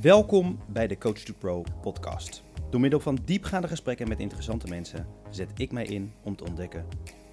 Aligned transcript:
Welkom 0.00 0.58
bij 0.68 0.86
de 0.86 0.98
Coach 0.98 1.18
to 1.18 1.34
Pro 1.38 1.64
podcast. 1.82 2.42
Door 2.70 2.80
middel 2.80 3.00
van 3.00 3.18
diepgaande 3.24 3.68
gesprekken 3.68 4.08
met 4.08 4.18
interessante 4.20 4.66
mensen 4.66 5.06
zet 5.30 5.50
ik 5.54 5.72
mij 5.72 5.84
in 5.84 6.12
om 6.22 6.36
te 6.36 6.44
ontdekken 6.44 6.86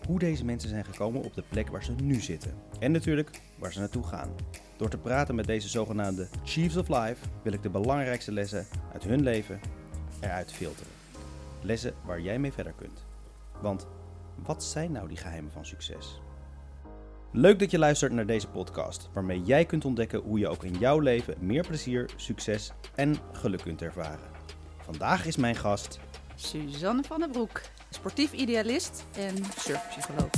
hoe 0.07 0.19
deze 0.19 0.45
mensen 0.45 0.69
zijn 0.69 0.85
gekomen 0.85 1.23
op 1.23 1.33
de 1.33 1.43
plek 1.49 1.69
waar 1.69 1.83
ze 1.83 1.91
nu 1.91 2.21
zitten. 2.21 2.53
En 2.79 2.91
natuurlijk 2.91 3.41
waar 3.57 3.73
ze 3.73 3.79
naartoe 3.79 4.03
gaan. 4.03 4.35
Door 4.77 4.89
te 4.89 4.97
praten 4.97 5.35
met 5.35 5.45
deze 5.45 5.69
zogenaamde 5.69 6.27
Chiefs 6.43 6.77
of 6.77 6.87
Life 6.87 7.25
wil 7.41 7.53
ik 7.53 7.61
de 7.61 7.69
belangrijkste 7.69 8.31
lessen 8.31 8.65
uit 8.93 9.03
hun 9.03 9.23
leven 9.23 9.59
eruit 10.19 10.51
filteren. 10.51 10.91
Lessen 11.61 11.93
waar 12.05 12.21
jij 12.21 12.39
mee 12.39 12.53
verder 12.53 12.73
kunt. 12.73 13.05
Want 13.61 13.87
wat 14.43 14.63
zijn 14.63 14.91
nou 14.91 15.07
die 15.07 15.17
geheimen 15.17 15.51
van 15.51 15.65
succes? 15.65 16.21
Leuk 17.35 17.59
dat 17.59 17.71
je 17.71 17.79
luistert 17.79 18.11
naar 18.11 18.25
deze 18.25 18.47
podcast, 18.47 19.09
waarmee 19.13 19.41
jij 19.41 19.65
kunt 19.65 19.85
ontdekken 19.85 20.19
hoe 20.19 20.39
je 20.39 20.47
ook 20.47 20.63
in 20.63 20.77
jouw 20.77 20.99
leven 20.99 21.35
meer 21.39 21.67
plezier, 21.67 22.09
succes 22.15 22.71
en 22.95 23.15
geluk 23.31 23.61
kunt 23.61 23.81
ervaren. 23.81 24.29
Vandaag 24.77 25.25
is 25.25 25.35
mijn 25.35 25.55
gast 25.55 25.99
Suzanne 26.35 27.03
van 27.03 27.19
den 27.19 27.31
Broek, 27.31 27.61
sportief 27.89 28.33
idealist 28.33 29.05
en 29.15 29.35
surfpsycholoog. 29.57 30.29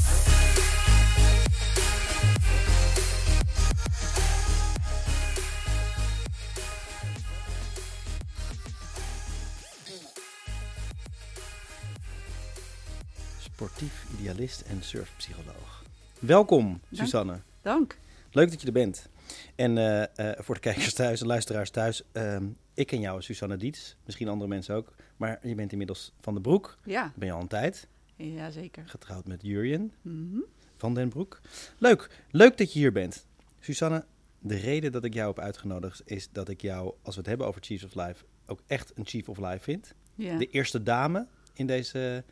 sportief 13.40 14.05
idealist 14.20 14.62
en 14.62 14.84
surfpsycholoog. 14.84 15.84
Welkom, 16.20 16.80
Suzanne. 16.92 17.40
Dank. 17.62 17.98
Leuk 18.32 18.50
dat 18.52 18.62
je 18.62 18.68
er 18.68 18.74
bent. 18.74 19.10
En 19.55 19.78
eh, 19.78 20.02
eh, 20.32 20.40
voor 20.44 20.55
de 20.55 20.62
kijkers 20.62 20.94
thuis 20.94 21.22
en 21.22 21.28
luisteraars 21.28 21.70
thuis, 21.70 22.04
ehm, 22.12 22.46
ik 22.74 22.88
ken 22.88 23.00
jou, 23.00 23.22
Susanne 23.22 23.58
Diets, 23.58 23.96
misschien 24.05 24.28
andere 24.28 24.50
mensen 24.50 24.76
ook, 24.76 24.94
maar 25.18 25.40
je 25.48 25.55
bent 25.55 25.71
inmiddels 25.71 26.13
van 26.21 26.34
de 26.34 26.41
Broek. 26.41 26.77
Ja, 26.84 27.12
Ben 27.16 27.27
je 27.27 27.34
al 27.34 27.41
een 27.41 27.48
tijd, 27.48 27.88
ja 28.16 28.49
zeker. 28.52 28.84
getrouwd 28.88 29.26
met 29.27 29.41
Jurjen 29.41 29.91
Mhm. 30.02 30.40
van 30.77 30.93
den 30.93 31.10
Broek. 31.10 31.41
Leuk, 31.77 32.10
leuk 32.32 32.58
dat 32.58 32.74
je 32.74 32.80
hier 32.80 32.91
bent. 32.91 33.26
Susanne, 33.60 34.05
de 34.40 34.55
reden 34.55 34.91
dat 34.91 35.04
ik 35.04 35.13
jou 35.13 35.27
heb 35.27 35.40
uitgenodigd 35.40 36.02
is 36.05 36.30
dat 36.32 36.49
ik 36.49 36.62
jou, 36.62 36.93
als 37.02 37.13
we 37.16 37.20
het 37.21 37.30
hebben 37.30 37.48
over 37.48 37.62
Chiefs 37.63 37.84
of 37.84 37.96
Life, 37.96 38.24
ook 38.46 38.60
echt 38.68 38.91
een 38.96 39.05
Chief 39.05 39.30
of 39.30 39.38
Life 39.38 39.60
vind. 39.60 39.93
Ja. 40.16 40.38
De 40.38 40.49
eerste 40.49 40.84
dame 40.84 41.27
in 41.54 41.68
deze, 41.68 42.24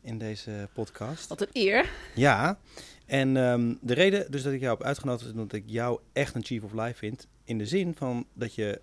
in 0.00 0.18
deze 0.18 0.68
podcast. 0.74 1.28
Wat 1.28 1.40
een 1.40 1.48
eer. 1.52 1.90
Ja, 2.14 2.58
en 3.06 3.36
ehm, 3.36 3.74
de 3.80 3.94
reden 3.94 4.30
dus 4.30 4.42
dat 4.42 4.52
ik 4.52 4.60
jou 4.60 4.76
heb 4.76 4.86
uitgenodigd 4.86 5.24
is 5.26 5.32
omdat 5.32 5.52
ik 5.52 5.64
jou 5.66 6.00
echt 6.12 6.34
een 6.34 6.44
Chief 6.44 6.62
of 6.62 6.72
Life 6.72 6.94
vind. 6.94 7.28
In 7.44 7.58
de 7.58 7.66
zin 7.66 7.94
van 7.94 8.26
dat 8.32 8.54
je 8.54 8.80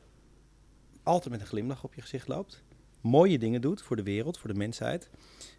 altijd 1.03 1.31
met 1.31 1.41
een 1.41 1.47
glimlach 1.47 1.83
op 1.83 1.93
je 1.93 2.01
gezicht 2.01 2.27
loopt. 2.27 2.63
Mooie 3.01 3.39
dingen 3.39 3.61
doet 3.61 3.81
voor 3.81 3.95
de 3.95 4.03
wereld, 4.03 4.37
voor 4.37 4.49
de 4.49 4.57
mensheid. 4.57 5.09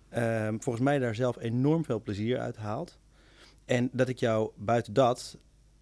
Ehm, 0.08 0.58
volgens 0.58 0.84
mij 0.84 0.98
daar 0.98 1.14
zelf 1.14 1.38
enorm 1.38 1.84
veel 1.84 2.00
plezier 2.00 2.38
uit 2.38 2.56
haalt. 2.56 2.98
En 3.64 3.90
dat 3.92 4.08
ik 4.08 4.18
jou 4.18 4.50
buiten 4.56 4.92
dat 4.92 5.38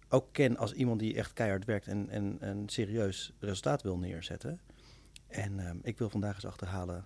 ook 0.09 0.27
ken 0.31 0.57
als 0.57 0.73
iemand 0.73 0.99
die 0.99 1.15
echt 1.15 1.33
keihard 1.33 1.65
werkt 1.65 1.87
en, 1.87 2.09
en 2.09 2.37
een 2.39 2.69
serieus 2.69 3.33
resultaat 3.39 3.81
wil 3.81 3.97
neerzetten. 3.97 4.59
En 5.27 5.59
ehm, 5.59 5.77
ik 5.81 5.97
wil 5.97 6.09
vandaag 6.09 6.35
eens 6.35 6.45
achterhalen 6.45 7.05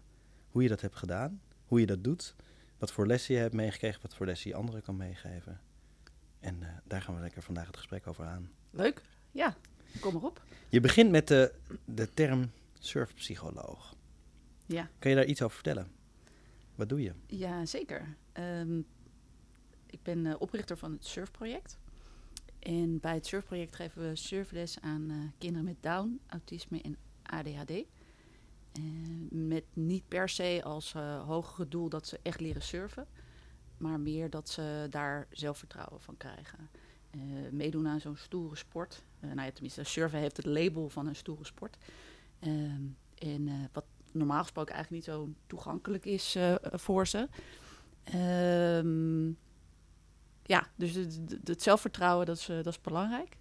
hoe 0.49 0.63
je 0.63 0.69
dat 0.69 0.81
hebt 0.81 0.95
gedaan, 0.95 1.41
hoe 1.65 1.79
je 1.79 1.85
dat 1.85 2.03
doet, 2.03 2.35
wat 2.77 2.91
voor 2.91 3.07
lessen 3.07 3.33
je 3.35 3.39
hebt 3.41 3.53
meegekregen, 3.53 4.01
wat 4.01 4.15
voor 4.15 4.25
lessen 4.25 4.49
je 4.49 4.55
anderen 4.55 4.81
kan 4.81 4.97
meegeven. 4.97 5.61
En 6.39 6.63
eh, 6.63 6.69
daar 6.83 7.01
gaan 7.01 7.15
we 7.15 7.21
lekker 7.21 7.41
vandaag 7.41 7.67
het 7.67 7.77
gesprek 7.77 8.07
over 8.07 8.25
aan. 8.25 8.49
Leuk. 8.71 9.01
Ja, 9.31 9.55
kom 9.99 10.13
maar 10.13 10.23
op. 10.23 10.43
Je 10.69 10.79
begint 10.79 11.11
met 11.11 11.27
de, 11.27 11.53
de 11.85 12.13
term 12.13 12.51
surfpsycholoog. 12.79 13.95
Ja, 14.65 14.89
Kan 14.99 15.11
je 15.11 15.17
daar 15.17 15.25
iets 15.25 15.41
over 15.41 15.55
vertellen? 15.55 15.91
Wat 16.75 16.89
doe 16.89 17.01
je? 17.01 17.11
ja 17.27 17.65
zeker. 17.65 18.15
Ehm, 18.31 18.77
ik 19.85 20.03
ben 20.03 20.25
eh, 20.25 20.35
oprichter 20.39 20.77
van 20.77 20.91
het 20.91 21.05
surfproject. 21.05 21.77
En 22.59 22.99
bij 22.99 23.13
het 23.13 23.25
surfproject 23.25 23.75
geven 23.75 24.09
we 24.09 24.15
surfles 24.15 24.79
aan 24.81 25.09
eh, 25.09 25.17
kinderen 25.37 25.65
met 25.65 25.75
Down, 25.79 26.19
autisme 26.27 26.81
en 26.81 26.97
ADHD. 27.23 27.71
Eh, 28.75 28.81
met 29.29 29.63
niet 29.73 30.07
per 30.07 30.29
se 30.29 30.61
als 30.63 30.93
eh, 30.93 31.25
hogere 31.27 31.67
doel 31.67 31.89
dat 31.89 32.07
ze 32.07 32.19
echt 32.21 32.39
leren 32.39 32.61
surfen, 32.61 33.07
maar 33.77 33.99
meer 33.99 34.29
dat 34.29 34.49
ze 34.49 34.87
daar 34.89 35.27
zelfvertrouwen 35.31 36.01
van 36.01 36.17
krijgen. 36.17 36.69
Eh, 37.09 37.19
meedoen 37.51 37.87
aan 37.87 37.99
zo'n 37.99 38.15
stoere 38.15 38.55
sport. 38.55 39.03
Nou 39.19 39.41
ja, 39.41 39.51
tenminste, 39.51 39.83
surfen 39.83 40.19
heeft 40.19 40.37
het 40.37 40.45
label 40.45 40.89
van 40.89 41.07
een 41.07 41.15
stoere 41.15 41.45
sport. 41.45 41.77
Ehm, 42.39 42.81
en 43.17 43.69
wat 43.73 43.85
normaal 44.11 44.41
gesproken 44.41 44.73
eigenlijk 44.73 45.05
niet 45.05 45.15
zo 45.15 45.29
toegankelijk 45.47 46.05
is 46.05 46.37
voor 46.61 47.07
ze. 47.07 47.27
Ehm, 48.03 49.27
ja, 50.43 50.67
dus 50.75 50.93
het, 50.93 51.19
het- 51.43 51.61
zelfvertrouwen, 51.61 52.25
dat 52.25 52.45
dat 52.47 52.67
is 52.67 52.81
belangrijk. 52.81 53.37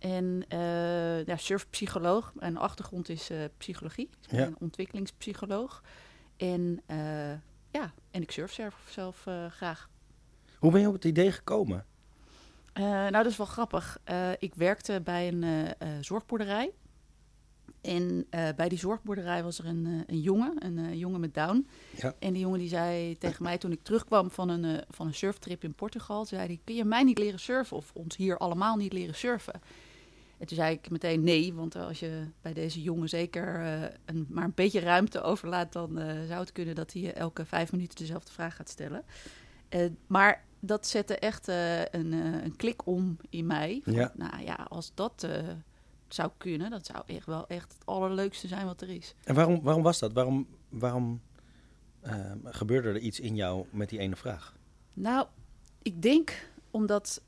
En 0.00 0.44
eh 0.48 1.26
ja, 1.26 1.36
surfpsycholoog, 1.36 2.32
mijn 2.34 2.56
achtergrond 2.56 3.08
is 3.08 3.30
eh, 3.30 3.38
psychologie. 3.56 4.08
Ik 4.22 4.28
ben 4.30 4.38
Ja. 4.40 4.46
een 4.46 4.56
ontwikkelingspsycholoog. 4.58 5.82
En 6.36 6.80
eh, 6.86 7.32
ja, 7.70 7.92
en 8.10 8.22
ik 8.22 8.30
surf 8.30 8.52
zelf, 8.52 8.74
zelf 8.88 9.26
graag. 9.50 9.88
Hoe 10.58 10.72
ben 10.72 10.80
je 10.80 10.86
op 10.86 10.92
het 10.92 11.04
idee 11.04 11.32
gekomen? 11.32 11.84
Nou, 12.74 13.10
dat 13.10 13.26
is 13.26 13.36
wel 13.36 13.46
grappig. 13.46 13.98
Ik 14.38 14.54
werkte 14.54 15.00
bij 15.04 15.28
een 15.28 15.74
zorgboerderij. 16.04 16.70
En 17.80 18.26
bij 18.30 18.68
die 18.68 18.78
zorgboerderij 18.78 19.42
was 19.42 19.58
er 19.58 19.66
een, 19.66 20.04
een 20.06 20.20
jongen, 20.20 20.64
een 20.64 20.98
jongen 20.98 21.20
met 21.20 21.34
Down. 21.34 21.68
Ja. 21.96 22.14
En 22.18 22.32
die 22.32 22.42
jongen 22.42 22.58
die 22.58 22.68
zei 22.68 23.18
tegen 23.18 23.42
mij 23.42 23.58
toen 23.58 23.72
ik 23.72 23.82
terugkwam 23.82 24.30
van 24.30 24.48
een, 24.48 24.84
van 24.88 25.06
een 25.06 25.14
surftrip 25.14 25.64
in 25.64 25.74
Portugal... 25.74 26.24
zei 26.24 26.46
hij, 26.46 26.60
kun 26.64 26.74
je 26.74 26.84
mij 26.84 27.02
niet 27.02 27.18
leren 27.18 27.40
surfen 27.40 27.76
of 27.76 27.90
ons 27.94 28.16
hier 28.16 28.38
allemaal 28.38 28.76
niet 28.76 28.92
leren 28.92 29.14
surfen? 29.14 29.60
En 30.40 30.46
toen 30.46 30.56
zei 30.56 30.74
ik 30.74 30.90
meteen 30.90 31.22
nee, 31.22 31.54
want 31.54 31.76
als 31.76 32.00
je 32.00 32.26
bij 32.40 32.52
deze 32.52 32.82
jongen 32.82 33.08
zeker 33.08 33.60
eh, 33.60 33.82
een, 34.04 34.26
maar 34.28 34.44
een 34.44 34.52
beetje 34.54 34.80
ruimte 34.80 35.22
overlaat... 35.22 35.72
dan 35.72 35.98
eh, 35.98 36.26
zou 36.26 36.40
het 36.40 36.52
kunnen 36.52 36.74
dat 36.74 36.92
hij 36.92 37.14
elke 37.14 37.44
vijf 37.44 37.72
minuten 37.72 37.98
dezelfde 37.98 38.32
vraag 38.32 38.56
gaat 38.56 38.68
stellen. 38.68 39.04
Eh, 39.68 39.86
maar 40.06 40.44
dat 40.60 40.86
zette 40.86 41.18
echt 41.18 41.48
een, 41.48 42.12
een 42.12 42.56
klik 42.56 42.86
om 42.86 43.16
in 43.30 43.46
mij. 43.46 43.80
Van, 43.84 43.92
Ja. 43.92 44.12
Nou 44.16 44.42
ja, 44.42 44.66
als 44.68 44.92
dat 44.94 45.28
zou 46.08 46.30
kunnen, 46.36 46.70
dat 46.70 46.86
zou 46.86 47.02
echt 47.06 47.26
wel 47.26 47.46
echt 47.46 47.72
het 47.72 47.86
allerleukste 47.86 48.48
zijn 48.48 48.66
wat 48.66 48.80
er 48.80 48.88
is. 48.88 49.14
En 49.24 49.34
waarom, 49.34 49.62
waarom 49.62 49.82
was 49.82 49.98
dat? 49.98 50.12
Waarom, 50.12 50.46
waarom 50.68 51.20
gebeurde 52.44 52.88
er 52.88 52.98
iets 52.98 53.20
in 53.20 53.34
jou 53.36 53.66
met 53.70 53.88
die 53.88 53.98
ene 53.98 54.16
vraag? 54.16 54.56
Nou, 54.92 55.26
ik 55.82 56.02
denk 56.02 56.50
omdat 56.70 57.22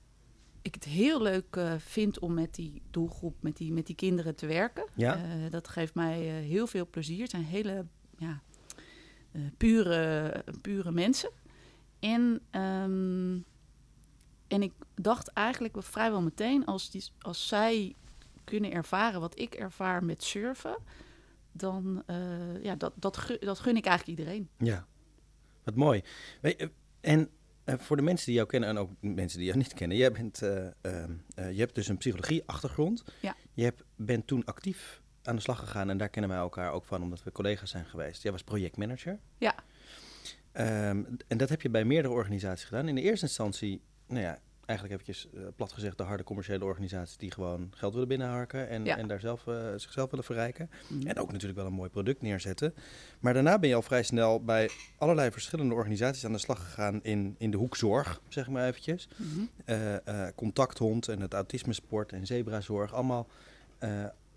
ik 0.62 0.74
het 0.74 0.84
heel 0.84 1.22
leuk 1.22 1.56
eh, 1.56 1.74
vind 1.78 2.18
om 2.18 2.34
met 2.34 2.54
die 2.54 2.82
doelgroep, 2.90 3.34
met 3.40 3.56
die, 3.56 3.72
met 3.72 3.86
die 3.86 3.94
kinderen 3.94 4.34
te 4.34 4.46
werken. 4.46 4.84
Ja? 4.94 5.16
Eh, 5.16 5.50
dat 5.50 5.68
geeft 5.68 5.94
mij 5.94 6.20
eh, 6.20 6.48
heel 6.48 6.66
veel 6.66 6.86
plezier. 6.90 7.20
Het 7.20 7.30
zijn 7.30 7.44
hele 7.44 7.86
ja, 8.18 8.42
pure, 9.56 10.44
pure 10.60 10.90
mensen. 10.90 11.30
En, 12.00 12.40
ehm, 12.50 13.38
en 14.48 14.62
ik 14.62 14.72
dacht 14.94 15.28
eigenlijk 15.28 15.74
wel 15.74 15.82
vrijwel 15.82 16.22
meteen, 16.22 16.64
als, 16.66 16.90
die, 16.90 17.04
als 17.20 17.48
zij 17.48 17.94
kunnen 18.44 18.72
ervaren 18.72 19.20
wat 19.20 19.38
ik 19.38 19.54
ervaar 19.54 20.04
met 20.04 20.22
surfen, 20.22 20.76
dan 21.52 22.02
ja, 22.62 22.74
dat, 22.74 22.92
dat, 22.94 23.16
gun, 23.16 23.36
dat 23.40 23.58
gun 23.58 23.76
ik 23.76 23.86
eigenlijk 23.86 24.18
iedereen. 24.18 24.48
Ja, 24.56 24.86
wat 25.64 25.74
mooi. 25.74 26.02
En 27.00 27.30
uh, 27.64 27.74
voor 27.78 27.96
de 27.96 28.02
mensen 28.02 28.26
die 28.26 28.34
jou 28.34 28.48
kennen 28.48 28.68
en 28.68 28.78
ook 28.78 28.90
mensen 29.00 29.38
die 29.38 29.46
jou 29.46 29.58
niet 29.58 29.74
kennen, 29.74 29.96
jij 29.96 30.12
bent, 30.12 30.42
uh, 30.42 30.50
je 31.34 31.58
hebt 31.58 31.74
dus 31.74 31.88
een 31.88 31.96
psychologie-achtergrond. 31.96 33.04
Ja. 33.20 33.36
Je 33.52 33.64
hebt, 33.64 33.82
bent 33.96 34.26
toen 34.26 34.44
actief 34.44 35.02
aan 35.22 35.36
de 35.36 35.42
slag 35.42 35.58
gegaan 35.58 35.90
en 35.90 35.96
daar 35.98 36.08
kennen 36.08 36.30
wij 36.30 36.40
elkaar 36.40 36.72
ook 36.72 36.84
van, 36.84 37.02
omdat 37.02 37.22
we 37.22 37.32
collega's 37.32 37.70
zijn 37.70 37.84
geweest. 37.84 38.22
Jij 38.22 38.32
was 38.32 38.42
projectmanager. 38.42 39.18
Ja. 39.38 39.54
Um, 40.88 41.16
en 41.28 41.38
dat 41.38 41.48
heb 41.48 41.62
je 41.62 41.70
bij 41.70 41.84
meerdere 41.84 42.14
organisaties 42.14 42.64
gedaan. 42.64 42.88
In 42.88 42.94
de 42.94 43.00
eerste 43.00 43.26
instantie, 43.26 43.82
nou 44.06 44.20
ja, 44.20 44.40
eigenlijk 44.72 45.00
eventjes 45.00 45.28
uh, 45.34 45.46
plat 45.56 45.72
gezegd 45.72 45.98
de 45.98 46.02
harde 46.02 46.24
commerciële 46.24 46.64
organisaties 46.64 47.16
die 47.16 47.30
gewoon 47.30 47.72
geld 47.74 47.92
willen 47.92 48.08
binnenharken 48.08 48.68
en, 48.68 48.84
ja. 48.84 48.96
en 48.96 49.08
daar 49.08 49.20
zelf, 49.20 49.46
uh, 49.46 49.72
zichzelf 49.76 50.10
willen 50.10 50.24
verrijken. 50.24 50.70
Mm. 50.88 51.06
En 51.06 51.18
ook 51.18 51.32
natuurlijk 51.32 51.58
wel 51.58 51.68
een 51.68 51.72
mooi 51.72 51.90
product 51.90 52.22
neerzetten. 52.22 52.74
Maar 53.20 53.34
daarna 53.34 53.58
ben 53.58 53.68
je 53.68 53.74
al 53.74 53.82
vrij 53.82 54.02
snel 54.02 54.44
bij 54.44 54.70
allerlei 54.98 55.30
verschillende 55.30 55.74
organisaties 55.74 56.24
aan 56.24 56.32
de 56.32 56.38
slag 56.38 56.64
gegaan 56.64 57.02
in, 57.02 57.34
in 57.38 57.50
de 57.50 57.56
hoek 57.56 57.76
zorg, 57.76 58.20
zeg 58.28 58.48
maar 58.48 58.66
eventjes. 58.66 59.08
Mm 59.16 59.26
-hmm. 59.26 59.48
uh, 60.08 60.26
contacthond 60.34 61.08
en 61.08 61.20
het 61.20 61.34
autismesport 61.34 62.12
en 62.12 62.26
zebrazorg. 62.26 62.94
Allemaal 62.94 63.28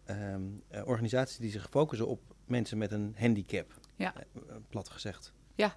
um, 0.06 0.64
organisaties 0.86 1.38
die 1.38 1.52
zich 1.52 1.68
focussen 1.70 2.08
op 2.08 2.20
mensen 2.46 2.78
met 2.78 2.92
een 2.92 3.16
handicap, 3.18 3.74
ja. 3.96 4.14
plat 4.70 4.90
gezegd. 4.90 5.34
Ja. 5.56 5.76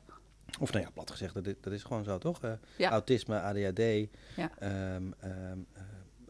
Of 0.60 0.72
nou 0.72 0.84
ja, 0.84 0.90
plat 0.90 1.10
gezegd, 1.10 1.34
dat 1.34 1.46
is, 1.46 1.54
dat 1.60 1.72
is 1.72 1.82
gewoon 1.82 2.04
zo, 2.04 2.18
toch? 2.18 2.44
Uh, 2.44 2.52
ja. 2.78 2.90
Autisme, 2.90 3.40
ADHD, 3.40 4.08
ja. 4.36 4.50
um, 4.96 5.14
um, 5.24 5.66
uh, 5.76 5.82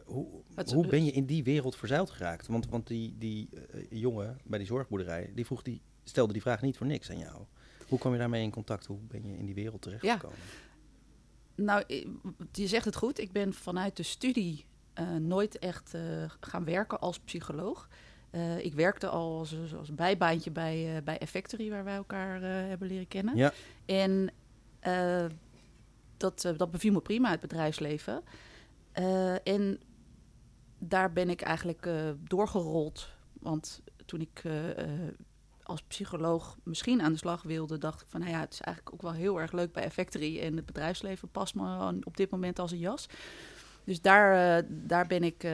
hoe, 0.05 0.27
Het- 0.55 0.71
hoe 0.71 0.87
ben 0.87 1.05
je 1.05 1.11
in 1.11 1.25
die 1.25 1.43
wereld 1.43 1.75
verzeild 1.75 2.09
geraakt? 2.09 2.47
Want, 2.47 2.69
want 2.69 2.87
die, 2.87 3.15
die 3.17 3.49
eh, 3.71 3.81
jongen 3.89 4.39
bij 4.43 4.57
die 4.57 4.67
zorgboerderij, 4.67 5.31
die, 5.35 5.45
vroeg 5.45 5.61
die 5.61 5.81
stelde 6.03 6.33
die 6.33 6.41
vraag 6.41 6.61
niet 6.61 6.77
voor 6.77 6.87
niks 6.87 7.09
aan 7.09 7.17
jou. 7.17 7.43
Hoe 7.87 7.99
kwam 7.99 8.11
je 8.13 8.19
daarmee 8.19 8.43
in 8.43 8.51
contact? 8.51 8.85
Hoe 8.85 8.99
ben 8.99 9.27
je 9.27 9.37
in 9.37 9.45
die 9.45 9.55
wereld 9.55 9.81
terechtgekomen? 9.81 10.37
Nou, 11.55 11.83
i- 11.87 12.07
je 12.51 12.67
zegt 12.67 12.85
het 12.85 12.95
goed. 12.95 13.19
Ik 13.19 13.31
ben 13.31 13.53
vanuit 13.53 13.97
de 13.97 14.03
studie 14.03 14.65
eh, 14.93 15.15
nooit 15.15 15.59
echt 15.59 15.93
eh, 15.93 16.01
gaan 16.39 16.65
werken 16.65 16.99
als 16.99 17.19
psycholoog. 17.19 17.89
Eh, 18.29 18.65
ik 18.65 18.73
werkte 18.73 19.07
al 19.07 19.37
als, 19.37 19.55
als 19.77 19.93
bijbaantje 19.95 20.51
bij, 20.51 20.95
eh, 20.95 21.03
bij 21.03 21.17
Effectory, 21.17 21.69
waar 21.69 21.83
wij 21.83 21.95
elkaar 21.95 22.43
eh, 22.43 22.49
hebben 22.49 22.87
leren 22.87 23.07
kennen. 23.07 23.35
Ja. 23.35 23.53
En 23.85 24.31
dat, 26.17 26.53
dat 26.57 26.71
beviel 26.71 26.93
me 26.93 27.01
prima, 27.01 27.29
het 27.29 27.39
bedrijfsleven. 27.39 28.23
En 29.43 29.79
daar 30.77 31.13
ben 31.13 31.29
ik 31.29 31.41
eigenlijk 31.41 31.89
doorgerold. 32.19 33.09
Want 33.33 33.81
toen 34.05 34.21
ik 34.21 34.43
als 35.63 35.81
psycholoog 35.81 36.57
misschien 36.63 37.01
aan 37.01 37.11
de 37.11 37.17
slag 37.17 37.41
wilde, 37.41 37.77
dacht 37.77 38.01
ik 38.01 38.07
van, 38.09 38.19
nou 38.19 38.31
ja, 38.31 38.39
het 38.39 38.53
is 38.53 38.61
eigenlijk 38.61 38.95
ook 38.95 39.01
wel 39.01 39.19
heel 39.19 39.39
erg 39.39 39.51
leuk 39.51 39.71
bij 39.71 39.83
Effectory. 39.83 40.39
En 40.39 40.55
het 40.55 40.65
bedrijfsleven 40.65 41.29
past 41.29 41.55
me 41.55 41.97
op 42.03 42.17
dit 42.17 42.29
moment 42.29 42.59
als 42.59 42.71
een 42.71 42.77
jas. 42.77 43.07
Dus 43.89 44.01
daar, 44.01 44.57
eh, 44.57 44.65
daar 44.69 45.07
ben 45.07 45.23
ik 45.23 45.43
eh, 45.43 45.53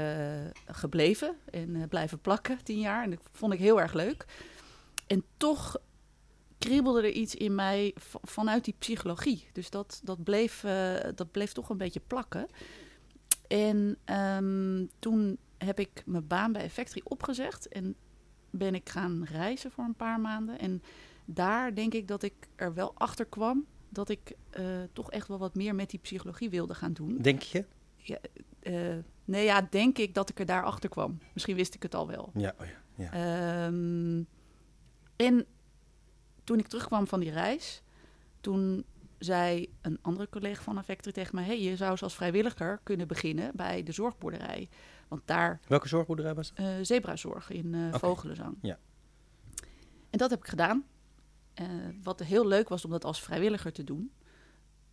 gebleven 0.65 1.35
en 1.51 1.75
eh, 1.75 1.87
blijven 1.89 2.19
plakken 2.19 2.63
tien 2.63 2.79
jaar. 2.79 3.03
En 3.03 3.09
dat 3.09 3.19
vond 3.31 3.53
ik 3.53 3.59
heel 3.59 3.81
erg 3.81 3.93
leuk. 3.93 4.25
En 5.07 5.23
toch 5.37 5.77
kriebelde 6.57 7.01
er 7.01 7.11
iets 7.11 7.35
in 7.35 7.55
mij 7.55 7.93
vanuit 8.23 8.65
die 8.65 8.75
psychologie. 8.79 9.47
Dus 9.53 9.69
dat, 9.69 10.01
dat, 10.03 10.23
bleef, 10.23 10.61
dat 11.15 11.31
bleef 11.31 11.51
toch 11.51 11.69
een 11.69 11.77
beetje 11.77 12.01
plakken. 12.07 12.47
En 13.47 13.97
ehm, 14.05 14.85
toen 14.99 15.37
heb 15.57 15.79
ik 15.79 16.03
mijn 16.05 16.27
baan 16.27 16.51
bij 16.51 16.61
Effectory 16.61 17.01
opgezegd 17.03 17.67
en 17.67 17.95
ben 18.49 18.75
ik 18.75 18.89
gaan 18.89 19.25
reizen 19.31 19.71
voor 19.71 19.83
een 19.83 19.95
paar 19.95 20.19
maanden. 20.19 20.59
En 20.59 20.81
daar 21.25 21.75
denk 21.75 21.93
ik 21.93 22.07
dat 22.07 22.23
ik 22.23 22.33
er 22.55 22.73
wel 22.73 22.91
achter 22.95 23.25
kwam 23.25 23.65
dat 23.89 24.09
ik 24.09 24.35
toch 24.93 25.11
echt 25.11 25.27
wel 25.27 25.37
wat 25.37 25.55
meer 25.55 25.75
met 25.75 25.89
die 25.89 25.99
psychologie 25.99 26.49
wilde 26.49 26.75
gaan 26.75 26.93
doen. 26.93 27.17
Denk 27.21 27.41
je? 27.41 27.65
Eh, 28.59 28.95
nee, 29.25 29.43
ja, 29.43 29.67
denk 29.69 29.97
ik 29.97 30.13
dat 30.13 30.29
ik 30.29 30.39
er 30.39 30.45
daar 30.45 30.63
achter 30.63 30.89
kwam. 30.89 31.19
Misschien 31.33 31.55
wist 31.55 31.73
ik 31.73 31.83
het 31.83 31.95
al 31.95 32.07
wel. 32.07 32.31
Ja, 32.33 32.53
oh 32.59 32.65
ja, 32.67 33.03
ja. 33.03 33.11
Ehm, 33.11 34.23
en 35.15 35.45
toen 36.43 36.59
ik 36.59 36.67
terugkwam 36.67 37.07
van 37.07 37.19
die 37.19 37.31
reis, 37.31 37.81
toen 38.41 38.85
zei 39.17 39.73
een 39.81 39.99
andere 40.01 40.29
collega 40.29 40.61
van 40.61 40.77
Affectory 40.77 41.13
tegen 41.13 41.35
mij... 41.35 41.43
hey, 41.43 41.61
je 41.61 41.75
zou 41.75 41.91
eens 41.91 42.03
als 42.03 42.15
vrijwilliger 42.15 42.79
kunnen 42.83 43.07
beginnen 43.07 43.51
bij 43.55 43.83
de 43.83 43.91
zorgboerderij. 43.91 44.69
Want 45.07 45.21
daar, 45.25 45.59
Welke 45.67 45.87
zorgboerderij 45.87 46.33
was 46.33 46.53
dat? 46.53 46.65
eh 46.65 46.73
zebrazorg 46.81 47.49
in 47.49 47.73
eh. 47.73 47.93
Vogelenzang. 47.93 48.57
Ja. 48.61 48.79
En 50.09 50.17
dat 50.17 50.29
heb 50.29 50.39
ik 50.39 50.47
gedaan. 50.47 50.85
Wat 52.03 52.19
heel 52.19 52.47
leuk 52.47 52.69
was 52.69 52.85
om 52.85 52.91
dat 52.91 53.05
als 53.05 53.21
vrijwilliger 53.21 53.71
te 53.73 53.83
doen. 53.83 54.11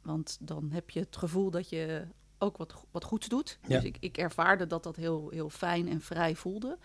Want 0.03 0.39
dan 0.41 0.71
heb 0.71 0.91
je 0.91 1.01
het 1.01 1.17
gevoel 1.17 1.51
dat 1.51 1.69
je 1.69 2.07
ook 2.43 2.57
wat, 2.57 2.75
wat 2.91 3.05
goeds 3.05 3.29
doet. 3.29 3.59
Ja. 3.67 3.69
Dus 3.69 3.85
ik, 3.85 3.97
ik 4.01 4.17
ervaarde 4.19 4.67
dat 4.67 4.83
dat 4.83 4.97
heel, 4.97 5.29
heel 5.31 5.51
fijn 5.51 5.89
en 5.89 6.01
vrij 6.01 6.37
voelde. 6.37 6.79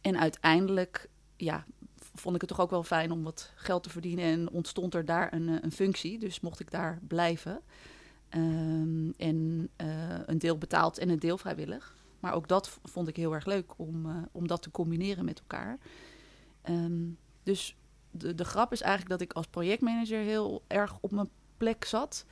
En 0.00 0.18
uiteindelijk 0.18 1.08
ja, 1.36 1.64
vond 2.14 2.34
ik 2.34 2.40
het 2.40 2.50
toch 2.50 2.60
ook 2.60 2.70
wel 2.70 2.82
fijn 2.82 3.10
om 3.10 3.22
wat 3.22 3.52
geld 3.54 3.82
te 3.82 3.90
verdienen. 3.90 4.24
En 4.24 4.50
ontstond 4.50 4.94
er 4.94 5.04
daar 5.04 5.32
een, 5.32 5.48
eh, 5.48 5.54
een 5.60 5.72
functie. 5.72 6.18
Dus 6.18 6.40
mocht 6.40 6.60
ik 6.60 6.70
daar 6.70 6.98
blijven. 7.08 7.60
Ehm, 8.28 9.10
en 9.16 9.68
eh, 9.76 10.18
een 10.26 10.38
deel 10.38 10.58
betaald 10.58 10.98
en 10.98 11.08
een 11.08 11.18
deel 11.18 11.38
vrijwillig. 11.38 11.96
Maar 12.20 12.32
ook 12.32 12.48
dat 12.48 12.78
vond 12.82 13.08
ik 13.08 13.16
heel 13.16 13.34
erg 13.34 13.46
leuk 13.46 13.72
om, 13.76 14.06
eh, 14.06 14.16
om 14.32 14.46
dat 14.46 14.62
te 14.62 14.70
combineren 14.70 15.24
met 15.24 15.38
elkaar. 15.38 15.78
Ehm, 16.62 17.08
dus 17.42 17.76
de, 18.10 18.34
de 18.34 18.44
grap 18.44 18.72
is 18.72 18.80
eigenlijk 18.80 19.10
dat 19.10 19.20
ik 19.20 19.32
als 19.32 19.46
projectmanager 19.46 20.18
heel 20.18 20.62
erg 20.66 20.98
op 21.00 21.10
mijn 21.10 21.28
plek 21.56 21.84
zat. 21.84 22.24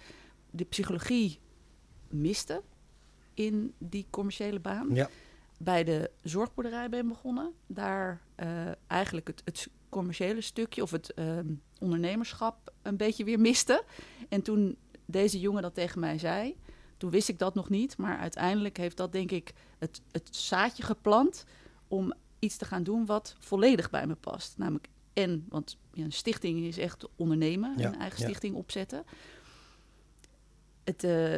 De 0.51 0.65
psychologie 0.65 1.41
miste 2.09 2.63
in 3.35 3.75
die 3.79 4.07
commerciële 4.11 4.61
baan. 4.61 4.95
Ja. 4.95 5.09
Bij 5.59 5.85
de 5.85 6.11
zorgboerderij 6.23 6.89
ben 6.89 7.09
begonnen. 7.09 7.53
Daar 7.67 8.21
eh, 8.35 8.71
eigenlijk 8.87 9.27
het, 9.27 9.43
het 9.45 9.69
commerciële 9.89 10.41
stukje 10.41 10.83
of 10.83 10.91
het 10.91 11.15
ehm, 11.15 11.47
ondernemerschap 11.79 12.73
een 12.83 12.97
beetje 12.97 13.25
weer 13.25 13.41
miste. 13.41 13.85
En 14.29 14.43
toen 14.43 14.77
deze 15.05 15.41
jongen 15.41 15.63
dat 15.63 15.75
tegen 15.75 16.01
mij 16.01 16.19
zei, 16.19 16.57
toen 16.97 17.11
wist 17.11 17.29
ik 17.29 17.39
dat 17.39 17.55
nog 17.55 17.69
niet. 17.69 17.97
Maar 17.97 18.19
uiteindelijk 18.19 18.77
heeft 18.77 18.97
dat 18.97 19.13
denk 19.13 19.31
ik 19.31 19.53
het, 19.79 20.01
het 20.11 20.37
zaadje 20.37 20.83
geplant 20.83 21.45
om 21.89 22.13
iets 22.39 22.57
te 22.57 22.65
gaan 22.65 22.83
doen 22.83 23.07
wat 23.07 23.37
volledig 23.39 23.91
bij 23.91 24.07
me 24.07 24.15
past. 24.15 24.59
Namelijk 24.59 24.89
en, 25.13 25.47
want 25.49 25.77
ja, 25.93 26.05
een 26.05 26.13
stichting 26.13 26.61
is 26.61 26.79
echt 26.79 27.09
ondernemen, 27.17 27.75
Ja, 27.77 27.87
een 27.87 27.99
eigen 27.99 28.21
ja. 28.21 28.25
stichting 28.29 28.55
opzetten. 28.55 29.05
Het, 30.85 31.05
eh, 31.05 31.37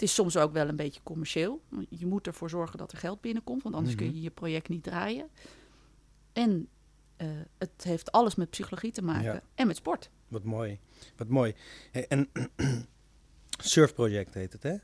het 0.00 0.08
is 0.08 0.14
soms 0.14 0.36
ook 0.36 0.52
wel 0.52 0.68
een 0.68 0.76
beetje 0.76 1.00
commercieel. 1.02 1.60
Je 1.88 2.06
moet 2.06 2.26
ervoor 2.26 2.50
zorgen 2.50 2.78
dat 2.78 2.92
er 2.92 2.98
geld 2.98 3.20
binnenkomt, 3.20 3.62
want 3.62 3.74
anders 3.74 3.94
Mhm. 3.94 4.04
kun 4.04 4.14
je 4.14 4.20
je 4.22 4.30
project 4.30 4.68
niet 4.68 4.82
draaien. 4.82 5.28
En 6.32 6.68
eh, 7.16 7.28
het 7.58 7.84
heeft 7.84 8.12
alles 8.12 8.34
met 8.34 8.50
psychologie 8.50 8.92
te 8.92 9.02
maken 9.02 9.22
Ja. 9.32 9.42
en 9.54 9.66
met 9.66 9.76
sport. 9.76 10.10
Wat 10.28 10.42
mooi. 10.44 10.78
Wat 11.16 11.28
mooi. 11.28 11.54
Hey, 11.90 12.06
en 12.08 12.28
Surfproject 13.62 14.34
heet 14.34 14.52
het, 14.52 14.62
hè? 14.62 14.74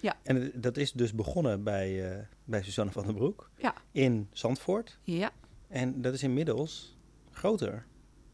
Ja. 0.00 0.16
En 0.22 0.52
dat 0.54 0.76
is 0.76 0.92
dus 0.92 1.12
begonnen 1.14 1.62
bij, 1.62 2.12
eh, 2.12 2.24
bij 2.44 2.62
Suzanne 2.62 2.92
van 2.92 3.04
den 3.06 3.14
Broek 3.14 3.50
Ja. 3.58 3.74
in 3.92 4.28
Zandvoort. 4.32 4.98
Ja, 5.02 5.30
En 5.68 6.02
dat 6.02 6.14
is 6.14 6.22
inmiddels 6.22 6.96
groter. 7.30 7.70
Kun 7.70 7.84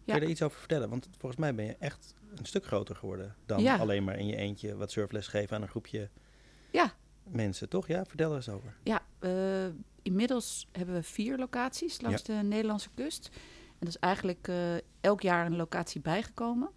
Ja. 0.05 0.15
je 0.15 0.21
er 0.21 0.29
iets 0.29 0.43
over 0.43 0.59
vertellen? 0.59 0.89
Want 0.89 1.09
volgens 1.19 1.41
mij 1.41 1.55
ben 1.55 1.65
je 1.65 1.77
echt 1.79 2.15
een 2.35 2.45
stuk 2.47 2.65
groter 2.67 2.97
geworden 2.97 3.35
dan 3.47 3.63
Ja. 3.63 3.77
alleen 3.77 4.05
maar 4.05 4.19
in 4.19 4.27
je 4.27 4.37
eentje 4.37 4.77
wat 4.77 4.91
surfles 4.91 5.27
geven 5.27 5.57
aan 5.57 5.63
een 5.63 5.69
groepje 5.69 6.09
Ja. 6.73 6.95
mensen, 7.23 7.69
toch? 7.69 7.87
Ja, 7.87 8.05
vertel 8.05 8.31
er 8.31 8.37
eens 8.37 8.49
over. 8.49 8.77
Ja, 8.83 9.03
eh, 9.19 9.75
inmiddels 10.03 10.69
hebben 10.73 10.95
we 10.95 11.03
vier 11.03 11.39
locaties 11.39 12.01
langs 12.01 12.23
de 12.23 12.33
Nederlandse 12.33 12.91
kust. 12.95 13.31
En 13.69 13.79
dat 13.79 13.89
is 13.89 13.99
eigenlijk 13.99 14.49
eh, 14.49 14.75
elk 15.01 15.21
jaar 15.21 15.47
een 15.47 15.57
locatie 15.57 16.01
bijgekomen. 16.01 16.71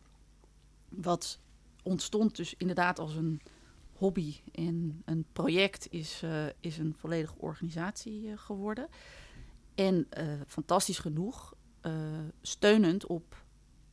Wat 0.89 1.39
ontstond 1.83 2.35
dus 2.35 2.55
inderdaad 2.57 2.99
als 2.99 3.15
een 3.15 3.41
hobby 3.93 4.35
en 4.51 5.01
een 5.05 5.25
project 5.33 5.87
is, 5.91 6.21
eh, 6.23 6.45
is 6.59 6.77
een 6.77 6.93
volledige 6.97 7.35
organisatie 7.37 8.37
geworden. 8.37 8.87
En 9.75 10.07
fantastisch 10.47 10.99
genoeg, 10.99 11.53
steunend 12.41 13.05
op 13.05 13.43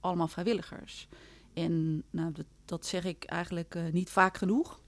allemaal 0.00 0.29
vrijwilligers. 0.29 1.09
En 1.53 2.05
nou, 2.11 2.33
dat, 2.33 2.47
dat 2.65 2.87
zeg 2.87 3.05
ik 3.05 3.25
eigenlijk 3.25 3.93
niet 3.93 4.11
vaak 4.11 4.37
genoeg. 4.37 4.82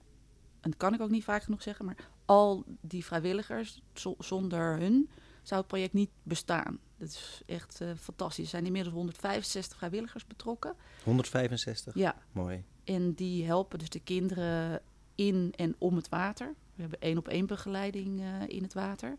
En 0.65 0.71
dat 0.71 0.79
kan 0.79 0.95
ik 0.95 1.01
ook 1.01 1.11
niet 1.11 1.25
vaak 1.25 1.43
genoeg 1.43 1.63
zeggen, 1.63 1.85
maar 1.85 1.97
al 2.25 2.65
die 2.81 3.05
vrijwilligers, 3.05 3.83
zo- 3.95 4.15
zonder 4.19 4.79
hun 4.79 5.09
zou 5.43 5.61
het 5.61 5.69
project 5.69 5.93
niet 5.93 6.11
bestaan. 6.23 6.79
Dat 6.99 7.09
is 7.09 7.43
echt 7.47 7.81
eh, 7.81 7.89
fantastisch. 8.01 8.45
Er 8.45 8.51
zijn 8.51 8.67
inmiddels 8.67 8.95
165 8.95 9.77
vrijwilligers 9.79 10.27
betrokken. 10.27 10.75
165. 11.05 11.95
Ja, 11.95 12.17
Mooi. 12.33 12.65
en 12.85 13.13
die 13.15 13.45
helpen 13.45 13.79
dus 13.79 13.89
de 13.89 14.01
kinderen 14.01 14.83
in 15.15 15.53
en 15.57 15.75
om 15.79 15.97
het 15.97 16.09
water. 16.09 16.55
We 16.75 16.81
hebben 16.81 17.01
één 17.01 17.19
op 17.19 17.29
één 17.29 17.47
begeleiding 17.47 18.21
eh, 18.21 18.27
in 18.47 18.63
het 18.63 18.75
water. 18.75 19.17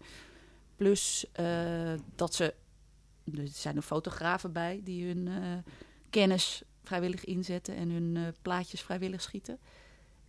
Plus 0.75 1.25
eh, 1.31 1.93
dat 2.15 2.33
ze, 2.35 2.53
er 3.35 3.47
zijn 3.47 3.75
er 3.75 3.81
fotografen 3.81 4.51
bij 4.51 4.81
die 4.83 5.05
hun 5.07 5.29
kennis 6.09 6.63
vrijwillig 6.83 7.25
inzetten 7.25 7.75
en 7.75 7.89
hun 7.89 8.33
plaatjes 8.41 8.81
vrijwillig 8.81 9.21
schieten. 9.21 9.59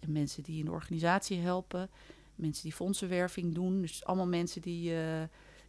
En 0.06 0.12
mensen 0.12 0.42
die 0.42 0.58
in 0.58 0.64
de 0.64 0.70
organisatie 0.70 1.38
helpen, 1.38 1.90
mensen 2.34 2.62
die 2.62 2.72
fondsenwerving 2.72 3.54
doen. 3.54 3.80
Dus 3.80 4.04
allemaal 4.04 4.26
mensen 4.26 4.62
die. 4.62 4.90
eh, 4.90 5.20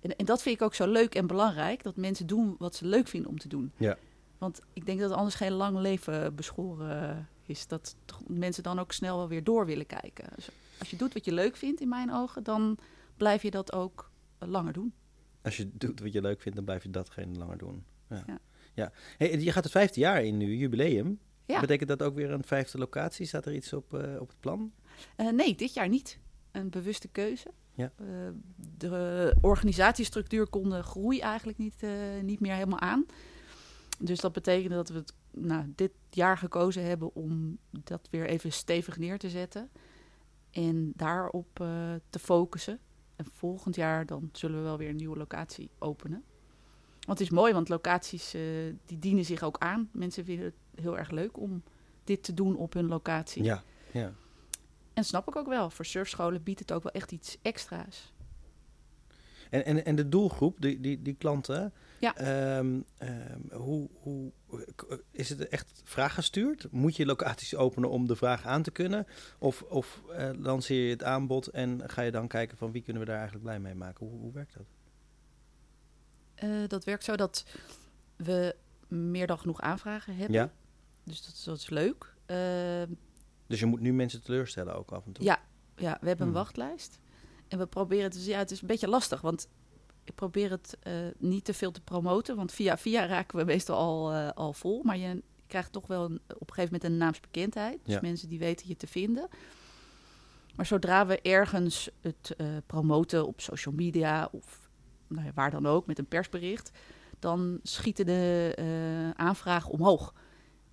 en, 0.01 0.15
en 0.15 0.25
dat 0.25 0.41
vind 0.41 0.55
ik 0.55 0.61
ook 0.61 0.75
zo 0.75 0.87
leuk 0.87 1.15
en 1.15 1.27
belangrijk, 1.27 1.83
dat 1.83 1.95
mensen 1.95 2.27
doen 2.27 2.55
wat 2.59 2.75
ze 2.75 2.85
leuk 2.85 3.07
vinden 3.07 3.29
om 3.29 3.39
te 3.39 3.47
doen. 3.47 3.71
Ja. 3.77 3.97
Want 4.37 4.61
ik 4.73 4.85
denk 4.85 4.99
dat 4.99 5.11
anders 5.11 5.35
geen 5.35 5.51
lang 5.51 5.77
leven 5.77 6.35
beschoren 6.35 7.27
is. 7.45 7.67
Dat 7.67 7.95
mensen 8.27 8.63
dan 8.63 8.79
ook 8.79 8.91
snel 8.91 9.17
wel 9.17 9.27
weer 9.27 9.43
door 9.43 9.65
willen 9.65 9.85
kijken. 9.85 10.25
Dus 10.35 10.49
als 10.79 10.89
je 10.89 10.95
doet 10.97 11.13
wat 11.13 11.25
je 11.25 11.31
leuk 11.31 11.55
vindt, 11.55 11.81
in 11.81 11.89
mijn 11.89 12.11
ogen, 12.13 12.43
dan 12.43 12.77
blijf 13.17 13.41
je 13.41 13.51
dat 13.51 13.73
ook 13.73 14.11
eh, 14.37 14.49
langer 14.49 14.73
doen. 14.73 14.93
Als 15.41 15.57
je 15.57 15.69
doet 15.73 15.99
wat 15.99 16.13
je 16.13 16.21
leuk 16.21 16.41
vindt, 16.41 16.55
dan 16.55 16.65
blijf 16.65 16.83
je 16.83 16.89
datgene 16.89 17.37
langer 17.37 17.57
doen. 17.57 17.83
Ja. 18.09 18.23
Ja. 18.27 18.39
ja. 18.73 18.91
Hey, 19.17 19.39
je 19.39 19.51
gaat 19.51 19.63
het 19.63 19.73
vijfde 19.73 19.99
jaar 19.99 20.23
in 20.23 20.37
nu, 20.37 20.55
jubileum. 20.55 21.19
Ja. 21.47 21.59
Betekent 21.59 21.89
dat 21.89 22.03
ook 22.03 22.15
weer 22.15 22.31
een 22.31 22.43
vijfde 22.43 22.77
locatie? 22.77 23.25
Staat 23.25 23.45
er 23.45 23.53
iets 23.53 23.73
op, 23.73 23.93
eh, 23.93 24.21
op 24.21 24.27
het 24.27 24.39
plan? 24.39 24.71
Eh, 25.15 25.29
nee, 25.29 25.55
dit 25.55 25.73
jaar 25.73 25.89
niet. 25.89 26.19
Een 26.51 26.69
bewuste 26.69 27.07
keuze. 27.07 27.51
Ja. 27.73 27.91
Eh, 27.95 28.05
de 28.77 29.35
organisatiestructuur 29.41 30.47
kon 30.47 30.69
de 30.69 30.83
groei 30.83 31.19
eigenlijk 31.19 31.57
niet, 31.57 31.85
niet 32.21 32.39
meer 32.39 32.53
helemaal 32.53 32.79
aan. 32.79 33.05
Dus 33.99 34.19
dat 34.19 34.33
betekende 34.33 34.75
dat 34.75 34.89
we 34.89 34.95
het 34.95 35.13
nou, 35.31 35.73
dit 35.75 35.91
jaar 36.09 36.37
gekozen 36.37 36.83
hebben 36.83 37.15
om 37.15 37.57
dat 37.69 38.07
weer 38.11 38.25
even 38.25 38.51
stevig 38.51 38.97
neer 38.97 39.17
te 39.17 39.29
zetten. 39.29 39.69
En 40.51 40.91
daarop 40.95 41.53
te 42.09 42.19
focussen. 42.19 42.79
En 43.15 43.25
volgend 43.33 43.75
jaar 43.75 44.05
dan 44.05 44.29
zullen 44.31 44.57
we 44.57 44.63
wel 44.63 44.77
weer 44.77 44.89
een 44.89 44.95
nieuwe 44.95 45.17
locatie 45.17 45.69
openen. 45.79 46.23
Want 47.05 47.19
het 47.19 47.27
is 47.27 47.33
mooi, 47.33 47.53
want 47.53 47.69
locaties 47.69 48.35
die 48.85 48.99
dienen 48.99 49.25
zich 49.25 49.43
ook 49.43 49.57
aan. 49.57 49.89
Mensen 49.91 50.39
het 50.39 50.53
heel 50.81 50.97
erg 50.97 51.09
leuk 51.09 51.37
om 51.37 51.63
dit 52.03 52.23
te 52.23 52.33
doen 52.33 52.55
op 52.55 52.73
hun 52.73 52.87
locatie. 52.87 53.43
Ja, 53.43 53.63
ja. 53.91 54.13
En 54.93 55.03
snap 55.03 55.27
ik 55.27 55.35
ook 55.35 55.47
wel. 55.47 55.69
Voor 55.69 55.85
surfscholen 55.85 56.43
biedt 56.43 56.59
het 56.59 56.71
ook 56.71 56.83
wel 56.83 56.91
echt 56.91 57.11
iets 57.11 57.37
extra's. 57.41 58.13
En, 59.49 59.65
en, 59.65 59.85
en 59.85 59.95
de 59.95 60.09
doelgroep, 60.09 60.61
die, 60.61 60.79
die, 60.79 61.01
die 61.01 61.15
klanten, 61.15 61.73
Ja. 61.99 62.15
ehm, 62.15 62.79
ehm, 62.97 63.39
hoe, 63.51 63.89
hoe, 63.93 64.31
is 65.11 65.29
het 65.29 65.47
echt 65.47 65.81
vraaggestuurd? 65.83 66.67
Moet 66.71 66.95
je 66.95 67.05
locaties 67.05 67.55
openen 67.55 67.89
om 67.89 68.07
de 68.07 68.15
vraag 68.15 68.45
aan 68.45 68.63
te 68.63 68.71
kunnen? 68.71 69.07
Of, 69.37 69.61
of 69.61 70.01
eh, 70.11 70.29
lanceer 70.37 70.83
je 70.83 70.89
het 70.89 71.03
aanbod 71.03 71.47
en 71.47 71.89
ga 71.89 72.01
je 72.01 72.11
dan 72.11 72.27
kijken 72.27 72.57
van 72.57 72.71
wie 72.71 72.81
kunnen 72.81 73.01
we 73.01 73.07
daar 73.07 73.17
eigenlijk 73.17 73.45
blij 73.45 73.59
mee 73.59 73.75
maken? 73.75 74.07
Hoe, 74.07 74.19
hoe 74.19 74.33
werkt 74.33 74.53
dat? 74.53 74.65
Eh, 76.35 76.67
dat 76.67 76.83
werkt 76.83 77.03
zo 77.03 77.15
dat 77.15 77.45
we 78.15 78.55
meer 78.87 79.27
dan 79.27 79.39
genoeg 79.39 79.61
aanvragen 79.61 80.15
hebben. 80.15 80.35
Ja? 80.35 80.51
Dus 81.07 81.25
dat, 81.25 81.33
is- 81.33 81.43
dat 81.43 81.57
is 81.57 81.69
leuk. 81.69 82.13
Eh, 82.25 82.37
Dus 83.47 83.59
je 83.59 83.65
moet 83.65 83.79
nu 83.79 83.93
mensen 83.93 84.21
teleurstellen 84.23 84.75
ook 84.75 84.91
af 84.91 85.05
en 85.05 85.11
toe? 85.11 85.25
ja, 85.25 85.39
ja, 85.75 85.97
we 86.01 86.07
hebben 86.07 86.27
een 86.27 86.33
Hmm. 86.33 86.41
wachtlijst. 86.43 86.99
En 87.47 87.57
we 87.57 87.65
proberen 87.67 88.03
het, 88.03 88.13
dus 88.13 88.25
ja, 88.25 88.37
het 88.37 88.51
is 88.51 88.61
een 88.61 88.67
beetje 88.67 88.87
lastig, 88.87 89.21
want 89.21 89.47
ik 90.03 90.15
probeer 90.15 90.49
het 90.51 90.77
eh, 90.81 90.93
niet 91.17 91.45
te 91.45 91.53
veel 91.53 91.71
te 91.71 91.81
promoten, 91.81 92.35
want 92.35 92.51
via 92.51 92.77
via 92.77 93.05
raken 93.05 93.37
we 93.37 93.43
meestal 93.45 93.77
al, 93.77 94.13
eh, 94.13 94.29
al 94.31 94.53
vol. 94.53 94.83
Maar 94.83 94.97
je 94.97 95.23
krijgt 95.47 95.71
toch 95.71 95.87
wel 95.87 96.03
een, 96.05 96.19
op 96.27 96.47
een 96.49 96.53
gegeven 96.55 96.63
moment 96.73 96.83
een 96.83 96.97
naamsbekendheid. 96.97 97.79
Dus 97.85 97.93
Ja. 97.93 97.99
mensen 98.01 98.29
die 98.29 98.39
weten 98.39 98.67
je 98.67 98.75
te 98.75 98.87
vinden. 98.87 99.27
Maar 100.55 100.65
zodra 100.65 101.05
we 101.05 101.21
ergens 101.21 101.89
het 102.01 102.33
eh, 102.37 102.47
promoten 102.65 103.27
op 103.27 103.41
social 103.41 103.73
media 103.75 104.29
of 104.31 104.69
nou 105.07 105.25
ja, 105.25 105.31
waar 105.33 105.51
dan 105.51 105.65
ook 105.67 105.85
met 105.85 105.99
een 105.99 106.07
persbericht, 106.07 106.71
dan 107.19 107.59
schieten 107.63 108.05
de 108.05 109.13
aanvragen 109.15 109.71
omhoog. 109.71 110.13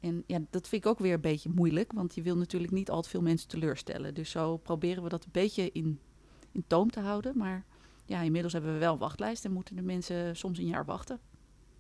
En 0.05 0.25
ja, 0.27 0.39
dat 0.51 0.69
vind 0.69 0.85
ik 0.85 0.91
ook 0.91 0.99
weer 0.99 1.15
een 1.15 1.21
beetje 1.21 1.51
moeilijk, 1.55 1.93
want 1.93 2.15
je 2.15 2.23
wil 2.23 2.37
natuurlijk 2.37 2.73
niet 2.73 2.91
al 2.91 3.03
te 3.03 3.09
veel 3.09 3.23
mensen 3.23 3.49
teleurstellen. 3.49 4.15
Dus 4.15 4.31
zo 4.31 4.57
proberen 4.57 5.03
we 5.03 5.09
dat 5.09 5.25
een 5.25 5.31
beetje 5.33 5.71
in, 5.73 5.99
in 6.53 6.65
toom 6.67 6.91
te 6.91 7.01
houden. 7.01 7.37
Maar 7.39 7.65
ja, 8.07 8.21
inmiddels 8.21 8.53
hebben 8.53 8.73
we 8.73 8.79
wel 8.79 8.93
een 8.93 8.99
wachtlijst 8.99 9.45
en 9.45 9.53
moeten 9.53 9.77
de 9.77 9.83
mensen 9.83 10.37
soms 10.37 10.59
een 10.59 10.67
jaar 10.67 10.85
wachten. 10.85 11.21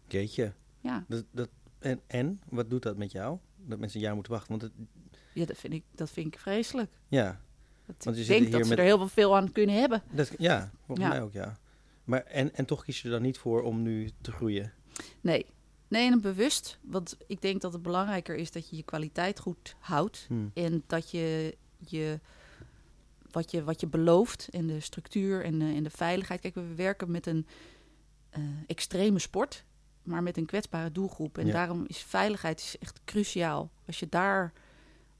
Jeetje. 0.09 0.52
Ja, 0.81 1.04
Dat, 1.09 1.25
dat, 1.31 1.49
en, 1.78 2.00
en, 2.07 2.40
wat 2.49 2.71
doet 2.71 2.83
dat 2.83 2.97
met 2.97 3.12
jou? 3.12 3.38
Dat 3.57 3.78
mensen 3.78 3.99
een 3.99 4.04
jaar 4.07 4.14
moeten 4.14 4.33
wachten? 4.33 4.50
Want 4.50 4.62
het, 4.62 4.73
ja 5.35 5.45
dat, 5.45 5.57
vind 5.57 5.73
ik, 5.73 5.85
dat 5.95 6.11
vind 6.11 6.26
ik 6.35 6.38
vreselijk. 6.40 6.90
ja, 7.09 7.40
Dat, 7.87 8.04
Want 8.04 8.16
je 8.16 8.23
ik 8.23 8.28
denk 8.28 8.43
hier 8.43 8.50
dat 8.50 8.62
ze 8.62 8.69
met- 8.69 8.78
er 8.78 8.85
heel 8.85 9.09
veel 9.09 9.37
aan 9.37 9.52
kunnen 9.52 9.75
hebben. 9.81 10.02
dat, 10.12 10.33
ja 10.38 10.71
volgens 10.87 11.07
Ja. 11.07 11.12
mij 11.12 11.23
ook, 11.23 11.33
ja. 11.33 11.57
Maar, 12.04 12.23
en, 12.25 12.54
en 12.54 12.64
toch 12.64 12.85
kies 12.85 12.99
je 13.02 13.09
er 13.09 13.14
dan 13.14 13.23
niet 13.23 13.38
voor 13.38 13.62
om 13.62 13.83
nu 13.83 14.11
te 14.21 14.33
groeien? 14.33 14.73
Nee. 15.21 15.47
Nee, 15.95 16.11
en 16.11 16.21
bewust. 16.21 16.79
Want 16.83 17.17
ik 17.27 17.41
denk 17.43 17.61
dat 17.61 17.73
het 17.73 17.83
belangrijker 17.83 18.37
is 18.37 18.51
dat 18.51 18.69
je 18.69 18.77
je 18.77 18.83
kwaliteit 18.83 19.39
goed 19.39 19.77
houdt. 19.79 20.25
Hm. 20.29 20.35
En 20.55 20.83
dat 20.87 21.11
je, 21.11 21.57
je, 21.77 22.21
wat, 23.31 23.51
je 23.51 23.65
wat 23.65 23.81
je 23.81 23.87
belooft 23.87 24.49
en 24.51 24.67
de 24.67 24.81
structuur 24.81 25.45
en 25.45 25.59
de, 25.59 25.65
en 25.65 25.83
de 25.83 25.91
veiligheid. 25.91 26.41
Kijk, 26.41 26.55
we 26.55 26.75
werken 26.75 27.11
met 27.11 27.27
een 27.27 27.47
eh, 28.31 28.43
extreme 28.67 29.19
sport, 29.19 29.65
maar 30.03 30.23
met 30.23 30.37
een 30.37 30.47
kwetsbare 30.47 30.93
doelgroep. 30.93 31.39
En 31.39 31.47
Ja. 31.47 31.53
daarom 31.53 31.85
is 31.87 31.99
veiligheid 31.99 32.61
is 32.61 32.77
echt 32.79 33.01
cruciaal. 33.05 33.71
Als 33.87 33.99
je 33.99 34.09
daar 34.09 34.53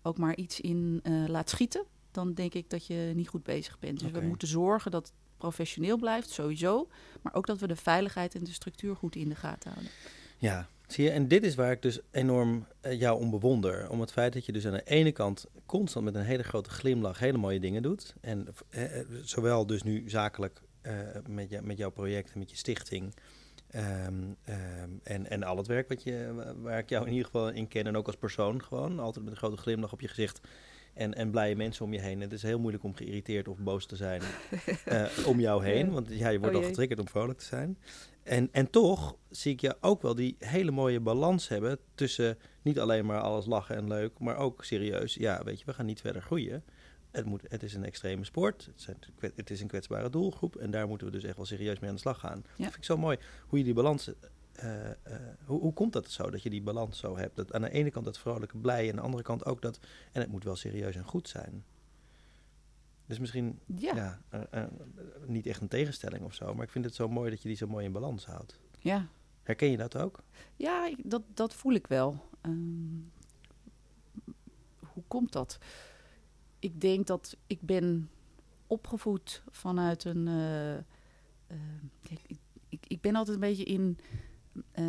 ook 0.03 0.19
maar 0.19 0.37
iets 0.37 0.61
in 0.61 1.01
eh, 1.03 1.25
laat 1.27 1.51
schieten, 1.51 1.85
dan 2.11 2.35
denk 2.35 2.55
ik 2.55 2.71
dat 2.71 2.87
je 2.87 3.13
niet 3.15 3.29
goed 3.29 3.43
bezig 3.43 3.79
bent. 3.79 4.01
Dus 4.01 4.11
we 4.11 4.21
moeten 4.21 4.49
zorgen 4.49 4.91
dat 4.91 5.07
het 5.07 5.15
professioneel 5.37 5.97
blijft, 5.97 6.31
sowieso. 6.31 6.89
Maar 7.23 7.35
ook 7.35 7.47
dat 7.47 7.59
we 7.61 7.67
de 7.67 7.77
veiligheid 7.77 8.35
en 8.35 8.45
de 8.45 8.53
structuur 8.53 8.97
goed 8.97 9.17
in 9.17 9.29
de 9.29 9.35
gaten 9.35 9.71
houden. 9.71 9.93
Ja, 10.45 10.69
zie 10.87 11.05
je, 11.05 11.11
en 11.11 11.29
dit 11.29 11.45
is 11.45 11.55
waar 11.55 11.71
ik 11.71 11.83
dus 11.83 12.01
enorm 12.11 12.67
eh, 12.81 13.01
jou 13.01 13.21
om 13.21 13.31
bewonder. 13.31 13.91
Om 13.91 14.01
het 14.01 14.13
feit 14.13 14.33
dat 14.33 14.47
je 14.47 14.53
dus 14.53 14.67
aan 14.67 14.73
de 14.73 14.85
ene 14.85 15.13
kant 15.13 15.47
constant 15.67 16.05
met 16.05 16.15
een 16.15 16.23
hele 16.25 16.43
grote 16.43 16.71
glimlach 16.71 17.19
hele 17.19 17.39
mooie 17.39 17.61
dingen 17.61 17.83
doet. 17.83 18.15
En 18.21 18.49
eh, 18.71 19.01
eh, 19.01 19.07
zowel 19.23 19.67
dus 19.67 19.83
nu 19.83 20.11
zakelijk 20.11 20.61
met, 21.29 21.51
je, 21.51 21.63
met 21.63 21.79
jouw 21.79 21.91
project 21.91 22.33
en 22.33 22.39
met 22.39 22.51
je 22.51 22.57
stichting. 22.57 23.15
ehm, 23.71 24.15
ehm, 24.45 24.91
en, 25.03 25.31
en 25.31 25.43
al 25.43 25.57
het 25.57 25.67
werk 25.67 25.89
wat 25.89 26.03
je, 26.03 26.45
waar 26.63 26.79
ik 26.79 26.89
jou 26.89 27.05
in 27.05 27.13
ieder 27.13 27.27
geval 27.27 27.51
in 27.51 27.69
ken. 27.69 27.87
En 27.87 27.97
ook 27.97 28.07
als 28.07 28.17
persoon 28.17 28.63
gewoon. 28.63 29.01
Altijd 29.01 29.25
met 29.25 29.35
een 29.35 29.41
grote 29.41 29.57
glimlach 29.57 29.93
op 29.93 30.01
je 30.01 30.09
gezicht. 30.09 30.41
En, 30.95 31.15
en 31.15 31.31
blije 31.31 31.57
mensen 31.57 31.85
om 31.85 31.93
je 31.93 32.01
heen. 32.01 32.21
Het 32.21 32.33
is 32.33 32.43
heel 32.43 32.59
moeilijk 32.59 32.85
om 32.85 32.95
geïrriteerd 32.95 33.49
of 33.49 33.59
boos 33.59 33.87
te 33.87 33.97
zijn 33.97 34.23
eh, 34.85 35.07
om 35.27 35.41
jou 35.41 35.65
heen. 35.65 35.91
Want 35.91 36.09
ja, 36.09 36.29
je 36.29 36.39
wordt 36.39 36.57
Oh 36.57 36.63
al 36.63 36.69
getriggerd 36.69 37.01
om 37.01 37.09
vrolijk 37.09 37.39
te 37.39 37.45
zijn. 37.45 37.79
En, 38.23 38.49
en 38.53 38.71
toch 38.71 39.17
zie 39.31 39.53
ik 39.53 39.61
je 39.61 39.77
ook 39.81 40.03
wel 40.03 40.15
die 40.15 40.37
hele 40.39 40.71
mooie 40.71 41.01
balans 41.01 41.49
hebben 41.49 41.79
tussen 41.95 42.39
niet 42.63 42.79
alleen 42.79 43.07
maar 43.07 43.21
alles 43.21 43.47
lachen 43.47 43.77
en 43.77 43.89
leuk, 43.89 44.19
maar 44.19 44.37
ook 44.37 44.65
serieus. 44.65 45.15
Ja, 45.15 45.45
weet 45.45 45.59
je, 45.59 45.65
we 45.65 45.73
gaan 45.73 45.87
niet 45.87 46.01
verder 46.01 46.23
groeien. 46.23 46.65
Het, 47.11 47.25
moet, 47.25 47.43
het 47.49 47.63
is 47.63 47.75
een 47.75 47.85
extreme 47.85 48.25
sport, 48.25 48.65
het, 48.65 48.81
zijn, 48.81 48.97
het 49.35 49.51
is 49.51 49.61
een 49.61 49.67
kwetsbare 49.67 50.11
doelgroep 50.11 50.57
en 50.57 50.71
daar 50.71 50.89
moeten 50.89 51.07
we 51.07 51.13
dus 51.13 51.25
echt 51.25 51.37
wel 51.37 51.45
serieus 51.45 51.79
mee 51.79 51.89
aan 51.89 51.95
de 51.95 52.01
slag 52.01 52.21
gaan. 52.21 52.43
Dat 52.43 52.53
vind 52.57 52.77
ik 52.77 52.85
zo 52.85 52.97
mooi, 52.97 53.19
hoe 53.47 53.59
je 53.59 53.65
die 53.65 53.75
balans... 53.75 54.11
eh, 54.57 54.91
eh, 54.91 54.97
hoe, 55.45 55.61
hoe 55.61 55.73
komt 55.73 55.93
dat 55.93 56.11
zo, 56.11 56.31
dat 56.31 56.43
je 56.43 56.51
die 56.51 56.63
balans 56.63 56.99
zo 56.99 57.17
hebt? 57.17 57.37
Dat 57.37 57.53
aan 57.53 57.63
de 57.63 57.71
ene 57.71 57.91
kant 57.91 58.05
dat 58.05 58.19
vrolijke, 58.19 58.57
blij 58.59 58.83
en 58.85 58.91
aan 58.91 58.97
de 58.97 59.03
andere 59.03 59.23
kant 59.23 59.45
ook 59.45 59.63
dat... 59.63 59.79
En 60.13 60.21
het 60.21 60.31
moet 60.31 60.45
wel 60.45 60.57
serieus 60.57 60.97
en 60.97 61.05
goed 61.05 61.29
zijn. 61.29 61.65
Dus 63.07 63.19
misschien 63.19 63.59
Ja, 63.77 64.23
eh, 64.29 64.65
niet 65.27 65.47
echt 65.47 65.61
een 65.61 65.69
tegenstelling 65.69 66.25
of 66.25 66.35
zo. 66.35 66.55
Maar 66.55 66.65
ik 66.65 66.71
vind 66.71 66.85
het 66.85 66.95
zo 66.95 67.09
mooi 67.09 67.31
dat 67.31 67.43
je 67.43 67.49
die 67.49 67.57
zo 67.57 67.67
mooi 67.67 67.85
in 67.85 67.93
balans 67.93 68.27
houdt. 68.27 68.59
ja. 68.79 69.09
Herken 69.43 69.71
je 69.71 69.77
dat 69.77 69.97
ook? 69.97 70.23
Ja, 70.57 70.87
ik- 70.87 71.11
dat, 71.11 71.23
dat 71.35 71.55
voel 71.55 71.73
ik 71.73 71.87
wel. 71.87 72.29
Ehm, 72.41 73.01
hoe 74.93 75.03
komt 75.09 75.33
dat? 75.33 75.59
Ik 76.59 76.81
denk 76.81 77.07
dat 77.07 77.37
ik 77.47 77.61
ben 77.61 78.11
opgevoed 78.67 79.43
vanuit 79.51 80.05
een. 80.05 80.27
ik, 82.03 82.21
ik, 82.69 82.87
ik 82.87 83.01
ben 83.01 83.15
altijd 83.17 83.35
een 83.35 83.41
beetje 83.49 83.65
in. 83.65 83.99
Eh, 84.73 84.85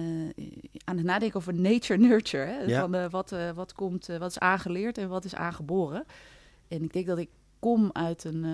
aan 0.84 0.98
het 0.98 1.06
nadenken 1.06 1.38
over 1.38 1.54
nature-nurture. 1.54 2.46
Hè? 2.46 2.60
Ja. 2.60 2.82
Van 2.82 2.96
eh, 2.96 3.10
wat, 3.10 3.32
eh, 3.32 3.52
wat, 3.52 3.74
komt, 3.74 4.08
wat 4.08 4.30
is 4.30 4.40
aangeleerd 4.40 4.98
en 4.98 5.10
wat 5.10 5.26
is 5.26 5.36
aangeboren. 5.36 6.06
En 6.68 6.84
ik 6.84 6.94
denk 6.94 7.06
dat 7.06 7.18
ik 7.18 7.30
kom 7.60 7.90
uit 7.94 8.24
een, 8.24 8.46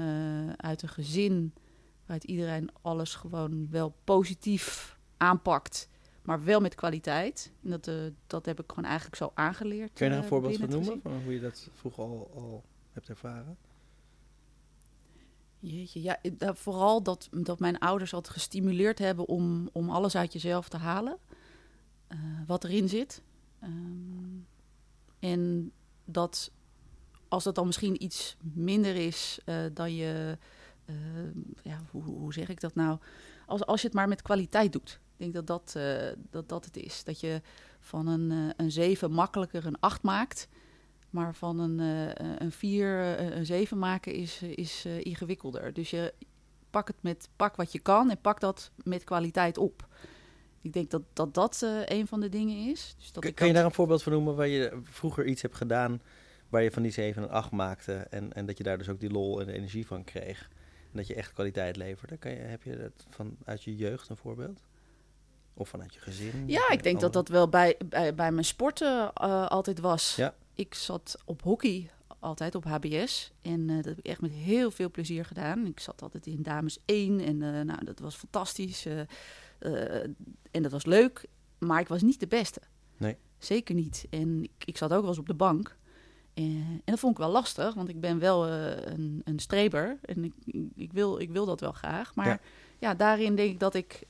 uit 0.57 0.81
een 0.81 0.89
gezin 0.89 1.53
waaruit 1.99 2.23
iedereen 2.23 2.69
alles 2.81 3.15
gewoon 3.15 3.67
wel 3.69 3.93
positief 4.03 4.97
aanpakt 5.17 5.89
maar 6.21 6.43
wel 6.43 6.59
met 6.59 6.75
kwaliteit. 6.75 7.51
En 7.63 7.69
dat, 7.69 7.91
dat 8.27 8.45
heb 8.45 8.59
ik 8.59 8.65
gewoon 8.67 8.85
eigenlijk 8.85 9.15
zo 9.15 9.31
aangeleerd. 9.33 9.93
Kun 9.93 10.05
je 10.05 10.11
daar 10.11 10.21
een 10.21 10.27
voorbeeld 10.27 10.57
van 10.57 10.69
noemen? 10.69 10.99
Van 11.01 11.21
hoe 11.23 11.33
je 11.33 11.39
dat 11.39 11.69
vroeger 11.73 12.03
al, 12.03 12.31
al 12.35 12.63
hebt 12.91 13.09
ervaren? 13.09 13.57
Jeetje, 15.61 16.01
ja, 16.01 16.19
vooral 16.39 17.03
dat, 17.03 17.29
dat 17.31 17.59
mijn 17.59 17.79
ouders 17.79 18.13
altijd 18.13 18.33
gestimuleerd 18.33 18.99
hebben 18.99 19.27
om, 19.27 19.69
om 19.71 19.89
alles 19.89 20.15
uit 20.15 20.33
jezelf 20.33 20.69
te 20.69 20.77
halen. 20.77 21.17
eh, 22.07 22.17
wat 22.47 22.63
erin 22.63 22.89
zit. 22.89 23.21
Ehm, 23.59 24.39
en 25.19 25.71
dat 26.05 26.51
als 27.27 27.43
dat 27.43 27.55
dan 27.55 27.65
misschien 27.65 28.03
iets 28.03 28.37
minder 28.41 28.95
is 28.95 29.39
eh, 29.45 29.55
dan 29.73 29.95
je... 29.95 30.37
eh, 30.85 30.95
ja, 31.63 31.81
hoe, 31.91 32.03
hoe 32.03 32.33
zeg 32.33 32.49
ik 32.49 32.59
dat 32.61 32.75
nou? 32.75 32.97
Als, 33.45 33.65
als 33.65 33.81
je 33.81 33.87
het 33.87 33.95
maar 33.95 34.07
met 34.07 34.21
kwaliteit 34.21 34.73
doet. 34.73 34.99
Ik 35.17 35.33
denk 35.33 35.33
dat 35.33 35.47
dat, 35.47 35.75
dat, 36.29 36.49
dat 36.49 36.65
het 36.65 36.77
is. 36.77 37.03
Dat 37.03 37.19
je 37.19 37.41
van 37.79 38.07
een, 38.07 38.53
een 38.57 38.71
7 38.71 39.11
makkelijker 39.11 39.65
een 39.65 39.79
8 39.79 40.01
maakt. 40.03 40.47
Maar 41.11 41.35
van 41.35 41.59
een, 41.59 41.79
eh, 41.79 42.37
een 42.37 42.51
4 42.51 43.17
eh, 43.17 43.35
een 43.35 43.45
7 43.45 43.79
maken 43.79 44.13
is, 44.13 44.41
is 44.41 44.85
eh, 44.85 45.05
ingewikkelder. 45.05 45.73
Dus 45.73 45.89
je 45.89 46.13
pak 46.69 46.87
het 46.87 46.95
met 47.01 47.29
pak 47.35 47.55
wat 47.55 47.71
je 47.71 47.79
kan 47.79 48.09
en 48.09 48.21
pak 48.21 48.39
dat 48.39 48.71
met 48.83 49.03
kwaliteit 49.03 49.57
op. 49.57 49.87
Ik 50.61 50.73
denk 50.73 50.89
dat 50.91 51.01
dat, 51.13 51.33
dat 51.33 51.61
eh, 51.63 51.79
een 51.85 52.07
van 52.07 52.19
de 52.19 52.29
dingen 52.29 52.69
is. 52.69 52.95
Dus 52.97 53.11
dat 53.11 53.33
Kun, 53.33 53.47
je 53.47 53.53
daar 53.53 53.65
een 53.65 53.71
voorbeeld 53.71 54.03
van 54.03 54.11
noemen 54.11 54.35
waar 54.35 54.47
je 54.47 54.79
vroeger 54.83 55.25
iets 55.25 55.41
hebt 55.41 55.55
gedaan... 55.55 56.01
waar 56.49 56.63
je 56.63 56.71
van 56.71 56.81
die 56.81 56.91
7 56.91 57.23
en 57.23 57.29
8 57.29 57.51
maakte... 57.51 57.93
En, 57.93 58.33
en 58.33 58.45
dat 58.45 58.57
je 58.57 58.63
daar 58.63 58.77
dus 58.77 58.89
ook 58.89 58.99
die 58.99 59.11
lol 59.11 59.39
en 59.39 59.45
de 59.45 59.53
energie 59.53 59.87
van 59.87 60.03
kreeg... 60.03 60.49
en 60.91 60.97
dat 60.97 61.07
je 61.07 61.15
echt 61.15 61.33
kwaliteit 61.33 61.75
leverde? 61.75 62.17
Kan 62.17 62.31
je, 62.31 62.37
heb 62.37 62.63
je 62.63 62.77
dat 62.77 63.05
van, 63.09 63.37
uit 63.45 63.63
je 63.63 63.75
jeugd 63.75 64.09
een 64.09 64.17
voorbeeld? 64.17 64.61
Of 65.53 65.69
vanuit 65.69 65.93
je 65.93 65.99
gezin? 65.99 66.43
Ja, 66.47 66.69
ik 66.69 66.83
denk 66.83 66.99
dat 66.99 67.13
dat 67.13 67.27
wel 67.27 67.49
bij, 67.49 67.77
bij, 67.85 68.15
bij 68.15 68.31
mijn 68.31 68.45
sporten 68.45 69.11
eh, 69.13 69.47
altijd 69.47 69.79
was. 69.79 70.15
Ja. 70.15 70.35
Ik 70.61 70.73
zat 70.73 71.17
op 71.25 71.41
hockey 71.41 71.89
altijd 72.19 72.55
op 72.55 72.63
HBS. 72.65 73.31
En 73.41 73.69
eh, 73.69 73.75
dat 73.75 73.85
heb 73.85 73.97
ik 73.97 74.05
echt 74.07 74.21
met 74.21 74.31
heel 74.31 74.71
veel 74.71 74.91
plezier 74.91 75.25
gedaan. 75.25 75.65
Ik 75.65 75.79
zat 75.79 76.01
altijd 76.01 76.25
in 76.27 76.41
dames 76.43 76.77
1 76.85 77.19
en 77.19 77.41
eh, 77.41 77.61
nou, 77.65 77.83
dat 77.85 77.99
was 77.99 78.15
fantastisch. 78.15 78.85
eh, 78.85 78.99
en 80.51 80.61
dat 80.61 80.71
was 80.71 80.85
leuk, 80.85 81.25
maar 81.59 81.79
ik 81.79 81.87
was 81.87 82.01
niet 82.01 82.19
de 82.19 82.27
beste. 82.27 82.61
Nee. 82.97 83.17
Zeker 83.37 83.75
niet. 83.75 84.05
En 84.09 84.43
ik, 84.43 84.51
ik 84.65 84.77
zat 84.77 84.93
ook 84.93 84.99
wel 84.99 85.09
eens 85.09 85.17
op 85.19 85.27
de 85.27 85.33
bank. 85.33 85.77
En, 86.33 86.63
en 86.65 86.81
dat 86.85 86.99
vond 86.99 87.11
ik 87.13 87.19
wel 87.23 87.31
lastig, 87.31 87.73
want 87.73 87.89
ik 87.89 87.99
ben 87.99 88.19
wel 88.19 88.47
een, 88.47 89.21
een 89.23 89.39
streber 89.39 89.97
en 90.01 90.23
ik, 90.23 90.33
ik, 90.75 90.93
wil, 90.93 91.19
ik 91.19 91.29
wil 91.31 91.45
dat 91.45 91.59
wel 91.59 91.71
graag. 91.71 92.15
Maar 92.15 92.27
Ja. 92.27 92.39
ja, 92.79 92.93
daarin 92.93 93.35
denk 93.35 93.51
ik 93.51 93.59
dat 93.59 93.73
ik 93.75 94.03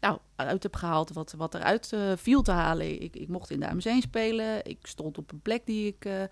nou, 0.00 0.18
uit 0.36 0.62
heb 0.62 0.76
gehaald 0.76 1.12
wat, 1.12 1.32
wat 1.32 1.54
eruit 1.54 1.92
eh, 1.92 2.12
viel 2.16 2.42
te 2.42 2.50
halen. 2.50 3.02
Ik, 3.02 3.16
ik 3.16 3.28
mocht 3.28 3.50
in 3.50 3.60
de 3.60 3.68
AMC 3.68 4.02
spelen, 4.02 4.64
ik 4.64 4.86
stond 4.86 5.18
op 5.18 5.32
een 5.32 5.40
plek 5.40 5.66
die 5.66 5.86
ik 5.86 6.04
eh, 6.04 6.22
eh, 6.22 6.28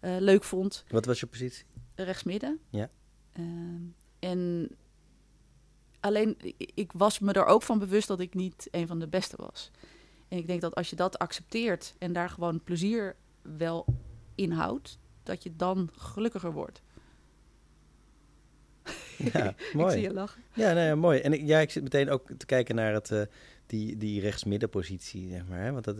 leuk 0.00 0.44
vond 0.44 0.84
Wat 0.88 1.06
was 1.06 1.20
je 1.20 1.26
positie? 1.26 1.64
rechtsmidden. 1.94 2.60
Ja. 2.70 2.90
Ehm, 3.32 3.82
en 4.18 4.70
alleen, 6.00 6.34
ik, 6.40 6.70
ik 6.74 6.92
was 6.92 7.18
me 7.18 7.32
er 7.32 7.44
ook 7.44 7.62
van 7.62 7.78
bewust 7.78 8.08
dat 8.08 8.20
ik 8.20 8.34
niet 8.34 8.68
een 8.70 8.86
van 8.86 8.98
de 8.98 9.08
beste 9.08 9.36
was. 9.36 9.70
En 10.28 10.38
ik 10.38 10.46
denk 10.46 10.60
dat 10.60 10.74
als 10.74 10.90
je 10.90 10.96
dat 10.96 11.18
accepteert 11.18 11.94
en 11.98 12.12
daar 12.12 12.30
gewoon 12.30 12.62
plezier 12.62 13.16
wel 13.42 13.84
in 14.34 14.50
houdt, 14.50 14.98
dat 15.22 15.42
je 15.42 15.56
dan 15.56 15.90
gelukkiger 15.96 16.52
wordt. 16.52 16.82
Ja, 19.32 19.48
Ik 19.56 19.56
zie 19.70 19.76
mooi. 19.76 20.00
je 20.00 20.12
lachen. 20.12 20.42
Ja, 20.54 20.72
nou 20.72 20.86
ja, 20.86 20.94
mooi. 20.94 21.20
En 21.20 21.32
ik, 21.32 21.46
ja, 21.46 21.58
ik 21.58 21.70
zit 21.70 21.82
meteen 21.82 22.10
ook 22.10 22.30
te 22.36 22.46
kijken 22.46 22.74
naar 22.74 22.92
het, 22.92 23.10
eh, 23.10 23.22
die, 23.66 23.96
die 23.96 24.20
rechtsmiddenpositie, 24.20 25.28
zeg 25.30 25.46
maar. 25.46 25.62
Hè? 25.62 25.72
Want 25.72 25.84
dat, 25.84 25.96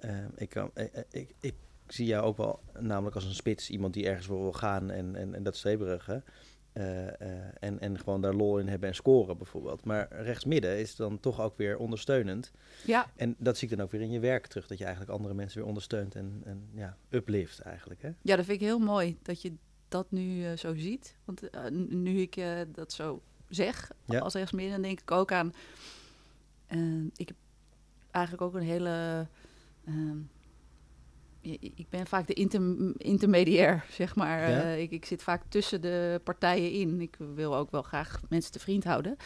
eh, 0.00 0.10
ik, 0.36 0.48
kan, 0.48 0.70
eh, 0.74 0.84
ik, 1.10 1.34
ik 1.40 1.54
zie 1.86 2.06
jou 2.06 2.24
ook 2.24 2.36
wel 2.36 2.60
namelijk 2.78 3.14
als 3.14 3.24
een 3.24 3.34
spits. 3.34 3.70
Iemand 3.70 3.94
die 3.94 4.06
ergens 4.06 4.26
voor 4.26 4.40
wil 4.40 4.52
gaan 4.52 4.90
en, 4.90 5.16
en, 5.16 5.34
en 5.34 5.42
dat 5.42 5.56
streberige. 5.56 6.22
eh, 6.72 7.06
en, 7.62 7.80
en 7.80 7.98
gewoon 7.98 8.20
daar 8.20 8.34
lol 8.34 8.58
in 8.58 8.68
hebben 8.68 8.88
en 8.88 8.94
scoren 8.94 9.36
bijvoorbeeld. 9.36 9.84
Maar 9.84 10.08
rechtsmidden 10.22 10.78
is 10.78 10.96
dan 10.96 11.20
toch 11.20 11.40
ook 11.40 11.56
weer 11.56 11.76
ondersteunend. 11.76 12.52
Ja, 12.86 13.10
En 13.16 13.34
dat 13.38 13.56
zie 13.56 13.68
ik 13.70 13.76
dan 13.76 13.84
ook 13.86 13.92
weer 13.92 14.00
in 14.00 14.10
je 14.10 14.20
werk 14.20 14.46
terug. 14.46 14.66
Dat 14.66 14.78
je 14.78 14.84
eigenlijk 14.84 15.12
andere 15.14 15.34
mensen 15.34 15.58
weer 15.58 15.68
ondersteunt 15.68 16.14
en, 16.14 16.40
en 16.44 16.68
ja, 16.74 16.96
uplift 17.10 17.58
eigenlijk. 17.60 18.02
Hè? 18.02 18.08
ja, 18.22 18.36
dat 18.36 18.44
vind 18.44 18.60
ik 18.60 18.66
heel 18.66 18.78
mooi 18.78 19.18
dat 19.22 19.42
je 19.42 19.52
dat 19.88 20.10
nu 20.10 20.44
eh, 20.44 20.56
zo 20.56 20.74
ziet. 20.74 21.16
Want 21.24 21.50
eh, 21.50 21.70
nu 21.88 22.20
ik 22.20 22.36
eh, 22.36 22.58
dat 22.74 22.92
zo 22.92 23.22
zeg 23.48 23.90
Ja. 24.04 24.18
als 24.18 24.34
rechtsmidden, 24.34 24.72
dan 24.72 24.82
denk 24.82 25.00
ik 25.00 25.10
ook 25.10 25.32
aan... 25.32 25.54
eh, 26.66 26.78
ik 27.16 27.28
heb 27.28 27.36
eigenlijk 28.10 28.44
ook 28.44 28.54
een 28.54 28.62
hele... 28.66 29.26
ehm, 29.86 30.18
ik 31.60 31.86
ben 31.88 32.06
vaak 32.06 32.26
de 32.26 32.32
inter, 32.32 32.60
intermediair, 32.96 33.84
zeg 33.90 34.14
maar. 34.16 34.50
Ja? 34.50 34.62
Ik, 34.62 34.90
ik 34.90 35.04
zit 35.04 35.22
vaak 35.22 35.42
tussen 35.48 35.80
de 35.80 36.20
partijen 36.24 36.70
in. 36.72 37.00
Ik 37.00 37.16
wil 37.34 37.56
ook 37.56 37.70
wel 37.70 37.82
graag 37.82 38.20
mensen 38.28 38.52
te 38.52 38.58
vriend 38.58 38.84
houden. 38.84 39.16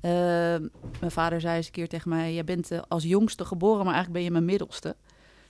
Ehm, 0.00 0.68
mijn 1.00 1.10
vader 1.10 1.40
zei 1.40 1.56
eens 1.56 1.66
een 1.66 1.72
keer 1.72 1.88
tegen 1.88 2.08
mij... 2.08 2.34
jij 2.34 2.44
bent 2.44 2.88
als 2.88 3.02
jongste 3.04 3.44
geboren, 3.44 3.84
maar 3.84 3.94
eigenlijk 3.94 4.12
ben 4.12 4.22
je 4.22 4.30
mijn 4.30 4.44
middelste. 4.44 4.96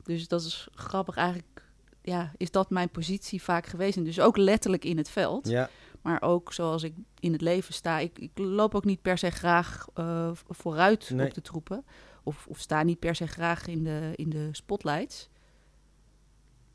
Dus 0.03 0.29
dat 0.29 0.43
is 0.43 0.69
grappig. 0.75 1.17
Eigenlijk 1.17 1.62
ja, 2.03 2.33
is 2.37 2.51
dat 2.51 2.71
mijn 2.71 2.89
positie 2.91 3.43
vaak 3.43 3.67
geweest. 3.67 3.97
En 3.97 4.05
dus 4.05 4.21
ook 4.21 4.37
letterlijk 4.37 4.85
in 4.85 4.97
het 4.97 5.11
veld. 5.11 5.49
Ja, 5.49 5.71
Maar 6.03 6.23
ook 6.23 6.53
zoals 6.53 6.83
ik 6.83 6.95
in 7.21 7.33
het 7.33 7.41
leven 7.41 7.75
sta. 7.75 7.99
Ik, 7.99 8.19
ik 8.19 8.31
loop 8.39 8.75
ook 8.75 8.85
niet 8.85 9.03
per 9.03 9.19
se 9.19 9.31
graag 9.31 9.87
eh, 9.95 10.31
vooruit 10.49 11.11
Nee. 11.11 11.27
op 11.27 11.35
de 11.35 11.41
troepen. 11.43 11.85
Of, 12.23 12.47
of 12.47 12.59
sta 12.59 12.83
niet 12.83 12.99
per 12.99 13.15
se 13.15 13.27
graag 13.27 13.67
in 13.67 13.85
de, 13.85 14.13
in 14.15 14.31
de 14.31 14.49
spotlights. 14.53 15.29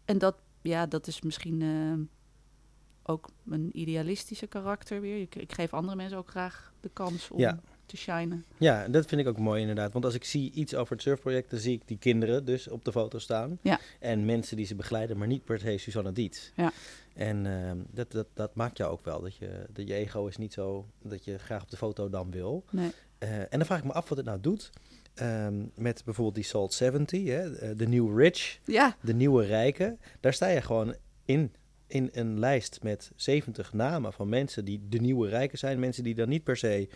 En 0.06 0.18
dat, 0.18 0.36
ja, 0.62 0.86
dat 0.86 1.08
is 1.08 1.22
misschien 1.22 1.62
eh, 1.62 3.14
ook 3.14 3.30
mijn 3.44 3.80
idealistische 3.80 4.48
karakter 4.48 5.02
weer. 5.02 5.22
Ik, 5.22 5.36
ik 5.36 5.54
geef 5.54 5.74
andere 5.74 5.96
mensen 5.96 6.18
ook 6.18 6.30
graag 6.30 6.74
de 6.80 6.90
kans 6.90 7.32
om 7.32 7.40
Ja. 7.40 7.60
Te 7.88 7.98
shinen. 7.98 8.46
Ja, 8.58 8.88
dat 8.88 9.06
vind 9.06 9.22
ik 9.22 9.28
ook 9.28 9.38
mooi 9.38 9.62
inderdaad. 9.62 9.94
Want 9.94 10.06
als 10.06 10.14
ik 10.14 10.24
zie 10.24 10.52
iets 10.52 10.76
over 10.76 10.94
het 10.94 11.02
surfproject, 11.02 11.50
dan 11.50 11.60
zie 11.60 11.74
ik 11.74 11.82
die 11.86 11.98
kinderen 11.98 12.46
dus 12.46 12.68
op 12.68 12.86
de 12.86 12.92
foto 12.92 13.20
staan. 13.20 13.60
Ja. 13.62 13.80
En 14.00 14.26
mensen 14.26 14.58
die 14.58 14.66
ze 14.66 14.76
begeleiden, 14.76 15.18
maar 15.18 15.28
niet 15.28 15.44
per 15.44 15.60
se 15.60 15.78
Susanne 15.78 16.12
Dietz. 16.12 16.52
Ja. 16.56 16.72
En 17.14 17.46
ehm, 17.46 17.78
dat, 17.92 18.12
dat, 18.12 18.28
dat 18.34 18.56
maakt 18.56 18.78
jou 18.78 18.92
ook 18.92 19.06
wel. 19.06 19.22
Dat 19.22 19.36
je, 19.36 19.66
dat 19.74 19.88
je 19.88 19.94
ego 19.94 20.28
is 20.28 20.38
niet 20.38 20.54
zo 20.54 20.86
dat 21.04 21.26
je 21.26 21.38
graag 21.38 21.62
op 21.62 21.70
de 21.70 21.78
foto 21.78 22.10
dan 22.10 22.32
wil. 22.32 22.64
Nee. 22.72 22.92
Eh, 23.18 23.40
en 23.40 23.48
dan 23.50 23.66
vraag 23.66 23.80
ik 23.80 23.86
me 23.86 23.92
af 23.94 24.10
wat 24.10 24.18
het 24.18 24.28
nou 24.28 24.40
doet. 24.42 24.70
ehm, 25.14 25.66
met 25.76 26.02
bijvoorbeeld 26.06 26.36
die 26.36 26.44
Salt 26.44 26.74
70, 26.74 27.26
hè, 27.26 27.56
eh, 27.56 27.70
de 27.78 27.88
New 27.88 28.20
Rich, 28.20 28.60
Ja, 28.66 28.96
de 29.02 29.14
nieuwe 29.14 29.46
rijken. 29.46 30.00
Daar 30.20 30.34
sta 30.34 30.48
je 30.48 30.62
gewoon 30.62 30.96
in, 31.26 31.54
in 31.88 32.10
een 32.14 32.40
lijst 32.40 32.80
met 32.84 33.12
70 33.16 33.74
namen 33.74 34.14
van 34.14 34.30
mensen 34.30 34.66
die 34.66 34.82
de 34.90 35.00
nieuwe 35.00 35.30
rijken 35.30 35.58
zijn. 35.58 35.80
Mensen 35.80 36.04
die 36.04 36.16
dan 36.16 36.30
niet 36.30 36.44
per 36.44 36.58
se 36.58 36.90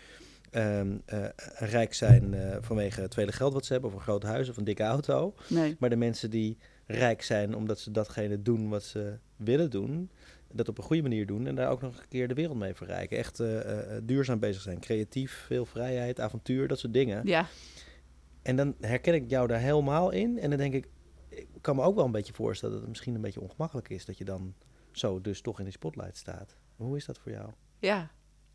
ehm, 0.52 0.96
eh, 1.04 1.24
rijk 1.54 1.94
zijn 1.94 2.34
eh, 2.34 2.56
vanwege 2.60 3.00
het 3.00 3.10
tweede 3.10 3.32
geld 3.32 3.52
wat 3.52 3.64
ze 3.64 3.72
hebben, 3.72 3.90
of 3.90 3.96
een 3.96 4.02
groot 4.02 4.22
huis 4.22 4.48
of 4.48 4.56
een 4.56 4.64
dikke 4.64 4.82
auto. 4.82 5.34
nee. 5.48 5.76
Maar 5.78 5.90
de 5.90 5.96
mensen 5.96 6.30
die 6.30 6.58
rijk 6.86 7.22
zijn 7.22 7.54
omdat 7.54 7.78
ze 7.78 7.90
datgene 7.90 8.42
doen 8.42 8.68
wat 8.68 8.82
ze 8.82 9.18
willen 9.36 9.70
doen. 9.70 10.10
Dat 10.52 10.68
op 10.68 10.78
een 10.78 10.84
goede 10.84 11.02
manier 11.02 11.26
doen 11.26 11.46
en 11.46 11.54
daar 11.54 11.70
ook 11.70 11.80
nog 11.80 11.98
een 11.98 12.08
keer 12.08 12.28
de 12.28 12.34
wereld 12.34 12.58
mee 12.58 12.74
verrijken. 12.74 13.18
Echt 13.18 13.40
eh, 13.40 13.58
duurzaam 14.02 14.38
bezig 14.38 14.62
zijn. 14.62 14.80
Creatief, 14.80 15.44
veel 15.46 15.66
vrijheid, 15.66 16.20
avontuur, 16.20 16.68
dat 16.68 16.78
soort 16.78 16.92
dingen. 16.92 17.26
Ja, 17.26 17.46
En 18.42 18.56
dan 18.56 18.74
herken 18.80 19.14
ik 19.14 19.30
jou 19.30 19.46
daar 19.46 19.60
helemaal 19.60 20.10
in. 20.10 20.38
En 20.38 20.48
dan 20.50 20.58
denk 20.58 20.74
ik, 20.74 20.88
ik 21.28 21.46
kan 21.60 21.76
me 21.76 21.82
ook 21.82 21.94
wel 21.94 22.04
een 22.04 22.12
beetje 22.12 22.32
voorstellen 22.32 22.74
dat 22.74 22.80
het 22.82 22.90
misschien 22.90 23.14
een 23.14 23.20
beetje 23.20 23.40
ongemakkelijk 23.40 23.88
is 23.88 24.04
dat 24.04 24.18
je 24.18 24.24
dan 24.24 24.54
zo 24.92 25.20
dus 25.20 25.40
toch 25.40 25.58
in 25.58 25.64
die 25.64 25.72
spotlight 25.72 26.16
staat. 26.16 26.56
Hoe 26.76 26.96
is 26.96 27.04
dat 27.04 27.18
voor 27.18 27.32
jou? 27.32 27.50
Ja, 27.78 28.10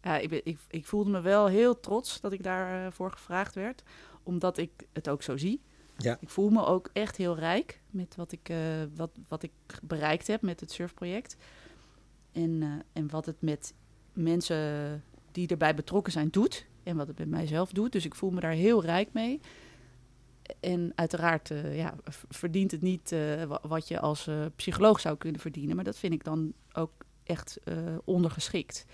ja 0.07 0.17
ik, 0.17 0.29
ben, 0.29 0.41
ik, 0.43 0.57
ik 0.69 0.85
voelde 0.85 1.09
me 1.09 1.21
wel 1.21 1.47
heel 1.47 1.79
trots 1.79 2.21
dat 2.21 2.31
ik 2.31 2.43
daarvoor 2.43 2.91
voor 2.91 3.11
gevraagd 3.11 3.55
werd. 3.55 3.83
Omdat 4.23 4.57
ik 4.57 4.71
het 4.93 5.09
ook 5.09 5.23
zo 5.23 5.37
zie. 5.37 5.61
Ja. 5.97 6.17
Ik 6.19 6.29
voel 6.29 6.49
me 6.49 6.65
ook 6.65 6.89
echt 6.93 7.15
heel 7.17 7.35
rijk 7.37 7.81
met 7.89 8.15
wat 8.15 8.31
ik, 8.31 8.49
eh, 8.49 8.57
wat, 8.95 9.11
wat 9.27 9.43
ik 9.43 9.51
bereikt 9.83 10.27
heb 10.27 10.41
met 10.41 10.59
het 10.59 10.71
surfproject. 10.71 11.35
En, 12.31 12.61
eh, 12.63 12.69
en 13.01 13.09
wat 13.09 13.25
het 13.25 13.41
met 13.41 13.73
mensen 14.13 15.03
die 15.31 15.47
erbij 15.47 15.75
betrokken 15.75 16.11
zijn 16.11 16.29
doet. 16.29 16.65
En 16.83 16.95
wat 16.97 17.07
het 17.07 17.17
met 17.17 17.29
mijzelf 17.29 17.71
doet. 17.71 17.91
Dus 17.91 18.05
ik 18.05 18.15
voel 18.15 18.29
me 18.29 18.39
daar 18.39 18.51
heel 18.51 18.81
rijk 18.83 19.13
mee. 19.13 19.39
En 20.59 20.91
uiteraard 20.95 21.51
eh, 21.51 21.77
ja, 21.77 21.95
verdient 22.29 22.71
het 22.71 22.81
niet 22.81 23.11
eh, 23.11 23.43
wa- 23.43 23.61
wat 23.67 23.87
je 23.87 23.99
als 23.99 24.27
eh, 24.27 24.45
psycholoog 24.55 24.99
zou 24.99 25.17
kunnen 25.17 25.41
verdienen. 25.41 25.75
Maar 25.75 25.85
dat 25.85 25.97
vind 25.97 26.13
ik 26.13 26.23
dan 26.23 26.53
ook 26.73 26.91
echt 27.23 27.59
eh, 27.63 27.75
ondergeschikt. 28.03 28.85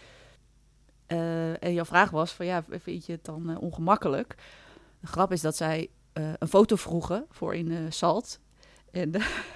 Eh, 1.06 1.64
en 1.64 1.74
jouw 1.74 1.86
vraag 1.86 2.10
was 2.10 2.32
van 2.32 2.46
ja, 2.46 2.64
vind 2.70 3.06
je 3.06 3.12
het 3.12 3.26
dan 3.26 3.50
eh, 3.50 3.62
ongemakkelijk? 3.62 4.36
De 5.00 5.08
grap 5.08 5.32
is 5.32 5.42
dat 5.42 5.56
zij 5.56 5.90
eh, 6.14 6.24
een 6.40 6.48
foto 6.48 6.76
vroegen 6.76 7.26
voor 7.30 7.56
in 7.56 7.94
Salt. 7.94 8.40
En, 8.92 9.12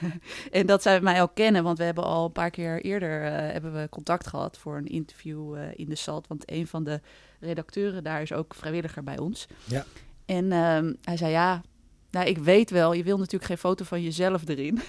en 0.52 0.66
dat 0.66 0.82
zij 0.82 1.02
mij 1.02 1.22
ook 1.22 1.36
kennen, 1.36 1.64
want 1.64 1.78
we 1.78 1.84
hebben 1.84 2.04
al 2.04 2.26
een 2.26 2.32
paar 2.32 2.50
keer 2.50 2.82
eerder 2.82 3.22
hebben 3.32 3.74
we 3.74 3.90
contact 3.90 4.28
gehad 4.28 4.58
voor 4.58 4.78
een 4.78 4.88
interview 4.88 5.58
in 5.76 5.90
de 5.90 5.96
Salt. 5.96 6.28
Want 6.28 6.52
een 6.52 6.68
van 6.68 6.84
de 6.84 7.02
redacteuren 7.40 8.04
daar 8.04 8.22
is 8.22 8.34
ook 8.34 8.54
vrijwilliger 8.54 9.04
bij 9.04 9.18
ons. 9.18 9.48
Ja. 9.64 9.86
En 10.26 10.52
ehm, 10.52 10.94
hij 11.04 11.18
zei 11.18 11.32
ja, 11.32 11.62
nou 12.12 12.28
ik 12.28 12.38
weet 12.38 12.70
wel, 12.70 12.94
je 12.94 13.04
wil 13.04 13.18
natuurlijk 13.18 13.46
geen 13.46 13.58
foto 13.58 13.86
van 13.86 14.02
jezelf 14.02 14.48
erin. 14.48 14.80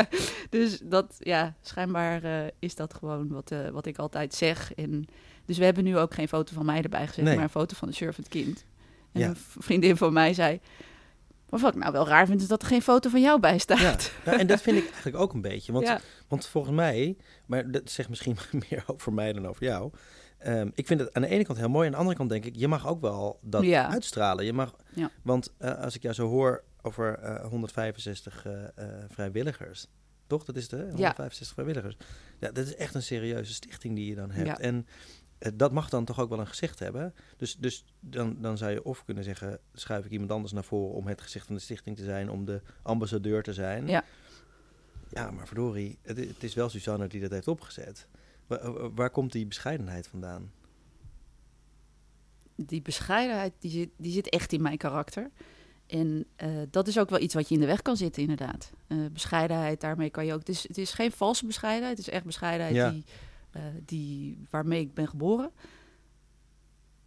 dus 0.50 0.78
dat, 0.78 1.16
ja, 1.18 1.54
schijnbaar 1.60 2.50
is 2.58 2.74
dat 2.74 2.94
gewoon 2.94 3.28
wat, 3.28 3.52
wat 3.72 3.86
ik 3.86 3.98
altijd 3.98 4.34
zeg. 4.34 4.74
En, 4.74 5.06
dus 5.46 5.58
we 5.58 5.64
hebben 5.64 5.84
nu 5.84 5.98
ook 5.98 6.14
geen 6.14 6.28
foto 6.28 6.54
van 6.54 6.64
mij 6.66 6.82
erbij 6.82 7.06
gezet, 7.06 7.24
Nee. 7.24 7.34
maar 7.34 7.44
een 7.44 7.50
foto 7.50 7.76
van 7.76 7.88
een 7.88 7.94
surfend 7.94 8.28
kind. 8.28 8.64
En 9.12 9.20
Ja. 9.20 9.28
een 9.28 9.36
vriendin 9.58 9.96
van 9.96 10.12
mij 10.12 10.34
zei, 10.34 10.60
maar 11.48 11.60
wat 11.60 11.74
ik 11.74 11.80
nou 11.80 11.92
wel 11.92 12.06
raar 12.08 12.26
vind, 12.26 12.40
is 12.40 12.48
dat 12.48 12.62
er 12.62 12.68
geen 12.68 12.82
foto 12.82 13.10
van 13.10 13.20
jou 13.20 13.40
bij 13.40 13.58
staat. 13.58 13.78
Ja, 13.80 13.96
nou, 14.30 14.38
en 14.38 14.46
dat 14.46 14.60
vind 14.62 14.76
ik 14.76 14.84
eigenlijk 14.90 15.16
ook 15.16 15.32
een 15.32 15.40
beetje. 15.40 15.72
Want, 15.72 15.86
Ja. 15.86 16.00
want 16.28 16.46
volgens 16.46 16.74
mij, 16.74 17.16
maar 17.46 17.70
dat 17.70 17.90
zegt 17.90 18.08
misschien 18.08 18.36
meer 18.70 18.84
over 18.86 19.12
mij 19.12 19.32
dan 19.32 19.46
over 19.46 19.64
jou. 19.64 19.92
Ehm, 20.38 20.70
ik 20.74 20.86
vind 20.86 21.00
het 21.00 21.12
aan 21.14 21.22
de 21.22 21.28
ene 21.28 21.44
kant 21.44 21.58
heel 21.58 21.68
mooi. 21.68 21.86
Aan 21.86 21.92
de 21.92 21.98
andere 21.98 22.16
kant 22.16 22.30
denk 22.30 22.44
ik, 22.44 22.56
je 22.56 22.68
mag 22.68 22.86
ook 22.86 23.00
wel 23.00 23.38
dat 23.42 23.62
Ja. 23.64 23.90
uitstralen. 23.90 24.44
Je 24.44 24.52
mag. 24.52 24.74
Want 25.22 25.52
eh, 25.58 25.74
als 25.80 25.94
ik 25.94 26.02
jou 26.02 26.14
zo 26.14 26.28
hoor 26.28 26.64
over 26.82 27.18
eh, 27.18 27.46
165 27.48 28.46
eh, 28.46 28.62
eh, 28.64 28.88
vrijwilligers. 29.08 29.86
Toch? 30.26 30.44
Dat 30.44 30.56
is 30.56 30.68
de 30.68 30.76
165 30.76 31.52
vrijwilligers. 31.52 31.96
Ja, 32.38 32.50
dat 32.50 32.66
is 32.66 32.74
echt 32.76 32.94
een 32.94 33.02
serieuze 33.02 33.54
stichting 33.54 33.94
die 33.94 34.06
je 34.08 34.14
dan 34.14 34.30
hebt. 34.30 34.58
En 34.58 34.86
dat 35.54 35.72
mag 35.72 35.88
dan 35.88 36.04
toch 36.04 36.20
ook 36.20 36.28
wel 36.28 36.40
een 36.40 36.46
gezicht 36.46 36.78
hebben. 36.78 37.14
Dus, 37.36 37.56
dus 37.56 37.84
dan, 38.00 38.36
dan 38.40 38.58
zou 38.58 38.72
je 38.72 38.84
of 38.84 39.04
kunnen 39.04 39.24
zeggen, 39.24 39.58
schuif 39.72 40.04
ik 40.04 40.10
iemand 40.10 40.30
anders 40.30 40.52
naar 40.52 40.64
voren 40.64 40.94
om 40.94 41.06
het 41.06 41.20
gezicht 41.20 41.46
van 41.46 41.54
de 41.54 41.60
stichting 41.60 41.96
te 41.96 42.04
zijn, 42.04 42.30
om 42.30 42.44
de 42.44 42.60
ambassadeur 42.82 43.42
te 43.42 43.52
zijn. 43.52 43.86
Ja. 43.86 44.04
Ja, 45.10 45.30
maar 45.30 45.46
verdorie, 45.46 45.98
het, 46.02 46.16
het 46.16 46.42
is 46.42 46.54
wel 46.54 46.68
Suzanne 46.68 47.06
die 47.06 47.20
dat 47.20 47.30
heeft 47.30 47.48
opgezet. 47.48 48.08
Waar, 48.46 48.94
waar 48.94 49.10
komt 49.10 49.32
die 49.32 49.46
bescheidenheid 49.46 50.06
vandaan? 50.06 50.50
die 52.56 52.82
bescheidenheid, 52.82 53.52
die 53.58 53.70
zit, 53.70 53.90
die 53.96 54.12
zit 54.12 54.28
echt 54.28 54.52
in 54.52 54.62
mijn 54.62 54.76
karakter. 54.76 55.30
En 55.86 56.26
eh, 56.36 56.48
dat 56.70 56.88
is 56.88 56.98
ook 56.98 57.10
wel 57.10 57.20
iets 57.20 57.34
wat 57.34 57.48
je 57.48 57.54
in 57.54 57.60
de 57.60 57.66
weg 57.66 57.82
kan 57.82 57.96
zitten, 57.96 58.22
inderdaad. 58.22 58.72
Eh, 58.86 58.98
bescheidenheid, 59.12 59.80
daarmee 59.80 60.10
kan 60.10 60.26
je 60.26 60.32
ook... 60.32 60.38
Het 60.38 60.48
is, 60.48 60.68
het 60.68 60.78
is 60.78 60.92
geen 60.92 61.12
valse 61.12 61.46
bescheidenheid, 61.46 61.98
het 61.98 62.06
is 62.06 62.12
echt 62.12 62.24
bescheidenheid 62.24 62.74
Ja. 62.74 62.90
die, 62.90 63.04
eh, 63.06 63.12
die, 63.84 64.46
waarmee 64.50 64.80
ik 64.80 64.94
ben 64.94 65.08
geboren. 65.08 65.50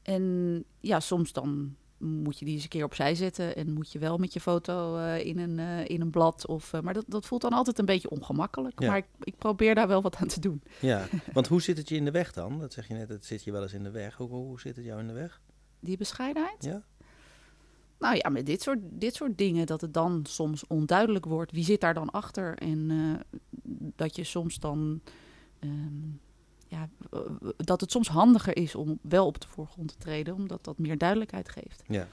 En 0.01 0.63
ja, 0.79 0.99
soms 0.99 1.33
dan 1.33 1.75
moet 1.97 2.39
je 2.39 2.45
die 2.45 2.53
eens 2.53 2.63
een 2.63 2.69
keer 2.69 2.83
opzij 2.83 3.15
zetten 3.15 3.55
en 3.55 3.73
moet 3.73 3.91
je 3.91 3.99
wel 3.99 4.17
met 4.17 4.33
je 4.33 4.39
foto 4.39 4.97
eh, 4.97 5.25
in, 5.25 5.39
een, 5.39 5.59
eh, 5.59 5.89
in 5.89 6.01
een 6.01 6.09
blad. 6.09 6.47
Of, 6.47 6.73
eh, 6.73 6.81
maar 6.81 6.93
dat, 6.93 7.05
dat 7.07 7.25
voelt 7.25 7.41
dan 7.41 7.53
altijd 7.53 7.79
een 7.79 7.85
beetje 7.85 8.09
ongemakkelijk. 8.09 8.81
Ja. 8.81 8.87
Maar 8.87 8.97
ik, 8.97 9.05
ik 9.23 9.37
probeer 9.37 9.75
daar 9.75 9.87
wel 9.87 10.01
wat 10.01 10.15
aan 10.15 10.27
te 10.27 10.39
doen. 10.39 10.61
Ja, 10.79 11.07
want 11.33 11.47
hoe 11.47 11.61
zit 11.61 11.77
het 11.77 11.89
je 11.89 11.95
in 11.95 12.05
de 12.05 12.11
weg 12.11 12.33
dan? 12.33 12.59
Dat 12.59 12.73
zeg 12.73 12.87
je 12.87 12.93
net, 12.93 13.09
het 13.09 13.25
zit 13.25 13.43
je 13.43 13.51
wel 13.51 13.61
eens 13.61 13.73
in 13.73 13.83
de 13.83 13.91
weg. 13.91 14.15
Hoe, 14.15 14.29
hoe 14.29 14.59
zit 14.59 14.75
het 14.75 14.85
jou 14.85 14.99
in 14.99 15.07
de 15.07 15.13
weg? 15.13 15.41
Die 15.79 15.97
bescheidenheid. 15.97 16.63
Ja? 16.63 16.83
Nou 17.99 18.15
ja, 18.15 18.29
met 18.29 18.45
dit 18.45 18.61
soort, 18.61 18.79
dit 18.81 19.15
soort 19.15 19.37
dingen, 19.37 19.65
dat 19.65 19.81
het 19.81 19.93
dan 19.93 20.25
soms 20.27 20.67
onduidelijk 20.67 21.25
wordt. 21.25 21.51
Wie 21.51 21.63
zit 21.63 21.81
daar 21.81 21.93
dan 21.93 22.09
achter? 22.09 22.57
En 22.57 22.91
eh, 22.91 23.39
dat 23.95 24.15
je 24.15 24.23
soms 24.23 24.59
dan. 24.59 25.01
ehm, 25.59 26.25
ja, 26.67 26.89
dat 27.57 27.81
het 27.81 27.91
soms 27.91 28.07
handiger 28.07 28.57
is 28.57 28.75
om 28.75 28.99
wel 29.01 29.25
op 29.25 29.41
de 29.41 29.47
voorgrond 29.47 29.87
te 29.87 29.97
treden, 29.97 30.33
omdat 30.33 30.63
dat 30.63 30.77
meer 30.77 30.97
duidelijkheid 30.97 31.49
geeft. 31.49 31.83
Ja. 31.87 32.07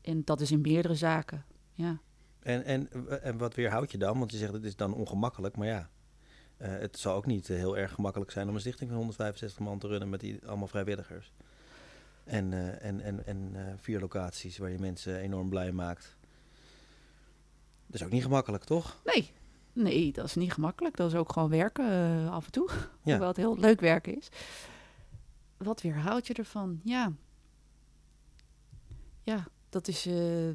En 0.00 0.22
dat 0.24 0.40
is 0.40 0.50
in 0.50 0.60
meerdere 0.60 0.94
zaken. 0.94 1.44
Ja. 1.72 1.98
En, 2.40 2.64
en, 2.64 2.88
en 3.22 3.38
wat 3.38 3.54
weerhoud 3.54 3.90
je 3.90 3.98
dan? 3.98 4.18
Want 4.18 4.30
je 4.32 4.36
zegt 4.38 4.52
het 4.52 4.64
is 4.64 4.76
dan 4.76 4.94
ongemakkelijk, 4.94 5.56
maar 5.56 5.66
ja. 5.66 5.90
eh, 6.56 6.68
het 6.68 6.98
zal 6.98 7.14
ook 7.14 7.26
niet 7.26 7.50
eh, 7.50 7.56
heel 7.56 7.76
erg 7.76 7.92
gemakkelijk 7.92 8.30
zijn 8.30 8.48
om 8.48 8.54
een 8.54 8.60
stichting 8.60 8.88
van 8.88 8.98
165 8.98 9.58
man 9.58 9.78
te 9.78 9.86
runnen 9.86 10.08
met 10.08 10.20
die, 10.20 10.38
allemaal 10.46 10.68
vrijwilligers. 10.68 11.32
En, 12.24 12.52
eh, 12.52 12.84
en, 12.84 13.00
en, 13.00 13.26
en 13.26 13.54
vier 13.80 14.00
locaties 14.00 14.58
waar 14.58 14.70
je 14.70 14.78
mensen 14.78 15.18
enorm 15.18 15.48
blij 15.48 15.72
maakt. 15.72 16.16
Dat 17.86 17.94
is 17.94 18.02
ook 18.02 18.12
niet 18.12 18.22
gemakkelijk, 18.22 18.64
toch? 18.64 19.00
Nee, 19.04 19.32
nee, 19.74 20.12
dat 20.12 20.24
is 20.24 20.34
niet 20.34 20.52
gemakkelijk. 20.52 20.96
Dat 20.96 21.10
is 21.12 21.16
ook 21.18 21.32
gewoon 21.32 21.48
werken 21.50 21.90
eh, 21.90 22.30
af 22.32 22.44
en 22.46 22.52
toe. 22.52 22.68
Ja. 23.02 23.10
Hoewel 23.10 23.28
het 23.28 23.36
heel 23.36 23.58
leuk 23.58 23.80
werken 23.80 24.16
is. 24.16 24.28
Wat 25.56 25.82
weerhoud 25.82 26.26
je 26.26 26.34
ervan? 26.34 26.80
Ja. 26.84 27.12
Ja, 29.22 29.46
dat 29.68 29.88
is. 29.88 30.06
eh, 30.06 30.50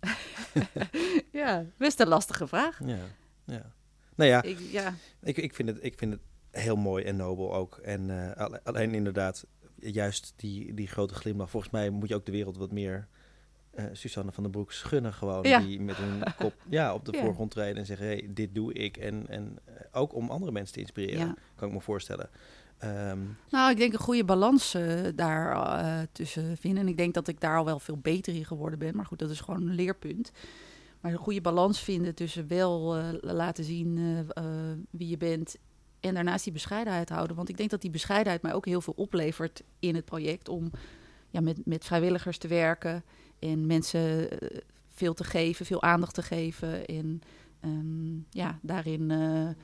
ja, 1.40 1.64
best 1.78 2.00
een 2.00 2.08
lastige 2.08 2.46
vraag. 2.46 2.80
Ja. 2.84 2.98
ja. 3.44 3.72
Nou 4.16 4.30
ja, 4.30 4.42
Ik, 4.42 4.58
ja, 4.58 4.94
Ik, 5.20 5.36
ik, 5.36 5.54
vind 5.54 5.68
het, 5.68 5.78
ik 5.84 5.98
vind 5.98 6.12
het 6.12 6.20
heel 6.50 6.76
mooi 6.76 7.04
en 7.04 7.16
nobel 7.16 7.54
ook. 7.54 7.76
En 7.76 8.10
eh, 8.30 8.36
alle- 8.36 8.60
alleen 8.64 8.94
inderdaad, 8.94 9.46
juist 9.76 10.32
die, 10.36 10.74
die 10.74 10.86
grote 10.86 11.14
glimlach. 11.14 11.50
Volgens 11.50 11.72
mij 11.72 11.90
moet 11.90 12.08
je 12.08 12.14
ook 12.14 12.26
de 12.26 12.32
wereld 12.32 12.56
wat 12.56 12.72
meer 12.72 13.08
eh 13.76 13.84
Susanne 13.92 14.32
van 14.32 14.42
den 14.42 14.52
Broek 14.52 14.72
gunnen. 14.72 15.12
Gewoon 15.12 15.42
Ja. 15.42 15.58
die 15.60 15.80
met 15.80 15.98
een 15.98 16.22
kop 16.38 16.54
ja, 16.68 16.94
op 16.94 17.04
de 17.04 17.12
Ja. 17.12 17.20
voorgrond 17.20 17.50
treden 17.50 17.76
en 17.76 17.86
zeggen: 17.86 18.06
hey, 18.06 18.26
dit 18.30 18.54
doe 18.54 18.72
ik. 18.72 18.96
En, 18.96 19.26
en 19.28 19.58
eh, 19.64 19.74
ook 19.92 20.14
om 20.14 20.30
andere 20.30 20.52
mensen 20.52 20.74
te 20.74 20.80
inspireren, 20.80 21.26
ja. 21.26 21.34
kan 21.54 21.68
ik 21.68 21.74
me 21.74 21.80
voorstellen. 21.80 22.30
Ehm, 22.78 23.18
Nou, 23.50 23.70
ik 23.70 23.76
denk 23.76 23.92
een 23.92 23.98
goede 23.98 24.24
balans 24.24 24.74
eh, 24.74 25.00
daar 25.14 26.06
tussen 26.12 26.56
vinden. 26.56 26.82
En 26.82 26.88
ik 26.88 26.96
denk 26.96 27.14
dat 27.14 27.28
ik 27.28 27.40
daar 27.40 27.58
al 27.58 27.64
wel 27.64 27.78
veel 27.78 27.98
beter 27.98 28.34
in 28.34 28.44
geworden 28.44 28.78
ben. 28.78 28.96
Maar 28.96 29.06
goed, 29.06 29.18
dat 29.18 29.30
is 29.30 29.40
gewoon 29.40 29.62
een 29.68 29.74
leerpunt. 29.74 30.30
Maar 31.00 31.12
een 31.12 31.18
goede 31.18 31.40
balans 31.40 31.80
vinden 31.80 32.14
tussen 32.14 32.48
wel 32.48 32.96
laten 33.20 33.64
zien 33.64 33.98
wie 34.90 35.08
je 35.08 35.16
bent. 35.16 35.56
En 36.00 36.14
daarnaast 36.14 36.44
die 36.44 36.52
bescheidenheid 36.52 37.08
houden. 37.08 37.36
Want 37.36 37.48
ik 37.48 37.56
denk 37.56 37.70
dat 37.70 37.80
die 37.80 37.90
bescheidenheid 37.90 38.42
mij 38.42 38.52
ook 38.54 38.66
heel 38.66 38.80
veel 38.80 38.92
oplevert 38.96 39.62
in 39.78 39.94
het 39.94 40.04
project. 40.04 40.48
Om 40.48 40.70
ja, 41.30 41.40
met, 41.40 41.66
met 41.66 41.84
vrijwilligers 41.84 42.38
te 42.38 42.48
werken. 42.48 43.04
En 43.44 43.66
mensen 43.66 44.30
eh, 44.30 44.58
veel 44.88 45.14
te 45.14 45.24
geven, 45.24 45.66
veel 45.66 45.82
aandacht 45.82 46.14
te 46.14 46.22
geven. 46.22 46.86
En 46.86 47.20
ehm, 47.60 48.16
ja, 48.30 48.58
daarin 48.62 49.10
eh, 49.10 49.48
eh, 49.48 49.54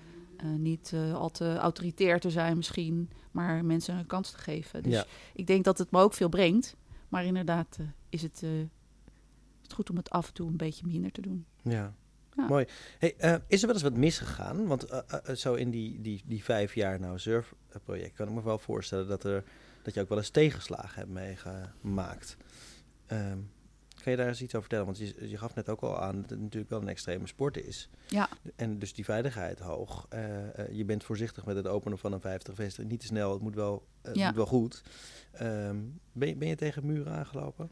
niet 0.57 0.95
al 1.14 1.31
te 1.31 1.57
autoritair 1.57 2.21
te 2.21 2.31
zijn 2.31 2.57
misschien. 2.57 3.11
Maar 3.31 3.64
mensen 3.64 3.97
een 3.97 4.07
kans 4.07 4.31
te 4.31 4.38
geven. 4.38 4.83
Dus 4.83 4.93
Ja. 4.93 5.05
ik 5.35 5.47
denk 5.47 5.64
dat 5.64 5.79
het 5.79 5.90
me 5.90 6.01
ook 6.01 6.14
veel 6.14 6.29
brengt. 6.29 6.77
Maar 7.09 7.25
inderdaad 7.25 7.79
is 8.09 8.23
het, 8.23 8.40
het 9.62 9.73
goed 9.73 9.90
om 9.90 9.97
het 9.97 10.11
af 10.11 10.27
en 10.27 10.35
toe 10.35 10.49
een 10.49 10.57
beetje 10.57 10.87
minder 10.87 11.12
te 11.12 11.21
doen. 11.21 11.47
ja. 11.62 11.95
Ja. 12.37 12.47
Mooi. 12.47 12.64
Hey, 12.99 13.14
is 13.47 13.61
er 13.61 13.66
wel 13.66 13.75
eens 13.75 13.83
wat 13.85 13.97
misgegaan? 13.97 14.66
Want 14.66 14.87
zo 15.35 15.55
in 15.55 15.71
die, 15.71 16.01
die, 16.01 16.23
die 16.27 16.45
vijf 16.45 16.75
jaar 16.75 17.01
nou 17.01 17.19
surfproject 17.19 18.14
kan 18.16 18.29
ik 18.29 18.35
me 18.35 18.43
wel 18.43 18.59
voorstellen 18.59 19.09
dat, 19.09 19.25
er, 19.25 19.45
dat 19.83 19.95
je 19.95 20.01
ook 20.01 20.09
wel 20.09 20.19
eens 20.19 20.31
tegenslagen 20.31 20.95
hebt 20.99 21.11
meegemaakt. 21.11 22.37
Ehm, 23.07 23.38
kan 24.03 24.13
je 24.13 24.19
daar 24.19 24.29
eens 24.29 24.43
iets 24.43 24.55
over 24.55 24.69
vertellen? 24.69 24.85
Want 24.85 24.99
je, 24.99 25.29
je 25.29 25.39
gaf 25.39 25.55
net 25.55 25.69
ook 25.69 25.81
al 25.81 25.99
aan 26.01 26.21
dat 26.21 26.31
het 26.31 26.41
natuurlijk 26.41 26.71
wel 26.71 26.81
een 26.81 26.89
extreme 26.89 27.27
sport 27.27 27.57
is. 27.57 27.89
Ja. 28.09 28.29
En 28.57 28.79
dus 28.79 28.93
die 28.95 29.05
veiligheid 29.05 29.59
hoog. 29.59 30.07
Eh, 30.09 30.59
eh, 30.59 30.73
je 30.77 30.85
bent 30.85 31.05
voorzichtig 31.05 31.45
met 31.45 31.57
het 31.57 31.67
openen 31.67 31.99
van 31.99 32.13
een 32.13 32.21
50 32.21 32.55
vestiging. 32.55 32.91
Niet 32.91 33.01
te 33.01 33.07
snel, 33.07 33.33
het 33.33 33.43
moet 33.43 33.55
wel, 33.55 33.87
het 34.03 34.17
Ja. 34.17 34.27
moet 34.27 34.37
wel 34.37 34.47
goed. 34.47 34.83
Ehm, 35.33 35.77
ben, 36.13 36.29
je, 36.29 36.37
ben 36.37 36.49
je 36.49 36.57
tegen 36.57 36.87
muren 36.87 37.13
aangelopen? 37.13 37.71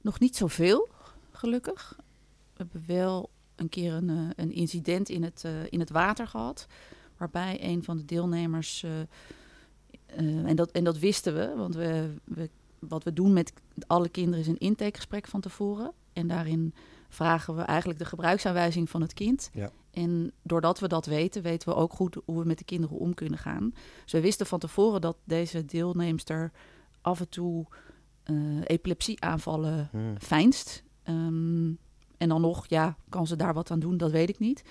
Nog 0.00 0.20
niet 0.20 0.36
zoveel, 0.36 0.88
gelukkig. 1.30 1.96
We 2.52 2.64
hebben 2.70 2.84
wel 2.86 3.30
een 3.54 3.68
keer 3.68 3.92
een, 3.92 4.10
eh, 4.10 4.28
een 4.36 4.52
incident 4.52 5.08
in 5.08 5.22
het, 5.22 5.44
in 5.70 5.80
het 5.80 5.90
water 5.90 6.26
gehad. 6.26 6.66
Waarbij 7.16 7.58
een 7.62 7.84
van 7.84 7.96
de 7.96 8.04
deelnemers. 8.04 8.86
en, 10.06 10.56
dat, 10.56 10.70
en 10.70 10.84
dat 10.84 10.98
wisten 10.98 11.34
we, 11.34 11.54
want 11.56 11.74
we, 11.74 12.14
we, 12.24 12.50
wat 12.88 13.04
we 13.04 13.12
doen 13.12 13.32
met 13.32 13.52
alle 13.86 14.08
kinderen 14.08 14.40
is 14.40 14.46
een 14.46 14.58
intakegesprek 14.58 15.26
van 15.26 15.40
tevoren. 15.40 15.92
En 16.12 16.26
daarin 16.26 16.74
vragen 17.08 17.56
we 17.56 17.62
eigenlijk 17.62 17.98
de 17.98 18.04
gebruiksaanwijzing 18.04 18.90
van 18.90 19.00
het 19.00 19.14
kind. 19.14 19.50
Ja. 19.52 19.70
En 19.90 20.32
doordat 20.42 20.78
we 20.80 20.88
dat 20.88 21.06
weten, 21.06 21.42
weten 21.42 21.68
we 21.68 21.74
ook 21.74 21.92
goed 21.92 22.16
hoe 22.24 22.38
we 22.38 22.46
met 22.46 22.58
de 22.58 22.64
kinderen 22.64 22.98
om 22.98 23.14
kunnen 23.14 23.38
gaan. 23.38 23.74
Dus 24.02 24.12
we 24.12 24.20
wisten 24.20 24.46
van 24.46 24.58
tevoren 24.58 25.00
dat 25.00 25.16
deze 25.24 25.64
deelnemster 25.64 26.52
af 27.00 27.20
en 27.20 27.28
toe 27.28 27.66
eh, 28.22 28.34
epilepsieaanvallen 28.64 29.88
Hmm. 29.90 30.20
fijnst. 30.20 30.82
Ehm, 31.02 31.66
en 32.16 32.28
dan 32.28 32.40
nog, 32.40 32.66
ja, 32.66 32.96
kan 33.08 33.26
ze 33.26 33.36
daar 33.36 33.54
wat 33.54 33.70
aan 33.70 33.78
doen? 33.80 33.96
Dat 33.96 34.10
weet 34.10 34.28
ik 34.28 34.38
niet. 34.38 34.62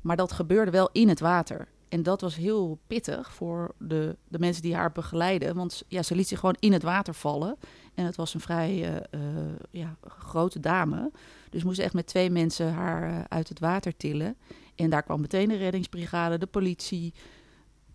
Maar 0.00 0.16
dat 0.16 0.32
gebeurde 0.32 0.70
wel 0.70 0.88
in 0.92 1.08
het 1.08 1.20
water. 1.20 1.68
En 1.92 2.02
dat 2.02 2.20
was 2.20 2.36
heel 2.36 2.78
pittig 2.86 3.32
voor 3.34 3.74
de, 3.78 4.16
de 4.28 4.38
mensen 4.38 4.62
die 4.62 4.74
haar 4.74 4.92
begeleiden. 4.92 5.54
Want 5.54 5.82
ja, 5.88 6.02
ze 6.02 6.14
liet 6.14 6.28
zich 6.28 6.38
gewoon 6.38 6.56
in 6.58 6.72
het 6.72 6.82
water 6.82 7.14
vallen. 7.14 7.56
En 7.94 8.04
het 8.04 8.16
was 8.16 8.34
een 8.34 8.40
vrij 8.40 8.68
eh, 8.82 8.96
eh, 8.96 9.54
ja, 9.70 9.96
grote 10.06 10.60
dame. 10.60 11.10
Dus 11.50 11.62
moesten 11.64 11.84
echt 11.84 11.94
met 11.94 12.06
twee 12.06 12.30
mensen 12.30 12.72
haar 12.72 13.10
eh, 13.10 13.24
uit 13.28 13.48
het 13.48 13.58
water 13.58 13.96
tillen. 13.96 14.36
En 14.74 14.90
daar 14.90 15.02
kwam 15.02 15.20
meteen 15.20 15.48
de 15.48 15.56
reddingsbrigade, 15.56 16.38
de 16.38 16.46
politie, 16.46 17.14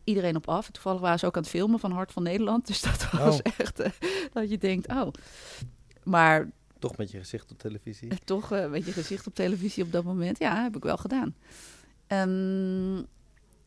iedereen 0.04 0.36
op 0.36 0.48
af. 0.50 0.70
Toevallig 0.70 1.02
waren 1.02 1.20
ze 1.20 1.26
ook 1.26 1.36
aan 1.36 1.42
het 1.42 1.52
filmen 1.52 1.80
van 1.80 1.92
Hart 1.92 2.12
van 2.12 2.24
Nederland. 2.24 2.68
Dus 2.68 2.82
dat 2.82 3.10
was 3.12 3.36
Oh. 3.36 3.46
echt 3.58 3.80
eh, 3.80 3.92
dat 4.34 4.50
je 4.50 4.58
denkt, 4.58 4.88
oh. 4.88 5.08
Maar 6.04 6.50
Toch 6.80 6.98
met 6.98 7.12
je 7.12 7.18
gezicht 7.18 7.52
op 7.52 7.58
televisie. 7.60 8.12
toch 8.24 8.50
met 8.70 8.86
je 8.86 8.92
gezicht 8.92 9.28
op 9.28 9.36
televisie 9.36 9.84
op 9.84 9.92
dat 9.92 10.04
moment. 10.04 10.40
Ja, 10.40 10.64
heb 10.64 10.76
ik 10.76 10.84
wel 10.84 10.98
gedaan. 10.98 11.36
Ehm, 12.08 13.04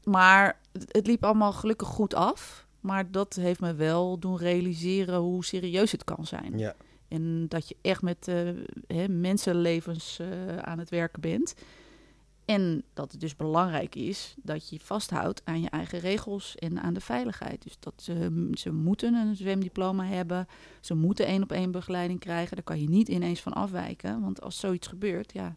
maar 0.04 0.60
het, 0.88 1.06
liep 1.06 1.24
allemaal 1.24 1.52
gelukkig 1.52 1.88
goed 1.88 2.14
af. 2.14 2.68
Maar 2.80 3.10
dat 3.10 3.34
heeft 3.34 3.60
me 3.60 3.74
wel 3.74 4.18
doen 4.18 4.36
realiseren 4.36 5.18
hoe 5.18 5.44
serieus 5.44 5.92
het 5.92 6.04
kan 6.04 6.26
zijn. 6.26 6.58
Ja. 6.58 6.74
En 7.08 7.48
dat 7.48 7.68
je 7.68 7.76
echt 7.80 8.02
met 8.02 8.28
eh, 8.28 8.48
hè, 8.86 9.08
mensenlevens 9.08 10.18
eh, 10.18 10.56
aan 10.56 10.78
het 10.78 10.90
werken 10.90 11.20
bent. 11.20 11.54
En 12.44 12.82
dat 12.94 13.12
het 13.12 13.20
dus 13.20 13.36
belangrijk 13.36 13.94
is 13.94 14.34
dat 14.42 14.68
je 14.68 14.76
je 14.76 14.84
vasthoudt 14.84 15.42
aan 15.44 15.60
je 15.60 15.70
eigen 15.70 15.98
regels 15.98 16.56
en 16.56 16.80
aan 16.80 16.94
de 16.94 17.00
veiligheid. 17.00 17.62
Dus 17.62 17.76
dat 17.80 17.92
ze, 17.96 18.48
ze 18.52 18.72
moeten 18.72 19.14
een 19.14 19.36
zwemdiploma 19.36 20.04
hebben. 20.04 20.46
Ze 20.80 20.94
moeten 20.94 21.26
één 21.26 21.42
op 21.42 21.52
één 21.52 21.70
begeleiding 21.70 22.20
krijgen. 22.20 22.56
Daar 22.56 22.64
kan 22.64 22.80
je 22.80 22.88
niet 22.88 23.08
ineens 23.08 23.40
van 23.40 23.52
afwijken. 23.52 24.20
Want 24.20 24.40
als 24.40 24.58
zoiets 24.58 24.86
gebeurt, 24.86 25.32
ja, 25.32 25.54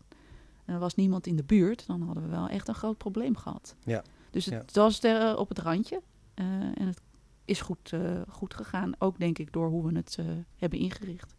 en 0.66 0.74
er 0.74 0.80
was 0.80 0.96
niemand 0.96 1.28
in 1.28 1.36
de 1.36 1.44
buurt, 1.44 1.88
dan 1.88 2.02
hadden 2.02 2.24
we 2.24 2.30
wel 2.30 2.48
echt 2.48 2.68
een 2.68 2.76
groot 2.76 2.98
probleem 2.98 3.36
gehad. 3.36 3.76
Ja. 3.84 4.04
Dus 4.34 4.46
het 4.46 4.74
Ja. 4.74 4.82
was 4.82 5.04
er 5.04 5.22
eh, 5.30 5.38
op 5.40 5.50
het 5.50 5.60
randje. 5.60 6.02
Eh, 6.34 6.46
en 6.46 6.88
het 6.88 7.02
is 7.46 7.62
goed, 7.62 7.94
eh, 7.94 8.22
goed 8.28 8.54
gegaan. 8.54 8.94
Ook 8.98 9.20
denk 9.20 9.38
ik 9.38 9.54
door 9.54 9.70
hoe 9.70 9.88
we 9.88 9.96
het 9.98 10.18
hebben 10.58 10.80
ingericht. 10.80 11.36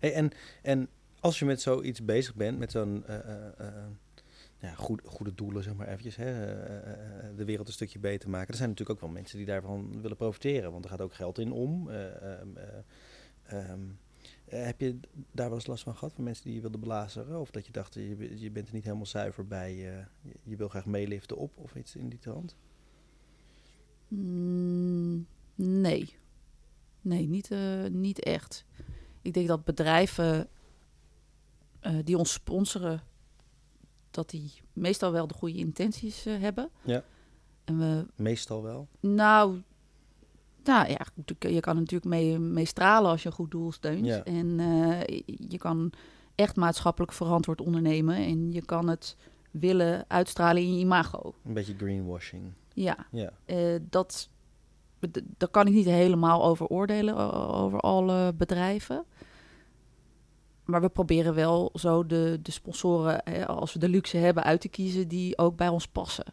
Hey, 0.00 0.12
en, 0.14 0.30
en 0.62 0.88
als 1.20 1.38
je 1.38 1.44
met 1.44 1.60
zoiets 1.60 2.04
bezig 2.04 2.34
bent, 2.34 2.58
met 2.58 2.70
zo'n 2.70 3.04
ja, 4.60 4.74
goed, 4.74 5.00
goede 5.04 5.34
doelen, 5.34 5.62
zeg 5.62 5.74
maar 5.74 5.88
eventjes, 5.88 6.16
hè, 6.16 6.34
de 7.34 7.44
wereld 7.44 7.66
een 7.66 7.72
stukje 7.72 7.98
beter 7.98 8.30
maken. 8.30 8.48
Er 8.48 8.56
zijn 8.56 8.68
natuurlijk 8.68 8.98
ook 8.98 9.04
wel 9.04 9.14
mensen 9.14 9.36
die 9.36 9.46
daarvan 9.46 10.00
willen 10.02 10.16
profiteren, 10.16 10.72
want 10.72 10.84
er 10.84 10.90
gaat 10.90 11.00
ook 11.00 11.14
geld 11.14 11.38
in 11.38 11.52
om. 11.52 11.90
Eh, 11.90 13.72
eh, 14.48 14.60
eh, 14.60 14.66
heb 14.66 14.80
je 14.80 14.98
daar 15.32 15.46
wel 15.48 15.54
eens 15.58 15.66
last 15.66 15.82
van 15.82 15.94
gehad, 15.96 16.12
van 16.14 16.24
mensen 16.24 16.44
die 16.44 16.54
je 16.54 16.60
wilden 16.60 16.80
belazeren? 16.80 17.40
Of 17.40 17.50
dat 17.50 17.66
je 17.66 17.72
dacht, 17.72 17.94
je, 17.94 18.14
be- 18.16 18.38
je 18.40 18.50
bent 18.50 18.68
er 18.68 18.74
niet 18.74 18.84
helemaal 18.84 19.06
zuiver 19.06 19.46
bij, 19.46 19.70
eh, 19.70 20.04
je, 20.22 20.32
je 20.42 20.56
wil 20.56 20.68
graag 20.68 20.86
meeliften 20.86 21.36
op 21.36 21.56
of 21.56 21.74
iets 21.74 21.96
in 21.96 22.08
die 22.08 22.18
trant? 22.18 22.56
Mm, 24.08 25.26
nee. 25.54 26.16
Nee, 27.00 27.26
niet, 27.28 27.50
eh, 27.50 27.84
niet 27.90 28.20
echt. 28.22 28.64
Ik 29.22 29.34
denk 29.34 29.48
dat 29.48 29.64
bedrijven 29.64 30.48
eh, 31.80 31.98
die 32.04 32.18
ons 32.18 32.32
sponsoren, 32.32 33.02
dat 34.10 34.30
die 34.30 34.52
meestal 34.72 35.12
wel 35.12 35.26
de 35.26 35.34
goede 35.34 35.58
intenties 35.58 36.26
eh, 36.26 36.40
hebben. 36.40 36.70
Ja. 36.84 37.04
En 37.64 37.78
we, 37.78 38.06
Meestal 38.16 38.62
wel. 38.62 38.88
nou, 39.00 39.62
Nou 40.64 40.88
ja, 40.88 41.06
goed, 41.14 41.34
je 41.52 41.60
kan 41.60 41.74
natuurlijk 41.76 42.04
mee, 42.10 42.38
mee 42.38 42.64
stralen 42.64 43.10
als 43.10 43.22
je 43.22 43.28
een 43.28 43.34
goed 43.34 43.50
doel 43.50 43.72
steunt. 43.72 44.06
Ja. 44.06 44.24
En 44.24 44.60
eh, 44.60 45.20
je 45.48 45.58
kan 45.58 45.92
echt 46.34 46.56
maatschappelijk 46.56 47.12
verantwoord 47.12 47.60
ondernemen. 47.60 48.16
En 48.16 48.52
je 48.52 48.64
kan 48.64 48.88
het 48.88 49.16
willen 49.50 50.04
uitstralen 50.08 50.62
in 50.62 50.74
je 50.74 50.80
imago. 50.80 51.34
Een 51.44 51.52
beetje 51.54 51.74
greenwashing. 51.76 52.42
Ja, 52.74 53.06
Ja. 53.10 53.30
eh, 53.44 53.74
dat, 53.90 54.28
daar 55.36 55.48
kan 55.48 55.66
ik 55.66 55.72
niet 55.72 55.84
helemaal 55.86 56.44
over 56.44 56.66
oordelen, 56.66 57.16
over 57.54 57.80
alle 57.80 58.32
bedrijven. 58.34 59.04
Maar 60.64 60.80
we 60.80 60.88
proberen 60.88 61.34
wel 61.34 61.70
zo 61.74 62.06
de, 62.06 62.38
de 62.42 62.50
sponsoren, 62.50 63.20
hè, 63.24 63.46
als 63.46 63.72
we 63.72 63.78
de 63.78 63.88
luxe 63.88 64.16
hebben, 64.16 64.42
uit 64.44 64.60
te 64.60 64.68
kiezen 64.68 65.08
die 65.08 65.38
ook 65.38 65.56
bij 65.56 65.68
ons 65.68 65.88
passen. 65.88 66.24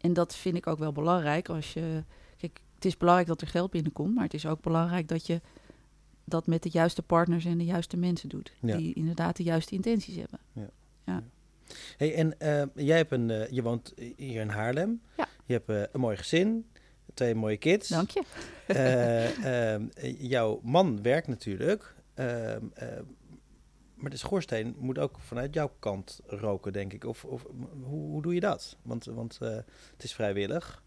En 0.00 0.12
dat 0.12 0.34
vind 0.36 0.56
ik 0.56 0.66
ook 0.66 0.78
wel 0.78 0.92
belangrijk. 0.92 1.48
Als 1.48 1.72
je, 1.72 2.04
het 2.80 2.88
is 2.88 2.96
belangrijk 2.96 3.28
dat 3.28 3.40
er 3.40 3.46
geld 3.46 3.70
binnenkomt, 3.70 4.14
maar 4.14 4.24
het 4.24 4.34
is 4.34 4.46
ook 4.46 4.60
belangrijk 4.60 5.08
dat 5.08 5.26
je 5.26 5.40
dat 6.24 6.46
met 6.46 6.62
de 6.62 6.68
juiste 6.72 7.02
partners 7.02 7.44
en 7.44 7.58
de 7.58 7.64
juiste 7.64 7.96
mensen 7.96 8.28
doet. 8.28 8.52
Ja. 8.60 8.76
Die 8.76 8.94
inderdaad 8.94 9.36
de 9.36 9.42
juiste 9.42 9.74
intenties 9.74 10.16
hebben. 10.16 10.40
Hey, 11.96 12.14
en 12.14 12.38
eh, 12.38 12.62
jij 12.74 12.96
hebt 12.96 13.12
een, 13.12 13.30
eh, 13.30 13.50
je 13.50 13.62
woont 13.62 13.92
hier 14.16 14.40
in 14.40 14.48
Haarlem. 14.48 15.02
Ja. 15.16 15.28
Je 15.46 15.52
hebt 15.52 15.68
eh, 15.68 15.82
een 15.92 16.00
mooi 16.00 16.16
gezin, 16.16 16.70
twee 17.14 17.34
mooie 17.34 17.56
kids. 17.56 17.88
Dank 17.88 18.10
je. 18.10 18.22
Jouw 20.18 20.60
man 20.62 21.02
werkt 21.02 21.26
natuurlijk. 21.26 21.94
maar 23.94 24.10
de 24.10 24.16
schoorsteen 24.16 24.76
moet 24.78 24.98
ook 24.98 25.18
vanuit 25.18 25.54
jouw 25.54 25.72
kant 25.78 26.20
roken, 26.26 26.72
denk 26.72 26.92
ik. 26.92 27.04
Of, 27.04 27.24
of 27.24 27.46
hoe, 27.82 28.00
hoe 28.08 28.22
doe 28.22 28.34
je 28.34 28.40
dat? 28.40 28.76
Want, 28.82 29.04
want 29.04 29.38
het 29.38 30.02
is 30.02 30.14
vrijwillig. 30.14 30.82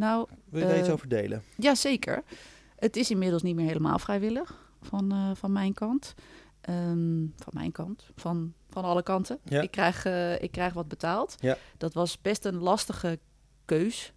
Nou, 0.00 0.26
Wil 0.48 0.60
je 0.60 0.66
daar 0.66 0.78
iets 0.78 0.86
Eh, 0.86 0.92
over 0.94 1.08
delen? 1.08 1.42
Ja, 1.56 1.74
zeker. 1.74 2.22
Het 2.76 2.96
is 2.96 3.10
inmiddels 3.10 3.42
niet 3.42 3.54
meer 3.54 3.66
helemaal 3.66 3.98
vrijwillig 3.98 4.70
van, 4.82 5.12
eh, 5.12 5.30
van 5.34 5.52
mijn 5.52 5.74
kant. 5.74 6.14
Ehm, 6.60 7.26
van 7.36 7.52
mijn 7.52 7.72
kant, 7.72 8.10
van, 8.16 8.52
van 8.70 8.84
alle 8.84 9.02
kanten. 9.02 9.38
Ja. 9.44 9.60
Ik, 9.60 9.70
krijg, 9.70 10.04
eh, 10.04 10.42
ik 10.42 10.50
krijg 10.50 10.72
wat 10.72 10.88
betaald. 10.88 11.36
Ja. 11.40 11.56
Dat 11.76 11.94
was 11.94 12.20
best 12.20 12.44
een 12.44 12.58
lastige 12.58 13.18
keus. 13.64 14.12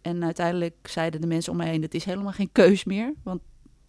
En 0.00 0.24
uiteindelijk 0.24 0.88
zeiden 0.88 1.20
de 1.20 1.26
mensen 1.26 1.52
om 1.52 1.58
mij 1.58 1.68
heen, 1.68 1.82
het 1.82 1.94
is 1.94 2.04
helemaal 2.04 2.32
geen 2.32 2.52
keus 2.52 2.84
meer. 2.84 3.14
Want 3.22 3.40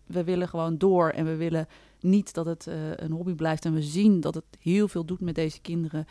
we 0.06 0.24
willen 0.24 0.48
gewoon 0.48 0.78
door 0.78 1.10
en 1.10 1.26
we 1.26 1.36
willen 1.36 1.68
niet 2.00 2.34
dat 2.34 2.46
het 2.46 2.66
een 2.96 3.12
hobby 3.12 3.34
blijft. 3.34 3.66
En 3.66 3.74
we 3.74 3.82
zien 3.82 4.20
dat 4.20 4.36
het 4.36 4.46
heel 4.60 4.88
veel 4.88 5.06
doet 5.06 5.20
met 5.22 5.36
deze 5.36 5.62
kinderen. 5.62 6.08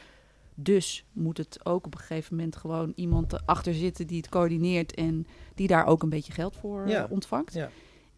Dus 0.59 1.05
moet 1.13 1.37
het 1.39 1.67
ook 1.67 1.87
op 1.87 1.95
een 1.95 2.01
gegeven 2.01 2.37
moment 2.37 2.57
gewoon 2.57 2.93
iemand 2.95 3.47
achter 3.47 3.75
zitten 3.75 4.07
die 4.07 4.17
het 4.17 4.29
coördineert 4.29 4.95
en 4.95 5.27
die 5.55 5.67
daar 5.67 5.87
ook 5.87 6.03
een 6.03 6.09
beetje 6.09 6.33
geld 6.33 6.57
voor 6.57 6.83
eh, 6.85 6.91
Ja. 6.91 7.07
ontvangt. 7.11 7.53
Ja. 7.53 7.71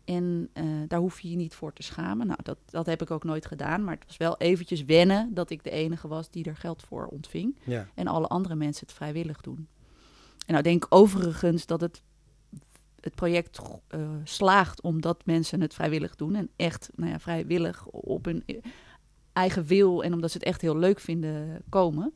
En 0.05 0.49
eh, 0.53 0.65
daar 0.89 0.99
hoef 1.01 1.21
je 1.21 1.31
je 1.31 1.37
niet 1.37 1.55
voor 1.55 1.73
te 1.73 1.83
schamen. 1.83 2.27
Nou, 2.27 2.39
dat, 2.43 2.59
dat 2.67 2.87
heb 2.87 3.03
ik 3.03 3.11
ook 3.11 3.25
nooit 3.25 3.47
gedaan. 3.47 3.85
Maar 3.85 3.95
het 3.95 4.07
was 4.07 4.17
wel 4.17 4.37
eventjes 4.39 4.85
wennen 4.85 5.35
dat 5.35 5.51
ik 5.51 5.65
de 5.65 5.71
enige 5.71 6.09
was 6.09 6.31
die 6.31 6.45
er 6.45 6.57
geld 6.57 6.83
voor 6.83 7.07
ontving. 7.07 7.57
Ja. 7.65 7.89
En 7.95 8.07
alle 8.07 8.27
andere 8.27 8.55
mensen 8.55 8.87
het 8.87 8.97
vrijwillig 8.97 9.41
doen. 9.41 9.69
En 10.47 10.53
nou 10.53 10.63
denk 10.63 10.85
ik 10.85 10.95
overigens 10.95 11.67
dat 11.67 11.81
het, 11.81 12.03
het 13.01 13.15
project 13.15 13.61
eh, 13.89 14.01
slaagt 14.25 14.81
omdat 14.83 15.27
mensen 15.27 15.61
het 15.61 15.75
vrijwillig 15.75 16.17
doen. 16.17 16.35
En 16.35 16.49
echt 16.57 16.91
nou 16.95 17.11
ja, 17.11 17.19
vrijwillig 17.19 17.87
op 17.87 18.25
hun 18.25 18.45
eigen 19.39 19.67
wil 19.67 20.05
en 20.05 20.13
omdat 20.13 20.31
ze 20.31 20.39
het 20.39 20.47
echt 20.47 20.61
heel 20.61 20.77
leuk 20.77 21.01
vinden 21.01 21.63
komen. 21.69 22.13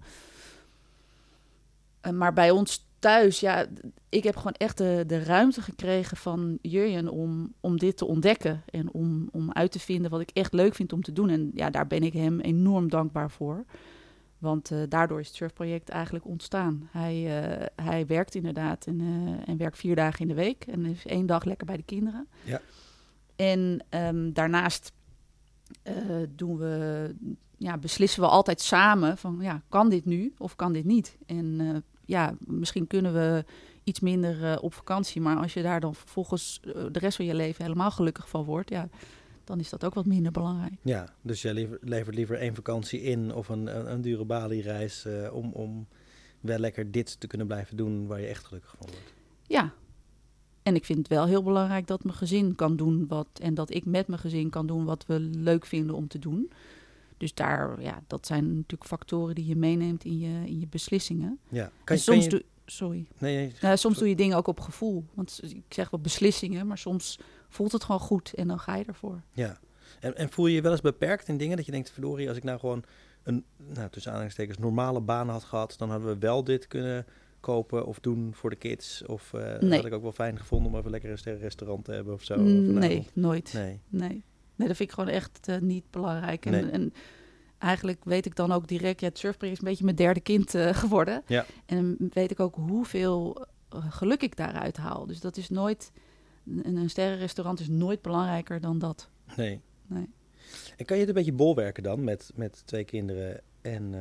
Eh, 2.01 2.13
maar 2.13 2.33
bij 2.33 2.51
ons 2.51 2.87
thuis, 2.99 3.41
ja, 3.41 3.67
ik 4.09 4.25
heb 4.25 4.37
gewoon 4.37 4.53
echt 4.53 4.79
de, 4.79 5.05
de 5.07 5.25
ruimte 5.25 5.63
gekregen 5.63 6.17
van 6.17 6.59
Jurjen 6.63 7.09
om, 7.09 7.55
om 7.61 7.79
dit 7.79 7.97
te 7.97 8.05
ontdekken. 8.05 8.63
En 8.71 8.93
om, 8.93 9.29
om 9.33 9.53
uit 9.53 9.73
te 9.73 9.81
vinden 9.81 10.11
wat 10.11 10.21
ik 10.21 10.31
echt 10.31 10.53
leuk 10.53 10.75
vind 10.75 10.93
om 10.93 11.03
te 11.03 11.13
doen. 11.13 11.29
En 11.29 11.51
ja, 11.55 11.71
daar 11.71 11.87
ben 11.87 12.03
ik 12.03 12.13
hem 12.13 12.41
enorm 12.41 12.89
dankbaar 12.89 13.31
voor. 13.31 13.65
Want 14.39 14.71
eh, 14.71 14.79
daardoor 14.89 15.21
is 15.21 15.27
het 15.27 15.37
surfproject 15.37 15.89
eigenlijk 15.89 16.27
ontstaan. 16.27 16.89
Hij, 16.91 17.43
eh, 17.43 17.67
hij 17.85 18.07
werkt 18.07 18.35
inderdaad 18.35 18.87
en, 18.87 19.01
en 19.47 19.57
werkt 19.57 19.79
vier 19.79 19.97
dagen 19.97 20.21
in 20.21 20.29
de 20.29 20.35
week. 20.35 20.65
En 20.67 20.85
is 20.85 21.07
één 21.07 21.27
dag 21.27 21.45
lekker 21.45 21.67
bij 21.67 21.77
de 21.77 21.83
kinderen. 21.83 22.29
Ja. 22.45 22.61
En 23.37 23.85
ehm, 23.89 24.33
daarnaast 24.33 24.93
doen 26.35 26.59
we, 26.59 27.15
ja, 27.57 27.79
beslissen 27.79 28.23
we 28.23 28.29
altijd 28.29 28.61
samen 28.61 29.19
van 29.19 29.39
ja, 29.41 29.63
kan 29.69 29.89
dit 29.89 30.05
nu 30.05 30.33
of 30.39 30.57
kan 30.57 30.73
dit 30.73 30.85
niet? 30.85 31.17
En 31.27 31.57
eh, 31.61 31.77
ja, 32.05 32.35
misschien 32.47 32.87
kunnen 32.87 33.13
we 33.13 33.45
iets 33.85 34.01
minder 34.01 34.45
eh, 34.45 34.63
op 34.63 34.75
vakantie. 34.75 35.21
Maar 35.21 35.37
als 35.37 35.55
je 35.55 35.63
daar 35.63 35.81
dan 35.81 35.95
vervolgens 35.95 36.61
eh, 36.65 36.85
de 36.93 36.99
rest 36.99 37.17
van 37.17 37.25
je 37.25 37.35
leven 37.35 37.65
helemaal 37.65 37.91
gelukkig 37.91 38.29
van 38.29 38.45
wordt, 38.45 38.71
ja, 38.71 38.89
dan 39.45 39.59
is 39.61 39.69
dat 39.71 39.85
ook 39.85 39.95
wat 39.95 40.07
minder 40.07 40.33
belangrijk. 40.33 40.73
ja, 40.83 41.09
dus 41.23 41.43
jij 41.43 41.53
lever- 41.53 41.79
levert 41.81 42.15
liever 42.17 42.37
één 42.37 42.55
vakantie 42.55 43.01
in 43.01 43.35
of 43.35 43.49
een, 43.49 43.77
een, 43.77 43.93
een 43.93 44.01
dure 44.01 44.25
Bali-reis 44.25 45.05
eh, 45.05 45.35
om, 45.35 45.53
om 45.53 45.87
wel 46.41 46.59
lekker 46.59 46.91
dit 46.91 47.21
te 47.21 47.27
kunnen 47.27 47.47
blijven 47.47 47.77
doen 47.77 48.07
waar 48.07 48.21
je 48.21 48.27
echt 48.27 48.45
gelukkig 48.45 48.75
van 48.79 48.87
wordt. 48.91 49.15
Ja. 49.47 49.73
En 50.63 50.75
ik 50.75 50.85
vind 50.85 50.99
het 50.99 51.09
wel 51.09 51.27
heel 51.27 51.43
belangrijk 51.43 51.87
dat 51.87 52.05
mijn 52.05 52.17
gezin 52.17 52.55
kan 52.55 52.77
doen 52.77 53.07
wat. 53.09 53.27
En 53.41 53.55
dat 53.55 53.75
ik 53.75 53.85
met 53.85 54.07
mijn 54.07 54.21
gezin 54.21 54.51
kan 54.51 54.67
doen 54.67 54.85
wat 54.85 55.07
we 55.07 55.19
leuk 55.21 55.67
vinden 55.67 55.97
om 55.97 56.09
te 56.09 56.19
doen. 56.19 56.53
Dus 57.17 57.35
daar, 57.35 57.83
ja, 57.83 58.03
dat 58.07 58.27
zijn 58.27 58.55
natuurlijk 58.55 58.91
factoren 58.91 59.35
die 59.35 59.47
je 59.47 59.57
meeneemt 59.57 60.05
in 60.05 60.19
je, 60.19 60.47
in 60.47 60.61
je 60.61 60.67
beslissingen. 60.67 61.39
Ja, 61.49 61.63
kan, 61.63 61.71
en 61.71 61.85
kan 61.85 61.99
soms 61.99 62.25
je... 62.25 62.31
doe, 62.31 62.43
sorry. 62.67 63.07
Nee, 63.19 63.37
nee, 63.37 63.53
Nou, 63.61 63.77
soms 63.77 63.99
doe 63.99 64.09
je 64.09 64.17
dingen 64.17 64.37
ook 64.37 64.47
op 64.47 64.61
gevoel. 64.61 65.05
Want 65.15 65.41
ik 65.43 65.65
zeg 65.69 65.91
wel 65.91 66.01
beslissingen, 66.01 66.67
maar 66.67 66.79
soms 66.79 67.19
voelt 67.49 67.73
het 67.73 67.85
gewoon 67.85 68.01
goed 68.01 68.35
en 68.35 68.49
dan 68.49 68.59
ga 68.59 68.77
je 68.77 68.85
ervoor. 68.85 69.23
Ja. 69.33 69.59
En, 70.01 70.17
en 70.17 70.31
voel 70.31 70.47
je 70.47 70.55
je 70.55 70.63
wel 70.63 70.73
eens 70.73 70.81
beperkt 70.81 71.29
in 71.29 71.37
dingen 71.37 71.57
dat 71.57 71.67
je 71.67 71.73
denkt, 71.73 71.91
verdorie, 71.91 72.29
als 72.29 72.37
ik 72.37 72.45
nou 72.45 72.59
gewoon 72.59 72.85
een, 73.23 73.45
nou, 73.57 73.91
tussen 73.91 74.11
aanhalingstekens, 74.11 74.59
normale 74.59 75.01
baan 75.01 75.29
had 75.29 75.45
gehad, 75.45 75.75
dan 75.79 75.91
hadden 75.91 76.09
we 76.09 76.19
wel 76.19 76.45
dit 76.45 76.67
kunnen 76.67 77.07
kopen 77.43 77.87
of 77.87 78.01
doen 78.01 78.35
voor 78.35 78.51
de 78.51 78.57
kids. 78.57 79.03
Of 79.07 79.33
eh 79.35 79.59
Nee. 79.61 79.77
had 79.77 79.85
ik 79.87 79.93
ook 79.93 80.03
wel 80.03 80.13
fijn 80.13 80.39
gevonden 80.39 80.73
om 80.73 80.79
even 80.79 80.91
lekker 80.91 81.11
een 81.11 81.19
sterrenrestaurant 81.19 81.85
te 81.85 81.93
hebben 81.93 82.15
of 82.15 82.23
zo. 82.23 82.37
Mm, 82.37 82.47
vanavond. 82.47 82.79
nee, 82.79 83.07
nooit. 83.13 83.53
Nee. 83.53 83.81
Nee. 83.89 84.25
nee, 84.57 84.69
dat 84.69 84.77
vind 84.77 84.89
ik 84.89 84.93
gewoon 84.95 85.11
echt 85.15 85.49
eh, 85.49 85.59
niet 85.61 85.85
belangrijk. 85.91 86.47
En, 86.47 86.53
Nee. 86.53 86.71
en 86.71 86.93
eigenlijk 87.59 88.05
weet 88.05 88.27
ik 88.27 88.37
dan 88.37 88.53
ook 88.53 88.69
direct, 88.69 89.01
ja, 89.01 89.07
het 89.09 89.19
surfproject 89.19 89.59
is 89.59 89.65
een 89.65 89.71
beetje 89.71 89.85
mijn 89.85 89.97
derde 89.97 90.21
kind 90.21 90.55
eh, 90.55 90.75
geworden. 90.83 91.23
Ja. 91.27 91.45
En 91.67 91.97
dan 91.99 92.09
weet 92.13 92.31
ik 92.31 92.41
ook 92.41 92.55
hoeveel 92.55 93.47
geluk 93.71 94.23
ik 94.23 94.37
daaruit 94.37 94.77
haal. 94.77 95.07
Dus 95.07 95.21
dat 95.21 95.37
is 95.37 95.49
nooit, 95.49 95.93
een, 96.47 96.77
een 96.77 96.91
sterrenrestaurant 96.91 97.61
is 97.61 97.69
nooit 97.69 98.03
belangrijker 98.03 98.61
dan 98.61 98.79
dat. 98.79 99.09
Nee. 99.37 99.61
Nee. 99.87 100.09
En 100.77 100.85
kan 100.85 100.97
je 100.97 101.01
het 101.03 101.09
een 101.09 101.17
beetje 101.19 101.33
bolwerken 101.33 101.83
dan 101.83 102.05
met, 102.05 102.31
met 102.35 102.63
twee 102.67 102.85
kinderen 102.85 103.41
en, 103.61 103.95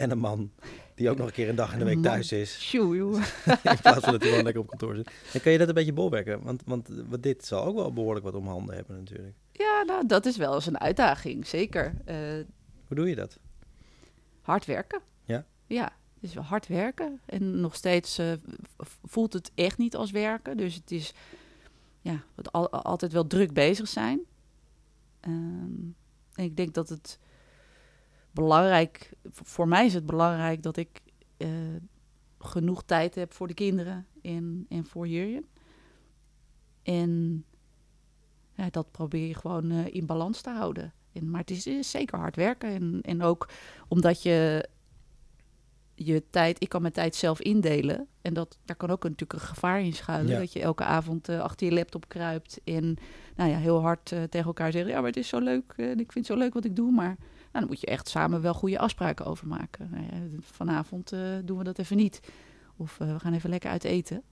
en 0.00 0.10
een 0.10 0.18
man 0.18 0.50
die 0.94 1.10
ook 1.10 1.16
nog 1.16 1.26
een 1.26 1.32
keer 1.32 1.48
een 1.48 1.54
dag 1.54 1.72
in 1.72 1.78
de 1.78 1.84
week 1.84 2.02
thuis 2.02 2.32
is. 2.32 2.58
Tjoe, 2.58 2.96
joh. 2.96 3.14
in 3.46 3.78
plaats 3.80 4.04
van 4.04 4.12
dat 4.12 4.20
hij 4.20 4.28
gewoon 4.28 4.44
lekker 4.44 4.62
op 4.62 4.68
kantoor 4.68 4.94
zit. 4.94 5.10
En 5.32 5.40
kan 5.40 5.52
je 5.52 5.58
dat 5.58 5.68
een 5.68 5.74
beetje 5.74 5.92
bolwerken? 5.92 6.42
Want, 6.42 6.62
want 6.64 6.88
wat 7.08 7.22
dit 7.22 7.44
zal 7.44 7.64
ook 7.64 7.74
wel 7.74 7.92
behoorlijk 7.92 8.24
wat 8.24 8.34
om 8.34 8.46
handen 8.46 8.74
hebben 8.74 8.96
natuurlijk. 8.96 9.34
Ja, 9.52 9.82
nou, 9.82 10.06
dat 10.06 10.26
is 10.26 10.36
wel 10.36 10.54
eens 10.54 10.66
een 10.66 10.80
uitdaging, 10.80 11.46
zeker. 11.46 11.94
Eh, 12.04 12.16
Hoe 12.86 12.96
doe 12.96 13.08
je 13.08 13.14
dat? 13.14 13.38
hard 14.40 14.64
werken. 14.64 15.00
Ja? 15.24 15.46
Ja, 15.66 15.92
wel 16.20 16.42
hard 16.42 16.66
werken. 16.66 17.20
En 17.26 17.60
nog 17.60 17.74
steeds 17.74 18.18
eh, 18.18 18.32
voelt 19.02 19.32
het 19.32 19.50
echt 19.54 19.78
niet 19.78 19.96
als 19.96 20.10
werken. 20.10 20.56
Dus 20.56 20.74
het 20.74 20.90
is 20.90 21.14
ja, 22.00 22.24
al, 22.50 22.70
altijd 22.70 23.12
wel 23.12 23.26
druk 23.26 23.52
bezig 23.52 23.88
zijn. 23.88 24.20
Ehm, 25.20 25.90
en 26.34 26.44
ik 26.44 26.56
denk 26.56 26.74
dat 26.74 26.88
het 26.88 27.18
belangrijk... 28.32 29.12
Voor 29.30 29.68
mij 29.68 29.86
is 29.86 29.94
het 29.94 30.06
belangrijk 30.06 30.62
dat 30.62 30.76
ik 30.76 31.00
eh, 31.36 31.48
genoeg 32.38 32.82
tijd 32.82 33.14
heb 33.14 33.32
voor 33.32 33.48
de 33.48 33.54
kinderen 33.54 34.06
en, 34.22 34.66
en 34.68 34.86
voor 34.86 35.08
Jurjen. 35.08 35.44
En 36.82 37.44
ja, 38.54 38.70
dat 38.70 38.90
probeer 38.90 39.26
je 39.26 39.34
gewoon 39.34 39.70
eh, 39.70 39.94
in 39.94 40.06
balans 40.06 40.40
te 40.40 40.50
houden. 40.50 40.92
En, 41.12 41.30
maar 41.30 41.40
het 41.40 41.50
is, 41.50 41.66
is 41.66 41.90
zeker 41.90 42.18
hard 42.18 42.36
werken. 42.36 42.68
En, 42.68 42.98
en 43.02 43.22
ook 43.22 43.48
omdat 43.88 44.22
je 44.22 44.68
je 45.94 46.24
tijd, 46.30 46.62
ik 46.62 46.68
kan 46.68 46.80
mijn 46.80 46.92
tijd 46.92 47.14
zelf 47.14 47.40
indelen. 47.40 48.06
En 48.22 48.34
dat, 48.34 48.58
daar 48.64 48.76
kan 48.76 48.90
ook 48.90 49.02
natuurlijk 49.02 49.32
een 49.32 49.48
gevaar 49.48 49.80
in 49.80 49.92
schuilen. 49.92 50.32
Ja. 50.32 50.38
Dat 50.38 50.52
je 50.52 50.60
elke 50.60 50.84
avond 50.84 51.28
eh, 51.28 51.40
achter 51.40 51.66
je 51.66 51.74
laptop 51.74 52.08
kruipt. 52.08 52.60
En 52.64 52.96
nou 53.36 53.50
ja, 53.50 53.58
heel 53.58 53.80
hard 53.80 54.04
tegen 54.06 54.46
elkaar 54.46 54.72
zeggen: 54.72 54.90
Ja, 54.90 54.96
maar 54.96 55.08
het 55.08 55.16
is 55.16 55.28
zo 55.28 55.38
leuk. 55.38 55.72
En 55.76 56.00
ik 56.00 56.12
vind 56.12 56.26
het 56.26 56.26
zo 56.26 56.36
leuk 56.36 56.54
wat 56.54 56.64
ik 56.64 56.76
doe. 56.76 56.92
Maar 56.92 57.16
dan 57.52 57.66
moet 57.66 57.80
je 57.80 57.86
echt 57.86 58.08
samen 58.08 58.40
wel 58.42 58.54
goede 58.54 58.78
afspraken 58.78 59.24
over 59.24 59.46
maken. 59.46 59.88
Nou 59.90 60.04
ja, 60.04 60.38
vanavond 60.40 61.12
eh, 61.12 61.20
doen 61.44 61.58
we 61.58 61.64
dat 61.64 61.78
even 61.78 61.96
niet. 61.96 62.20
Of 62.76 63.00
eh, 63.00 63.12
we 63.12 63.18
gaan 63.20 63.32
even 63.34 63.50
lekker 63.50 63.70
uit 63.70 63.84
eten. 63.84 64.22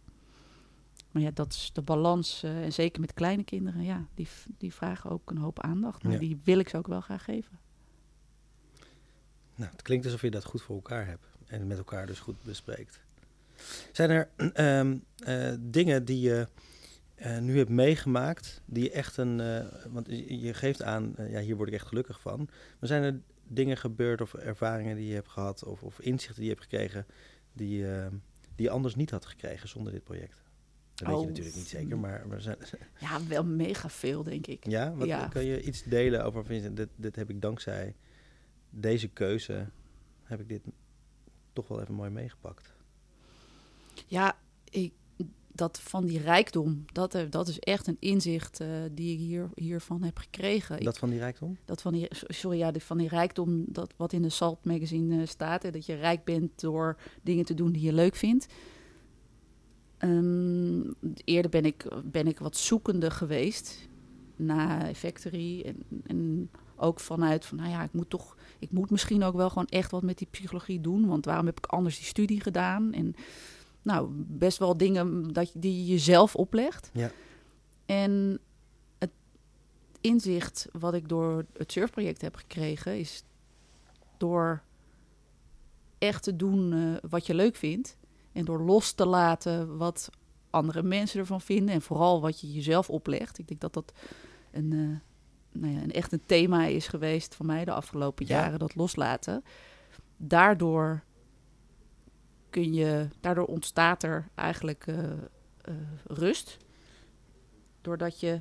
Maar 1.11 1.23
ja, 1.23 1.31
dat 1.35 1.53
is 1.53 1.71
de 1.73 1.83
balans. 1.83 2.43
eh, 2.43 2.63
en 2.65 2.73
zeker 2.73 3.01
met 3.01 3.15
kleine 3.15 3.45
kinderen, 3.45 3.83
ja, 3.83 4.07
die, 4.15 4.29
die 4.59 4.75
vragen 4.75 5.11
ook 5.11 5.31
een 5.31 5.39
hoop 5.39 5.61
aandacht. 5.63 6.03
Maar 6.03 6.13
Ja. 6.13 6.19
die 6.19 6.41
wil 6.45 6.59
ik 6.59 6.69
ze 6.69 6.77
ook 6.77 6.87
wel 6.87 7.01
graag 7.01 7.25
geven. 7.25 7.59
Nou, 9.55 9.71
het 9.71 9.83
klinkt 9.83 10.05
alsof 10.05 10.21
je 10.23 10.31
dat 10.31 10.45
goed 10.45 10.63
voor 10.63 10.75
elkaar 10.75 11.07
hebt 11.07 11.27
en 11.47 11.67
met 11.67 11.79
elkaar 11.79 12.07
dus 12.07 12.19
goed 12.21 12.43
bespreekt. 12.43 13.01
Zijn 13.93 14.11
er 14.11 14.29
ehm, 14.55 14.97
eh, 15.19 15.53
dingen 15.61 16.05
die 16.05 16.21
je 16.21 16.49
eh, 17.19 17.39
nu 17.39 17.57
hebt 17.59 17.71
meegemaakt, 17.71 18.63
die 18.67 18.91
echt 18.91 19.17
een. 19.17 19.41
eh, 19.41 19.67
want 19.91 20.07
je 20.29 20.55
geeft 20.55 20.83
aan, 20.83 21.17
eh, 21.17 21.31
ja, 21.31 21.41
hier 21.41 21.57
word 21.57 21.69
ik 21.69 21.75
echt 21.75 21.87
gelukkig 21.87 22.21
van. 22.21 22.39
Maar 22.79 22.89
zijn 22.89 23.03
er 23.03 23.21
dingen 23.49 23.77
gebeurd 23.77 24.21
of 24.21 24.35
ervaringen 24.35 24.97
die 24.97 25.07
je 25.07 25.15
hebt 25.15 25.29
gehad, 25.29 25.65
of, 25.65 25.83
of 25.83 26.01
inzichten 26.01 26.35
die 26.35 26.45
je 26.45 26.51
hebt 26.51 26.63
gekregen, 26.63 27.07
die, 27.53 27.83
die 28.55 28.67
je 28.67 28.71
anders 28.71 28.95
niet 28.95 29.11
had 29.11 29.25
gekregen 29.27 29.69
zonder 29.69 29.93
dit 29.93 30.05
project? 30.05 30.37
Dat 30.95 31.07
weet 31.09 31.17
Oh, 31.17 31.23
je 31.23 31.29
natuurlijk 31.29 31.57
niet 31.57 31.69
zeker, 31.69 31.99
maar, 31.99 32.27
maar 32.29 32.41
zijn, 32.41 32.57
Ja, 33.01 33.27
wel 33.27 33.45
mega 33.45 33.89
veel, 33.89 34.23
denk 34.23 34.47
ik. 34.47 34.67
ja, 34.67 34.95
wat, 34.95 35.07
Ja. 35.07 35.29
kan 35.29 35.45
je 35.45 35.63
iets 35.63 35.83
delen 35.83 36.25
over 36.25 36.45
Vincent? 36.45 36.77
Dit, 36.77 36.89
dit 36.97 37.17
heb 37.17 37.31
ik 37.31 37.41
dankzij 37.43 37.95
deze 38.71 39.09
keuze, 39.09 39.69
heb 40.23 40.41
ik 40.41 40.49
dit 40.49 40.63
toch 41.53 41.69
wel 41.69 41.81
even 41.81 41.95
mooi 41.95 42.11
meegepakt. 42.11 42.75
Ja, 44.07 44.39
ik, 44.71 44.93
dat 45.59 45.81
van 45.81 46.05
die 46.07 46.19
rijkdom, 46.21 46.85
dat, 46.93 47.19
dat 47.31 47.49
is 47.49 47.59
echt 47.59 47.87
een 47.87 47.97
inzicht 48.01 48.61
eh, 48.61 48.69
die 48.93 49.13
ik 49.13 49.19
hier, 49.19 49.49
hiervan 49.55 50.03
heb 50.03 50.19
gekregen. 50.19 50.81
Dat 50.85 50.99
van 50.99 51.11
die 51.11 51.19
rijkdom? 51.19 51.57
dat 51.65 51.83
van 51.83 51.93
die, 51.93 52.07
sorry, 52.11 52.59
ja, 52.59 52.71
die- 52.71 52.83
van 52.83 52.99
die 52.99 53.09
rijkdom, 53.09 53.65
dat 53.67 53.95
wat 53.97 54.13
in 54.13 54.23
de 54.23 54.29
Salt 54.29 54.65
magazine 54.65 55.21
eh, 55.21 55.27
staat, 55.27 55.63
hè, 55.63 55.71
dat 55.71 55.87
je 55.87 55.95
rijk 55.95 56.25
bent 56.25 56.61
door 56.61 56.97
dingen 57.23 57.45
te 57.45 57.55
doen 57.55 57.73
die 57.73 57.83
je 57.83 57.93
leuk 57.93 58.15
vindt. 58.17 58.47
Ehm, 59.99 60.81
eerder 61.25 61.51
ben 61.51 61.65
ik, 61.65 61.87
ben 62.05 62.27
ik 62.27 62.39
wat 62.39 62.57
zoekende 62.57 63.11
geweest 63.11 63.89
na 64.37 64.95
Factory 64.95 65.61
en, 65.61 65.83
en 66.07 66.51
ook 66.77 67.01
vanuit 67.01 67.47
van, 67.47 67.57
nou 67.59 67.71
ja, 67.71 67.83
ik 67.83 67.93
moet 67.93 68.11
toch, 68.11 68.37
ik 68.59 68.71
moet 68.71 68.91
misschien 68.91 69.23
ook 69.23 69.35
wel 69.35 69.49
gewoon 69.49 69.67
echt 69.67 69.91
wat 69.91 70.03
met 70.03 70.19
die 70.19 70.29
psychologie 70.31 70.81
doen, 70.81 71.07
want 71.07 71.25
waarom 71.25 71.47
heb 71.47 71.59
ik 71.59 71.67
anders 71.67 71.97
die 71.97 72.07
studie 72.07 72.41
gedaan? 72.41 72.93
En 72.93 73.15
nou, 73.89 74.09
best 74.15 74.59
wel 74.59 74.77
dingen 74.77 75.33
dat 75.33 75.53
je, 75.53 75.59
die 75.59 75.79
je 75.79 75.87
jezelf 75.93 76.35
oplegt. 76.37 76.91
Ja. 76.93 77.11
En 77.87 78.39
het 78.99 79.11
inzicht 80.01 80.69
wat 80.73 80.95
ik 80.95 81.09
door 81.09 81.45
het 81.57 81.73
surfproject 81.73 82.21
heb 82.21 82.35
gekregen, 82.37 82.99
is 82.99 83.23
door 84.17 84.63
echt 85.99 86.23
te 86.23 86.37
doen 86.37 86.73
eh, 86.73 87.11
wat 87.11 87.27
je 87.27 87.35
leuk 87.35 87.57
vindt. 87.57 87.97
En 88.33 88.45
door 88.45 88.61
los 88.61 88.93
te 88.93 89.07
laten 89.07 89.77
wat 89.77 90.11
andere 90.51 90.83
mensen 90.83 91.21
ervan 91.21 91.41
vinden. 91.41 91.75
En 91.75 91.83
vooral 91.83 92.21
wat 92.21 92.41
je 92.41 92.53
jezelf 92.53 92.91
oplegt. 92.91 93.39
Ik 93.39 93.49
denk 93.49 93.61
dat 93.61 93.73
dat 93.75 93.93
een, 94.53 94.73
eh, 94.73 95.59
nou 95.61 95.75
ja, 95.75 95.83
een 95.83 95.93
echt 95.93 96.13
een 96.13 96.27
thema 96.27 96.65
is 96.67 96.89
geweest 96.89 97.35
van 97.35 97.47
mij 97.47 97.65
de 97.65 97.73
afgelopen 97.73 98.27
Ja. 98.27 98.41
jaren. 98.41 98.59
Dat 98.59 98.75
loslaten. 98.75 99.45
Daardoor 100.17 101.03
kun 102.51 102.73
je, 102.73 103.09
daardoor 103.21 103.47
ontstaat 103.47 104.03
er 104.03 104.29
eigenlijk 104.35 104.87
eh, 104.87 105.11
eh, 105.63 105.75
rust. 106.07 106.57
Doordat 107.81 108.21
je 108.21 108.41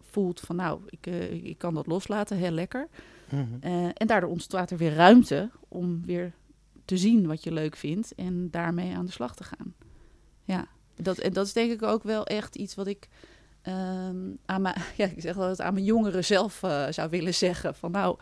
voelt 0.00 0.40
van 0.40 0.56
nou, 0.56 0.80
ik, 0.86 1.06
eh, 1.06 1.32
ik 1.32 1.58
kan 1.58 1.74
dat 1.74 1.86
loslaten, 1.86 2.36
heel 2.36 2.50
lekker. 2.50 2.88
Mhm. 3.28 3.90
En 3.94 4.06
daardoor 4.06 4.30
ontstaat 4.30 4.70
er 4.70 4.76
weer 4.76 4.94
ruimte 4.94 5.50
om 5.68 6.04
weer 6.04 6.32
te 6.84 6.96
zien 6.96 7.26
wat 7.26 7.42
je 7.44 7.52
leuk 7.52 7.76
vindt 7.76 8.14
en 8.14 8.50
daarmee 8.50 8.96
aan 8.96 9.06
de 9.06 9.12
slag 9.12 9.34
te 9.34 9.44
gaan. 9.44 9.74
Ja, 10.44 10.66
dat, 10.94 11.18
en 11.18 11.32
dat 11.32 11.46
is 11.46 11.52
denk 11.52 11.72
ik 11.72 11.82
ook 11.82 12.02
wel 12.02 12.26
echt 12.26 12.56
iets 12.56 12.74
wat 12.74 12.86
ik 12.86 13.08
ehm, 13.62 14.30
aan, 14.44 14.62
mijn, 14.62 14.74
ja, 14.96 15.06
ik 15.06 15.20
zeg 15.20 15.34
het 15.34 15.60
aan 15.60 15.74
mijn 15.74 15.86
jongeren 15.86 16.24
zelf 16.24 16.62
zou 16.90 17.10
willen 17.10 17.34
zeggen. 17.34 17.74
Van 17.74 17.90
nou, 17.90 18.18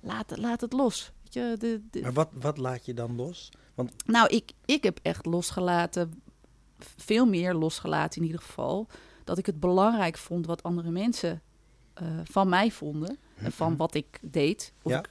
laat, 0.00 0.36
laat 0.36 0.60
het 0.60 0.72
los. 0.72 1.12
Weet 1.32 1.42
je, 1.44 1.56
de, 1.58 1.80
de- 1.90 2.00
Maar 2.00 2.12
wat, 2.12 2.30
wat 2.34 2.56
laat 2.58 2.84
je 2.86 2.94
dan 2.94 3.14
los? 3.16 3.48
nou, 4.06 4.28
ik, 4.28 4.52
ik 4.64 4.82
heb 4.82 4.98
echt 5.02 5.26
losgelaten, 5.26 6.22
veel 6.78 7.26
meer 7.26 7.54
losgelaten 7.54 8.20
in 8.20 8.26
ieder 8.26 8.40
geval, 8.42 8.86
dat 9.24 9.38
ik 9.38 9.46
het 9.46 9.60
belangrijk 9.60 10.16
vond 10.16 10.46
wat 10.46 10.62
andere 10.62 10.90
mensen 10.90 11.42
eh, 11.94 12.06
van 12.24 12.48
mij 12.48 12.70
vonden 12.70 13.18
en 13.36 13.52
van 13.52 13.76
wat 13.76 13.94
ik 13.94 14.18
deed. 14.22 14.72
Of 14.82 14.92
Ja. 14.92 14.98
ik, 14.98 15.08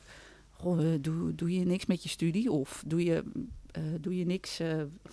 goh, 0.52 0.94
eh, 0.94 1.00
doe, 1.02 1.36
doe 1.36 1.54
je 1.54 1.66
niks 1.66 1.86
met 1.86 2.04
je 2.04 2.10
studie? 2.10 2.52
Of 2.52 2.84
doe 2.88 3.04
je, 3.04 3.24
eh, 3.72 3.84
doe 4.00 4.18
je 4.18 4.26
niks, 4.26 4.60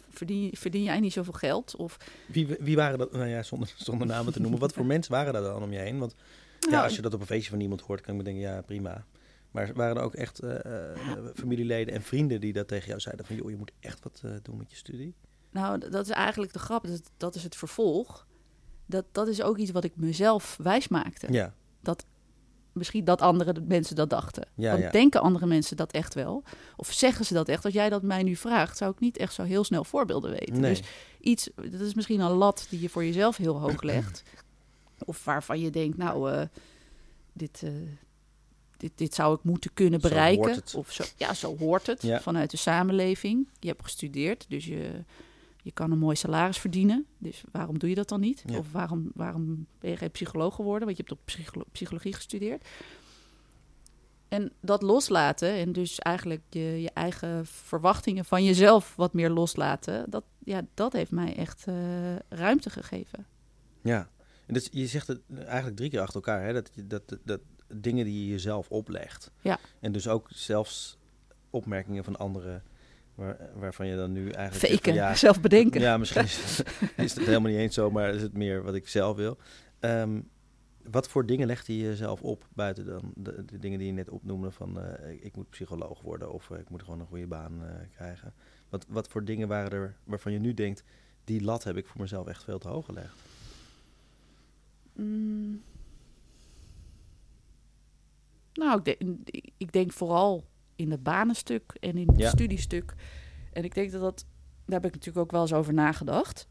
verdien, 0.08 0.50
verdien 0.56 0.82
jij 0.82 1.00
niet 1.00 1.12
zoveel 1.12 1.32
geld? 1.32 1.76
Of, 1.76 1.96
Wie, 2.28 2.46
wie 2.60 2.76
waren 2.76 2.98
dat? 2.98 3.12
Nou 3.12 3.26
ja, 3.26 3.42
zonder, 3.42 3.74
zonder 3.76 4.06
namen 4.06 4.32
te 4.32 4.40
noemen. 4.40 4.60
Wat 4.60 4.72
voor 4.72 4.86
mensen 4.94 5.12
waren 5.12 5.32
daar 5.32 5.42
dan 5.42 5.62
om 5.62 5.72
je 5.72 5.78
heen? 5.78 5.98
Want 5.98 6.14
ja, 6.60 6.70
Nou, 6.70 6.84
als 6.84 6.96
je 6.96 7.02
dat 7.02 7.14
op 7.14 7.20
een 7.20 7.26
feestje 7.26 7.50
van 7.50 7.60
iemand 7.60 7.80
hoort, 7.80 8.00
kan 8.00 8.10
ik 8.14 8.16
me 8.18 8.24
denken, 8.24 8.42
ja, 8.42 8.62
prima. 8.62 9.04
Maar 9.56 9.72
waren 9.74 9.96
er 9.96 10.02
ook 10.02 10.14
echt 10.14 10.38
eh, 10.38 10.82
eh, 10.92 10.98
familieleden 11.34 11.94
en 11.94 12.02
vrienden 12.02 12.40
die 12.40 12.52
dat 12.52 12.68
tegen 12.68 12.88
jou 12.88 13.00
zeiden? 13.00 13.26
Van, 13.26 13.36
joh, 13.36 13.50
je 13.50 13.56
moet 13.56 13.72
echt 13.80 14.02
wat 14.02 14.20
eh, 14.24 14.30
doen 14.42 14.56
met 14.56 14.70
je 14.70 14.76
studie? 14.76 15.14
Nou, 15.50 15.78
dat 15.78 16.04
is 16.04 16.10
eigenlijk 16.10 16.52
de 16.52 16.58
grap. 16.58 16.86
Dat, 16.86 17.10
dat 17.16 17.34
is 17.34 17.42
het 17.42 17.56
vervolg. 17.56 18.26
Dat, 18.86 19.04
dat 19.12 19.28
is 19.28 19.42
ook 19.42 19.56
iets 19.56 19.70
wat 19.70 19.84
ik 19.84 19.96
mezelf 19.96 20.58
wijs 20.62 20.88
maakte. 20.88 21.32
Ja, 21.32 21.54
Misschien 22.72 23.04
dat 23.04 23.20
andere 23.20 23.54
mensen 23.66 23.96
dat 23.96 24.10
dachten. 24.10 24.48
Ja, 24.54 24.70
Want 24.70 24.82
ja. 24.82 24.90
denken 24.90 25.20
andere 25.20 25.46
mensen 25.46 25.76
dat 25.76 25.92
echt 25.92 26.14
wel? 26.14 26.42
Of 26.76 26.92
zeggen 26.92 27.24
ze 27.24 27.34
dat 27.34 27.48
echt? 27.48 27.64
Als 27.64 27.74
jij 27.74 27.88
dat 27.88 28.02
mij 28.02 28.22
nu 28.22 28.36
vraagt, 28.36 28.76
zou 28.76 28.92
ik 28.92 29.00
niet 29.00 29.16
echt 29.16 29.32
zo 29.32 29.42
heel 29.42 29.64
snel 29.64 29.84
voorbeelden 29.84 30.30
weten. 30.30 30.60
nee. 30.60 30.70
Dus 30.70 30.82
iets, 31.20 31.50
dat 31.54 31.80
is 31.80 31.94
misschien 31.94 32.20
een 32.20 32.30
lat 32.30 32.66
die 32.70 32.80
je 32.80 32.88
voor 32.88 33.04
jezelf 33.04 33.36
heel 33.36 33.60
hoog 33.60 33.82
legt. 33.82 34.22
Of 35.04 35.24
waarvan 35.24 35.60
je 35.60 35.70
denkt, 35.70 35.96
nou, 35.96 36.46
dit, 37.32 37.62
dit, 38.76 38.92
dit 38.94 39.14
zou 39.14 39.34
ik 39.36 39.42
moeten 39.42 39.70
kunnen 39.74 40.00
bereiken. 40.00 40.62
Of 40.74 40.92
zo, 40.92 41.04
ja, 41.16 41.34
zo 41.34 41.56
hoort 41.56 41.86
het 41.86 42.02
Ja. 42.02 42.20
vanuit 42.20 42.50
de 42.50 42.56
samenleving. 42.56 43.48
Je 43.60 43.68
hebt 43.68 43.82
gestudeerd, 43.82 44.44
dus 44.48 44.64
je, 44.64 45.04
je 45.62 45.72
kan 45.72 45.90
een 45.90 45.98
mooi 45.98 46.16
salaris 46.16 46.58
verdienen. 46.58 47.06
Dus 47.18 47.42
waarom 47.52 47.78
doe 47.78 47.88
je 47.88 47.94
dat 47.94 48.08
dan 48.08 48.20
niet? 48.20 48.42
Ja. 48.46 48.58
Of 48.58 48.72
waarom, 48.72 49.10
waarom 49.14 49.66
ben 49.78 49.90
je 49.90 49.96
geen 49.96 50.10
psycholoog 50.10 50.54
geworden? 50.54 50.84
Want 50.84 50.96
je 50.96 51.02
hebt 51.06 51.18
op 51.20 51.24
psycholo- 51.26 51.64
psychologie 51.72 52.12
gestudeerd. 52.14 52.64
En 54.28 54.52
dat 54.60 54.82
loslaten 54.82 55.48
en 55.50 55.72
dus 55.72 55.98
eigenlijk 55.98 56.42
je, 56.50 56.80
je 56.82 56.90
eigen 56.94 57.46
verwachtingen 57.46 58.24
van 58.24 58.44
jezelf 58.44 58.96
wat 58.96 59.12
meer 59.12 59.30
loslaten, 59.30 60.10
dat, 60.10 60.24
ja, 60.44 60.62
dat 60.74 60.92
heeft 60.92 61.10
mij 61.10 61.36
echt 61.36 61.64
eh, 61.66 61.74
ruimte 62.28 62.70
gegeven. 62.70 63.26
Ja, 63.82 64.08
en 64.46 64.54
dus 64.54 64.68
je 64.72 64.86
zegt 64.86 65.06
het 65.06 65.20
eigenlijk 65.44 65.76
drie 65.76 65.90
keer 65.90 66.00
achter 66.00 66.14
elkaar, 66.14 66.44
hè? 66.44 66.52
Dat, 66.52 66.70
dat, 66.84 67.18
dat 67.24 67.40
dingen 67.74 68.04
die 68.04 68.24
je 68.24 68.30
jezelf 68.30 68.70
oplegt. 68.70 69.30
Ja. 69.40 69.58
En 69.80 69.92
dus 69.92 70.08
ook 70.08 70.28
zelfs 70.30 70.98
opmerkingen 71.50 72.04
van 72.04 72.16
anderen, 72.16 72.62
waar, 73.14 73.36
waarvan 73.54 73.86
je 73.86 73.96
dan 73.96 74.12
nu 74.12 74.30
eigenlijk... 74.30 74.72
Faken, 74.72 74.94
ja, 74.94 75.14
zelf 75.14 75.40
bedenken. 75.40 75.80
Ja, 75.80 75.96
misschien 75.96 76.22
is, 76.24 76.62
is 76.96 77.14
het 77.14 77.26
helemaal 77.26 77.50
niet 77.50 77.60
eens 77.60 77.74
zo, 77.74 77.90
maar 77.90 78.14
is 78.14 78.22
het 78.22 78.32
meer 78.32 78.62
wat 78.62 78.74
ik 78.74 78.88
zelf 78.88 79.16
wil. 79.16 79.38
Ehm, 79.80 80.20
wat 80.90 81.08
voor 81.08 81.26
dingen 81.26 81.46
legt 81.46 81.66
je 81.66 81.76
jezelf 81.78 82.22
op 82.22 82.46
buiten 82.54 82.86
dan 82.86 83.12
de, 83.14 83.44
de 83.44 83.58
dingen 83.58 83.78
die 83.78 83.86
je 83.86 83.92
net 83.92 84.10
opnoemde 84.10 84.50
van 84.50 84.80
eh, 84.80 85.10
ik- 85.12 85.22
ik 85.22 85.36
moet 85.36 85.50
psycholoog 85.50 86.00
worden 86.00 86.32
of 86.32 86.50
eh, 86.50 86.58
ik 86.58 86.68
moet 86.70 86.82
gewoon 86.82 87.00
een 87.00 87.06
goede 87.06 87.26
baan 87.26 87.64
eh, 87.64 87.74
krijgen. 87.94 88.32
Wat, 88.68 88.86
wat 88.88 89.08
voor 89.08 89.24
dingen 89.24 89.48
waren 89.48 89.70
er 89.70 89.96
waarvan 90.04 90.32
je 90.32 90.38
nu 90.38 90.54
denkt, 90.54 90.82
die 91.24 91.42
lat 91.42 91.64
heb 91.64 91.76
ik 91.76 91.86
voor 91.86 92.00
mezelf 92.00 92.26
echt 92.26 92.44
veel 92.44 92.58
te 92.58 92.68
hoog 92.68 92.84
gelegd? 92.84 93.16
Mm. 94.92 95.62
Nou, 98.56 98.78
ik 98.78 98.84
denk, 98.84 99.28
ik 99.56 99.72
denk 99.72 99.92
vooral 99.92 100.44
in 100.76 100.90
het 100.90 101.02
banenstuk 101.02 101.76
en 101.80 101.96
in 101.96 102.08
het 102.08 102.18
Ja. 102.18 102.28
studiestuk. 102.28 102.94
En 103.52 103.64
ik 103.64 103.74
denk 103.74 103.92
dat 103.92 104.00
dat, 104.00 104.24
daar 104.64 104.80
heb 104.80 104.84
ik 104.84 104.92
natuurlijk 104.94 105.24
ook 105.24 105.30
wel 105.30 105.40
eens 105.40 105.52
over 105.52 105.74
nagedacht. 105.74 106.48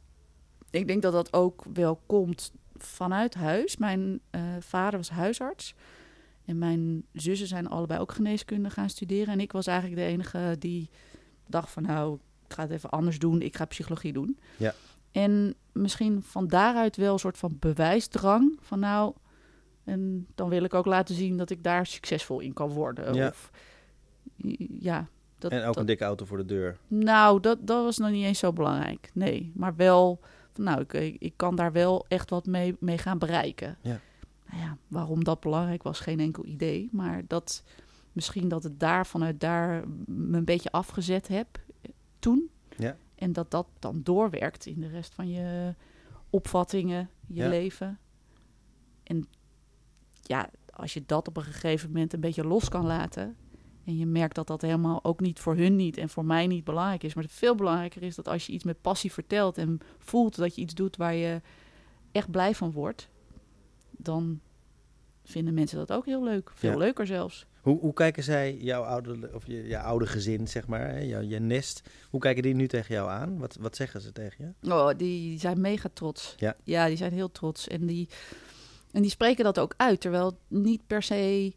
Ik 0.69 0.87
denk 0.87 1.01
dat 1.01 1.13
dat 1.13 1.33
ook 1.33 1.63
wel 1.73 2.01
komt 2.05 2.51
vanuit 2.75 3.33
huis. 3.33 3.77
Mijn 3.77 4.19
eh, 4.29 4.41
vader 4.59 4.99
was 4.99 5.09
huisarts. 5.09 5.75
En 6.45 6.57
mijn 6.57 7.05
zussen 7.13 7.47
zijn 7.47 7.67
allebei 7.67 7.99
ook 7.99 8.11
geneeskunde 8.11 8.69
gaan 8.69 8.89
studeren. 8.89 9.33
En 9.33 9.39
ik 9.39 9.51
was 9.51 9.67
eigenlijk 9.67 10.01
de 10.01 10.07
enige 10.07 10.55
die 10.59 10.89
dacht 11.47 11.69
van 11.71 11.83
nou, 11.83 12.19
ik 12.47 12.53
ga 12.53 12.61
het 12.61 12.71
even 12.71 12.89
anders 12.89 13.19
doen. 13.19 13.41
Ik 13.41 13.55
ga 13.57 13.65
psychologie 13.65 14.13
doen. 14.13 14.39
Ja. 14.57 14.73
En 15.11 15.55
misschien 15.71 16.23
van 16.23 16.47
daaruit 16.47 16.95
wel 16.95 17.13
een 17.13 17.19
soort 17.19 17.37
van 17.37 17.57
bewijsdrang. 17.59 18.57
Van 18.61 18.79
nou, 18.79 19.13
en 19.85 20.27
dan 20.35 20.49
wil 20.49 20.63
ik 20.63 20.73
ook 20.73 20.85
laten 20.85 21.15
zien 21.15 21.37
dat 21.37 21.49
ik 21.49 21.63
daar 21.63 21.85
succesvol 21.85 22.39
in 22.39 22.53
kan 22.53 22.69
worden. 22.69 23.13
Ja. 23.13 23.27
Of, 23.27 23.51
ja, 24.79 25.07
dat, 25.37 25.51
en 25.51 25.59
ook 25.59 25.65
dat- 25.65 25.77
een 25.77 25.85
dikke 25.85 26.03
auto 26.03 26.25
voor 26.25 26.37
de 26.37 26.45
deur. 26.45 26.77
nou, 26.87 27.39
dat, 27.39 27.67
dat 27.67 27.83
was 27.83 27.97
nog 27.97 28.09
niet 28.09 28.25
eens 28.25 28.39
zo 28.39 28.53
belangrijk. 28.53 29.09
Nee, 29.13 29.51
maar 29.55 29.75
wel, 29.75 30.19
van, 30.53 30.63
nou, 30.63 30.81
ik, 30.87 30.93
ik 31.19 31.33
kan 31.35 31.55
daar 31.55 31.71
wel 31.71 32.05
echt 32.07 32.29
wat 32.29 32.45
mee, 32.45 32.75
mee 32.79 32.97
gaan 32.97 33.17
bereiken. 33.17 33.77
Ja. 33.81 33.99
Nou 34.49 34.61
ja, 34.61 34.77
waarom 34.87 35.23
dat 35.23 35.39
belangrijk 35.39 35.83
was, 35.83 35.99
geen 35.99 36.19
enkel 36.19 36.45
idee. 36.45 36.89
Maar 36.91 37.21
dat 37.27 37.63
misschien 38.11 38.47
dat 38.47 38.63
het 38.63 38.79
daar 38.79 39.05
vanuit 39.07 39.39
daar 39.39 39.83
me 40.05 40.37
een 40.37 40.45
beetje 40.45 40.71
afgezet 40.71 41.27
heb 41.27 41.47
eh, 41.81 41.91
toen. 42.19 42.49
Ja. 42.77 42.97
En 43.15 43.33
dat 43.33 43.51
dat 43.51 43.67
dan 43.79 43.99
doorwerkt 44.03 44.65
in 44.65 44.79
de 44.79 44.87
rest 44.87 45.13
van 45.13 45.29
je 45.29 45.73
opvattingen, 46.29 47.09
je 47.27 47.33
Ja. 47.43 47.49
leven. 47.49 47.99
En 49.03 49.27
ja, 50.27 50.49
als 50.69 50.93
je 50.93 51.03
dat 51.05 51.27
op 51.27 51.37
een 51.37 51.43
gegeven 51.43 51.87
moment 51.91 52.13
een 52.13 52.19
beetje 52.19 52.43
los 52.47 52.69
kan 52.69 52.85
laten. 52.85 53.35
En 53.85 53.97
je 53.97 54.05
merkt 54.05 54.35
dat 54.35 54.47
dat 54.47 54.61
helemaal 54.61 55.03
ook 55.03 55.19
niet 55.19 55.39
voor 55.39 55.55
hun 55.55 55.75
niet 55.75 55.97
en 55.97 56.09
voor 56.09 56.25
mij 56.25 56.47
niet 56.47 56.63
belangrijk 56.63 57.03
is. 57.03 57.13
Maar 57.13 57.23
het 57.23 57.33
veel 57.33 57.55
belangrijker 57.55 58.03
is 58.03 58.15
dat 58.15 58.27
als 58.27 58.45
je 58.45 58.53
iets 58.53 58.63
met 58.63 58.81
passie 58.81 59.11
vertelt 59.11 59.57
en 59.57 59.79
voelt 59.97 60.35
dat 60.35 60.55
je 60.55 60.61
iets 60.61 60.73
doet 60.73 60.97
waar 60.97 61.13
je 61.15 61.41
echt 62.11 62.31
blij 62.31 62.55
van 62.55 62.71
word, 62.71 63.09
dan 63.91 64.39
vinden 65.23 65.53
mensen 65.53 65.77
dat 65.77 65.91
ook 65.91 66.05
heel 66.05 66.23
leuk. 66.23 66.51
Veel 66.53 66.71
Ja. 66.71 66.77
leuker 66.77 67.07
zelfs. 67.07 67.45
Hoe, 67.61 67.79
hoe 67.79 67.93
kijken 67.93 68.23
zij, 68.23 68.57
jouw 68.57 68.83
oude, 68.83 69.29
of 69.33 69.47
je, 69.47 69.67
je 69.67 69.79
oude 69.79 70.05
gezin, 70.07 70.47
zeg 70.47 70.67
maar, 70.67 70.89
hè, 70.89 70.99
jouw, 70.99 71.21
je 71.21 71.39
nest, 71.39 71.81
hoe 72.09 72.19
kijken 72.19 72.43
die 72.43 72.53
nu 72.53 72.67
tegen 72.67 72.95
jou 72.95 73.09
aan? 73.09 73.37
Wat, 73.37 73.57
wat 73.59 73.75
zeggen 73.75 74.01
ze 74.01 74.11
tegen 74.11 74.55
je? 74.61 74.71
Oh, 74.71 74.89
die 74.97 75.39
zijn 75.39 75.61
mega 75.61 75.89
trots. 75.93 76.35
Ja. 76.37 76.87
die 76.87 76.97
zijn 76.97 77.13
heel 77.13 77.31
trots. 77.31 77.67
En 77.67 77.85
die, 77.85 78.09
en 78.95 79.01
die 79.01 79.11
spreken 79.11 79.43
dat 79.43 79.59
ook 79.59 79.73
uit. 79.77 80.01
Terwijl 80.01 80.25
het 80.25 80.35
niet 80.47 80.87
per 80.87 81.03
se 81.03 81.53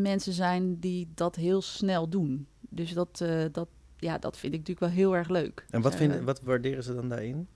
mensen 0.00 0.32
zijn 0.32 0.78
die 0.80 1.08
dat 1.14 1.36
heel 1.36 1.62
snel 1.62 2.08
doen. 2.08 2.46
Dus 2.60 2.92
dat, 2.92 3.20
eh, 3.20 3.44
dat, 3.52 3.68
ja, 3.96 4.18
dat 4.18 4.36
vind 4.38 4.52
ik 4.52 4.58
natuurlijk 4.58 4.86
wel 4.86 4.96
heel 5.04 5.16
erg 5.16 5.28
leuk. 5.28 5.66
En 5.70 5.80
wat, 5.82 5.92
Ze- 5.92 5.98
vinden, 5.98 6.24
wat 6.24 6.40
waarderen 6.40 6.82
ze 6.82 6.94
dan 6.94 7.08
daarin? 7.08 7.46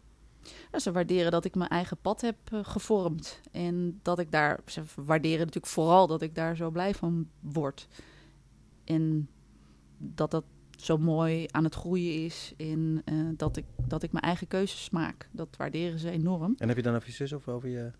Ja, 0.72 0.78
ze 0.78 0.93
waarderen 0.93 1.30
dat 1.30 1.45
ik 1.45 1.55
mijn 1.55 1.70
eigen 1.70 1.97
pad 2.03 2.20
heb 2.20 2.36
eh, 2.53 2.59
gevormd. 2.62 3.41
En 3.53 3.99
dat 4.03 4.18
ik 4.18 4.30
daar, 4.30 4.61
ze 4.66 4.82
waarderen 4.97 5.39
natuurlijk 5.39 5.66
vooral 5.72 6.07
dat 6.07 6.22
ik 6.22 6.34
daar 6.34 6.57
zo 6.57 6.70
blij 6.70 6.95
van 6.95 7.28
word. 7.41 7.89
En 8.84 9.28
dat 9.99 10.30
dat 10.30 10.45
zo 10.76 10.99
mooi 10.99 11.47
aan 11.51 11.64
het 11.64 11.74
groeien 11.74 12.24
is. 12.24 12.53
En 12.57 13.03
eh, 13.05 13.14
dat, 13.36 13.57
ik, 13.57 13.64
dat 13.86 14.03
ik 14.03 14.12
mijn 14.12 14.24
eigen 14.24 14.47
keuzes 14.47 14.91
maak. 14.91 15.28
Dat 15.32 15.49
waarderen 15.57 15.99
ze 15.99 16.11
enorm. 16.11 16.55
En 16.59 16.68
heb 16.68 16.76
je 16.76 16.82
dan 16.82 16.95
over 16.95 17.09
je 17.09 17.14
zus 17.14 17.32
of 17.32 17.49
over 17.49 17.68
je... 17.68 17.91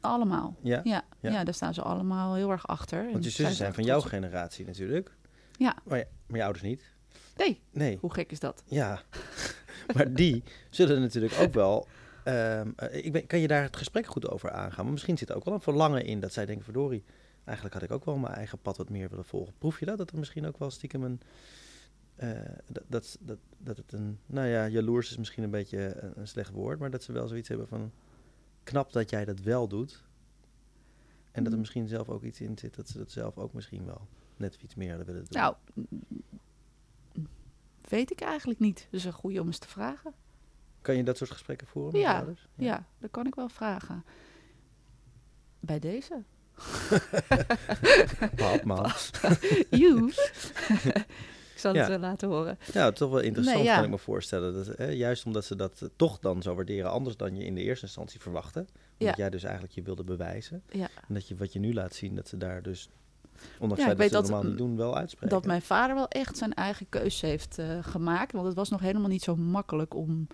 Allemaal. 0.00 0.56
Ja? 0.62 0.80
Ja, 0.84 1.04
Ja. 1.20 1.30
ja. 1.30 1.44
daar 1.44 1.54
staan 1.54 1.74
ze 1.74 1.82
allemaal 1.82 2.34
heel 2.34 2.50
erg 2.50 2.66
achter. 2.66 3.10
Want 3.12 3.24
je 3.24 3.30
zussen 3.30 3.56
zijn 3.56 3.74
van 3.74 3.84
jouw 3.84 4.00
generatie 4.00 4.66
natuurlijk. 4.66 5.10
Ja. 5.58 5.76
Maar, 5.84 5.98
ja, 5.98 6.04
maar 6.26 6.36
je 6.38 6.42
ouders 6.44 6.64
niet. 6.64 6.82
Nee, 7.36 7.60
Nee. 7.70 7.98
hoe 8.00 8.12
gek 8.12 8.30
is 8.30 8.40
dat? 8.40 8.62
Ja. 8.66 9.02
maar 9.94 10.12
die 10.12 10.42
zullen 10.70 11.00
natuurlijk 11.00 11.34
ook 11.40 11.52
wel... 11.54 11.86
ehm, 12.24 12.70
eh, 12.76 13.04
ik 13.04 13.12
ben, 13.12 13.26
kan 13.26 13.38
je 13.38 13.46
daar 13.48 13.62
het 13.62 13.76
gesprek 13.76 14.06
goed 14.06 14.28
over 14.28 14.50
aangaan? 14.50 14.76
Want 14.76 14.90
misschien 14.90 15.18
zit 15.18 15.28
er 15.30 15.36
ook 15.36 15.44
wel 15.44 15.54
een 15.54 15.60
verlangen 15.60 16.04
in 16.04 16.20
dat 16.20 16.32
zij 16.32 16.46
denken... 16.46 16.64
verdorie, 16.64 17.04
eigenlijk 17.44 17.74
had 17.76 17.84
ik 17.84 17.92
ook 17.92 18.04
wel 18.04 18.16
mijn 18.16 18.34
eigen 18.34 18.58
pad 18.58 18.76
wat 18.76 18.88
meer 18.88 19.08
willen 19.08 19.24
volgen. 19.24 19.54
Proef 19.58 19.80
je 19.80 19.86
dat? 19.86 19.98
Dat 19.98 20.10
er 20.10 20.18
misschien 20.18 20.46
ook 20.46 20.58
wel 20.58 20.70
stiekem 20.70 21.02
een... 21.02 21.20
eh, 22.16 22.28
dat, 22.66 22.82
dat, 22.88 23.18
dat, 23.20 23.38
dat 23.58 23.76
het 23.76 23.92
een... 23.92 24.18
Nou 24.26 24.46
ja, 24.48 24.68
jaloers 24.68 25.10
is 25.10 25.16
misschien 25.16 25.42
een 25.42 25.50
beetje 25.50 26.02
een, 26.02 26.12
een 26.16 26.28
slecht 26.28 26.50
woord... 26.52 26.78
maar 26.78 26.90
dat 26.90 27.02
ze 27.02 27.12
wel 27.12 27.28
zoiets 27.28 27.48
hebben 27.48 27.68
van... 27.68 27.92
knap 28.70 28.92
dat 28.92 29.10
jij 29.10 29.24
dat 29.24 29.40
wel 29.40 29.68
doet. 29.68 30.02
En 31.32 31.42
dat 31.42 31.46
er 31.46 31.52
Mm. 31.52 31.58
misschien 31.58 31.88
zelf 31.88 32.08
ook 32.08 32.22
iets 32.22 32.40
in 32.40 32.58
zit... 32.58 32.74
dat 32.74 32.88
ze 32.88 32.98
dat 32.98 33.10
zelf 33.10 33.36
ook 33.38 33.52
misschien 33.52 33.84
wel 33.84 34.08
net 34.36 34.58
iets 34.62 34.74
meer 34.74 34.88
hadden 34.88 35.06
willen 35.06 35.24
doen. 35.28 35.40
Nou, 35.40 35.54
weet 37.88 38.10
ik 38.10 38.20
eigenlijk 38.20 38.60
niet. 38.60 38.86
Dus 38.90 39.04
een 39.04 39.12
goede 39.12 39.40
om 39.40 39.46
eens 39.46 39.58
te 39.58 39.68
vragen. 39.68 40.14
Kan 40.82 40.96
je 40.96 41.04
dat 41.04 41.16
soort 41.16 41.30
gesprekken 41.30 41.66
voeren 41.66 41.92
met 41.92 42.00
Ja, 42.00 42.16
ouders? 42.16 42.48
Ja, 42.54 42.86
dat 42.98 43.10
kan 43.10 43.26
ik 43.26 43.34
wel 43.34 43.48
vragen. 43.48 44.04
Bij 45.60 45.78
deze. 45.78 46.22
Pap, 48.36 48.64
man. 48.64 48.90
Zal 51.60 51.74
het 51.74 51.86
Ja. 51.86 51.94
eh, 51.94 52.00
laten 52.00 52.28
horen. 52.28 52.58
Ja, 52.72 52.90
toch 52.90 53.10
wel 53.10 53.20
interessant 53.20 53.56
Nee, 53.58 53.66
ja. 53.66 53.74
kan 53.74 53.84
ik 53.84 53.90
me 53.90 53.98
voorstellen. 53.98 54.54
Dat, 54.54 54.76
hè, 54.76 54.86
juist 54.88 55.26
omdat 55.26 55.44
ze 55.44 55.56
dat 55.56 55.80
eh, 55.82 55.88
toch 55.96 56.18
dan 56.18 56.42
zo 56.42 56.54
waarderen, 56.54 56.90
anders 56.90 57.16
dan 57.16 57.36
je 57.36 57.44
in 57.44 57.54
de 57.54 57.62
eerste 57.62 57.84
instantie 57.86 58.20
verwachtte. 58.20 58.64
Omdat 58.98 59.16
jij 59.16 59.30
dus 59.30 59.42
eigenlijk 59.42 59.74
je 59.74 59.82
wilde 59.82 60.04
bewijzen. 60.04 60.62
Ja. 60.70 60.88
En 61.08 61.14
dat 61.14 61.28
je 61.28 61.34
wat 61.36 61.52
je 61.52 61.58
nu 61.58 61.74
laat 61.74 61.94
zien, 61.94 62.14
dat 62.14 62.28
ze 62.28 62.36
daar 62.36 62.62
dus, 62.62 62.88
ondanks 63.58 63.84
Ja, 63.84 63.90
ik 63.90 63.96
dat 63.96 63.98
weet 63.98 64.08
ze 64.08 64.14
dat 64.14 64.22
dat- 64.22 64.30
normaal 64.32 64.50
niet 64.50 64.58
doen, 64.58 64.76
wel 64.76 64.96
uitspreken. 64.96 65.28
Dat 65.28 65.46
mijn 65.46 65.62
vader 65.62 65.94
wel 65.96 66.08
echt 66.08 66.36
zijn 66.36 66.54
eigen 66.54 66.86
keuze 66.88 67.26
heeft 67.26 67.58
eh, 67.58 67.78
gemaakt. 67.80 68.32
Want 68.32 68.46
het 68.46 68.54
was 68.56 68.68
nog 68.68 68.80
helemaal 68.80 69.08
niet 69.08 69.22
zo 69.22 69.36
makkelijk 69.36 69.94
om 69.94 70.26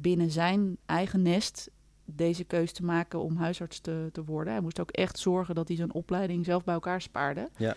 binnen 0.00 0.30
zijn 0.30 0.76
eigen 0.86 1.22
nest 1.22 1.70
deze 2.04 2.44
keuze 2.44 2.72
te 2.72 2.84
maken 2.84 3.20
om 3.22 3.36
huisarts 3.36 3.80
te, 3.80 4.08
te 4.12 4.24
worden. 4.24 4.52
Hij 4.52 4.62
moest 4.62 4.80
ook 4.80 4.90
echt 4.90 5.18
zorgen 5.18 5.54
dat 5.54 5.68
hij 5.68 5.76
zijn 5.76 5.92
opleiding 5.94 6.44
zelf 6.44 6.64
bij 6.64 6.74
elkaar 6.74 7.02
spaarde. 7.02 7.48
Ja. 7.56 7.74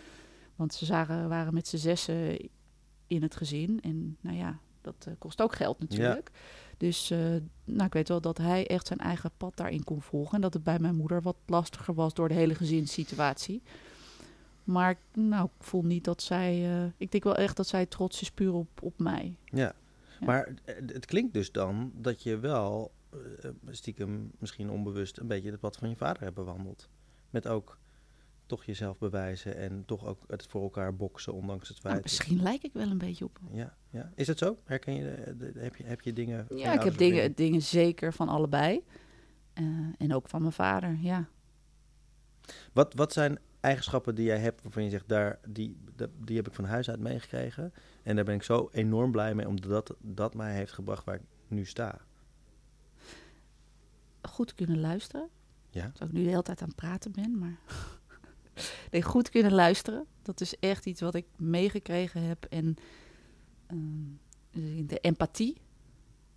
Want 0.55 0.73
ze 0.73 0.85
zagen, 0.85 1.29
waren 1.29 1.53
met 1.53 1.67
z'n 1.67 1.77
zessen 1.77 2.49
in 3.13 3.21
het 3.21 3.35
gezin. 3.35 3.81
En 3.81 4.17
nou 4.21 4.37
ja, 4.37 4.59
dat 4.81 4.95
eh, 5.07 5.13
kost 5.19 5.41
ook 5.41 5.55
geld 5.55 5.79
natuurlijk. 5.79 6.31
Dus 6.77 7.11
eh, 7.11 7.19
nou, 7.63 7.85
ik 7.85 7.93
weet 7.93 8.07
wel 8.07 8.21
dat 8.21 8.37
hij 8.37 8.67
echt 8.67 8.87
zijn 8.87 8.99
eigen 8.99 9.31
pad 9.37 9.57
daarin 9.57 9.83
kon 9.83 10.01
volgen. 10.01 10.35
En 10.35 10.41
dat 10.41 10.53
het 10.53 10.63
bij 10.63 10.79
mijn 10.79 10.95
moeder 10.95 11.21
wat 11.21 11.35
lastiger 11.45 11.93
was 11.93 12.13
door 12.13 12.27
de 12.27 12.33
hele 12.33 12.55
gezinssituatie. 12.55 13.61
Maar 14.63 14.97
nou, 15.13 15.45
ik 15.45 15.63
voel 15.63 15.83
niet 15.83 16.03
dat 16.03 16.21
zij... 16.21 16.81
eh, 16.83 16.91
ik 16.97 17.11
denk 17.11 17.23
wel 17.23 17.35
echt 17.35 17.57
dat 17.57 17.67
zij 17.67 17.85
trots 17.85 18.21
is 18.21 18.31
puur 18.31 18.53
op, 18.53 18.81
op 18.81 18.99
mij. 18.99 19.35
Ja. 19.45 19.75
Ja. 20.19 20.25
Maar 20.25 20.53
het 20.85 21.05
klinkt 21.05 21.33
dus 21.33 21.51
dan 21.51 21.91
dat 21.95 22.23
je 22.23 22.37
wel 22.39 22.91
stiekem, 23.69 24.31
misschien 24.37 24.69
onbewust, 24.69 25.17
een 25.17 25.27
beetje 25.27 25.51
het 25.51 25.59
pad 25.59 25.77
van 25.77 25.89
je 25.89 25.95
vader 25.95 26.23
hebt 26.23 26.35
bewandeld. 26.35 26.89
Met 27.29 27.47
ook 27.47 27.77
toch 28.55 28.63
jezelf 28.65 28.97
bewijzen 28.97 29.55
en 29.57 29.85
toch 29.85 30.05
ook 30.05 30.19
het 30.27 30.45
voor 30.47 30.61
elkaar 30.63 30.95
boksen, 30.95 31.33
ondanks 31.33 31.67
het 31.67 31.77
Nou, 31.77 31.89
feit. 31.93 32.03
misschien 32.03 32.41
lijk 32.41 32.63
ik 32.63 32.73
wel 32.73 32.89
een 32.89 32.97
beetje 32.97 33.25
op 33.25 33.39
hem. 33.43 33.57
ja, 33.57 33.75
ja. 33.89 34.11
Is 34.15 34.27
het 34.27 34.37
zo? 34.37 34.57
Herken 34.63 34.93
je, 34.93 35.33
de- 35.37 35.51
de- 35.51 35.59
heb 35.59 35.75
je, 35.75 35.83
heb 35.83 36.01
je 36.01 36.13
dingen... 36.13 36.45
Ja, 36.55 36.73
ik 36.73 36.81
heb 36.81 36.97
dingen, 36.97 37.33
dingen 37.35 37.61
zeker 37.61 38.13
van 38.13 38.27
allebei. 38.29 38.83
Eh, 39.53 39.63
en 39.97 40.13
ook 40.13 40.29
van 40.29 40.41
mijn 40.41 40.53
vader, 40.53 40.97
ja. 41.01 41.27
Wat, 42.73 42.93
wat 42.93 43.13
zijn 43.13 43.39
eigenschappen 43.59 44.15
die 44.15 44.25
jij 44.25 44.39
hebt 44.39 44.63
waarvan 44.63 44.83
je 44.83 44.89
zegt, 44.89 45.07
daar, 45.09 45.39
die, 45.47 45.77
dat- 45.95 46.09
die 46.25 46.35
heb 46.35 46.47
ik 46.47 46.53
van 46.53 46.65
huis 46.65 46.89
uit 46.89 46.99
meegekregen. 46.99 47.73
En 48.03 48.15
daar 48.15 48.25
ben 48.25 48.35
ik 48.35 48.43
zo 48.43 48.69
enorm 48.71 49.11
blij 49.11 49.35
mee, 49.35 49.47
omdat 49.47 49.69
dat, 49.69 49.95
dat 50.01 50.33
mij 50.33 50.53
heeft 50.55 50.71
gebracht 50.73 51.03
waar 51.05 51.15
ik 51.15 51.21
nu 51.47 51.65
sta. 51.65 51.99
Goed 54.21 54.55
kunnen 54.55 54.79
luisteren. 54.79 55.29
Ja. 55.69 55.89
Terwijl 55.89 56.11
ik 56.11 56.17
nu 56.17 56.23
de 56.23 56.29
hele 56.29 56.41
tijd 56.41 56.61
aan 56.61 56.67
het 56.67 56.75
praten 56.75 57.11
ben, 57.11 57.37
maar... 57.39 57.57
nee, 58.91 59.01
goed 59.01 59.29
kunnen 59.29 59.53
luisteren. 59.53 60.05
Dat 60.21 60.41
is 60.41 60.59
echt 60.59 60.85
iets 60.85 61.01
wat 61.01 61.15
ik 61.15 61.25
meegekregen 61.37 62.21
heb. 62.21 62.45
En 62.49 62.75
ehm, 63.67 64.85
de 64.87 64.99
empathie. 64.99 65.53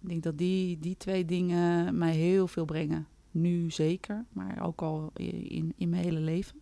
Ik 0.00 0.08
denk 0.08 0.22
dat 0.22 0.38
die, 0.38 0.78
die 0.78 0.96
twee 0.96 1.24
dingen 1.24 1.98
mij 1.98 2.14
heel 2.14 2.48
veel 2.48 2.64
brengen. 2.64 3.06
Nu 3.30 3.70
zeker, 3.70 4.24
maar 4.32 4.62
ook 4.66 4.82
al 4.82 5.10
in, 5.14 5.72
in 5.76 5.88
mijn 5.88 6.02
hele 6.02 6.20
leven. 6.20 6.60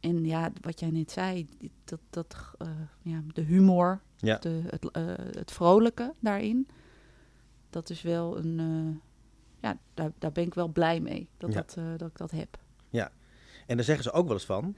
En 0.00 0.24
ja, 0.24 0.52
wat 0.60 0.80
jij 0.80 0.90
net 0.90 1.10
zei, 1.10 1.46
dat, 1.84 2.00
dat, 2.10 2.36
eh, 2.58 2.68
ja, 3.02 3.22
de 3.32 3.40
humor, 3.40 4.00
Ja. 4.16 4.36
de, 4.38 4.62
het, 4.66 4.90
eh, 4.90 5.02
het 5.16 5.50
vrolijke 5.52 6.14
daarin. 6.20 6.68
Dat 7.70 7.90
is 7.90 8.02
wel 8.02 8.38
een. 8.38 8.58
eh, 8.58 9.10
ja, 9.62 9.78
daar, 9.94 10.12
daar 10.18 10.32
ben 10.32 10.46
ik 10.46 10.54
wel 10.54 10.68
blij 10.68 11.00
mee 11.00 11.28
dat, 11.36 11.52
Ja. 11.52 11.64
dat, 11.66 11.98
dat 11.98 12.08
ik 12.10 12.16
dat 12.16 12.30
heb. 12.30 12.58
En 13.66 13.76
daar 13.76 13.84
zeggen 13.84 14.04
ze 14.04 14.12
ook 14.12 14.24
wel 14.24 14.34
eens 14.34 14.44
van, 14.44 14.74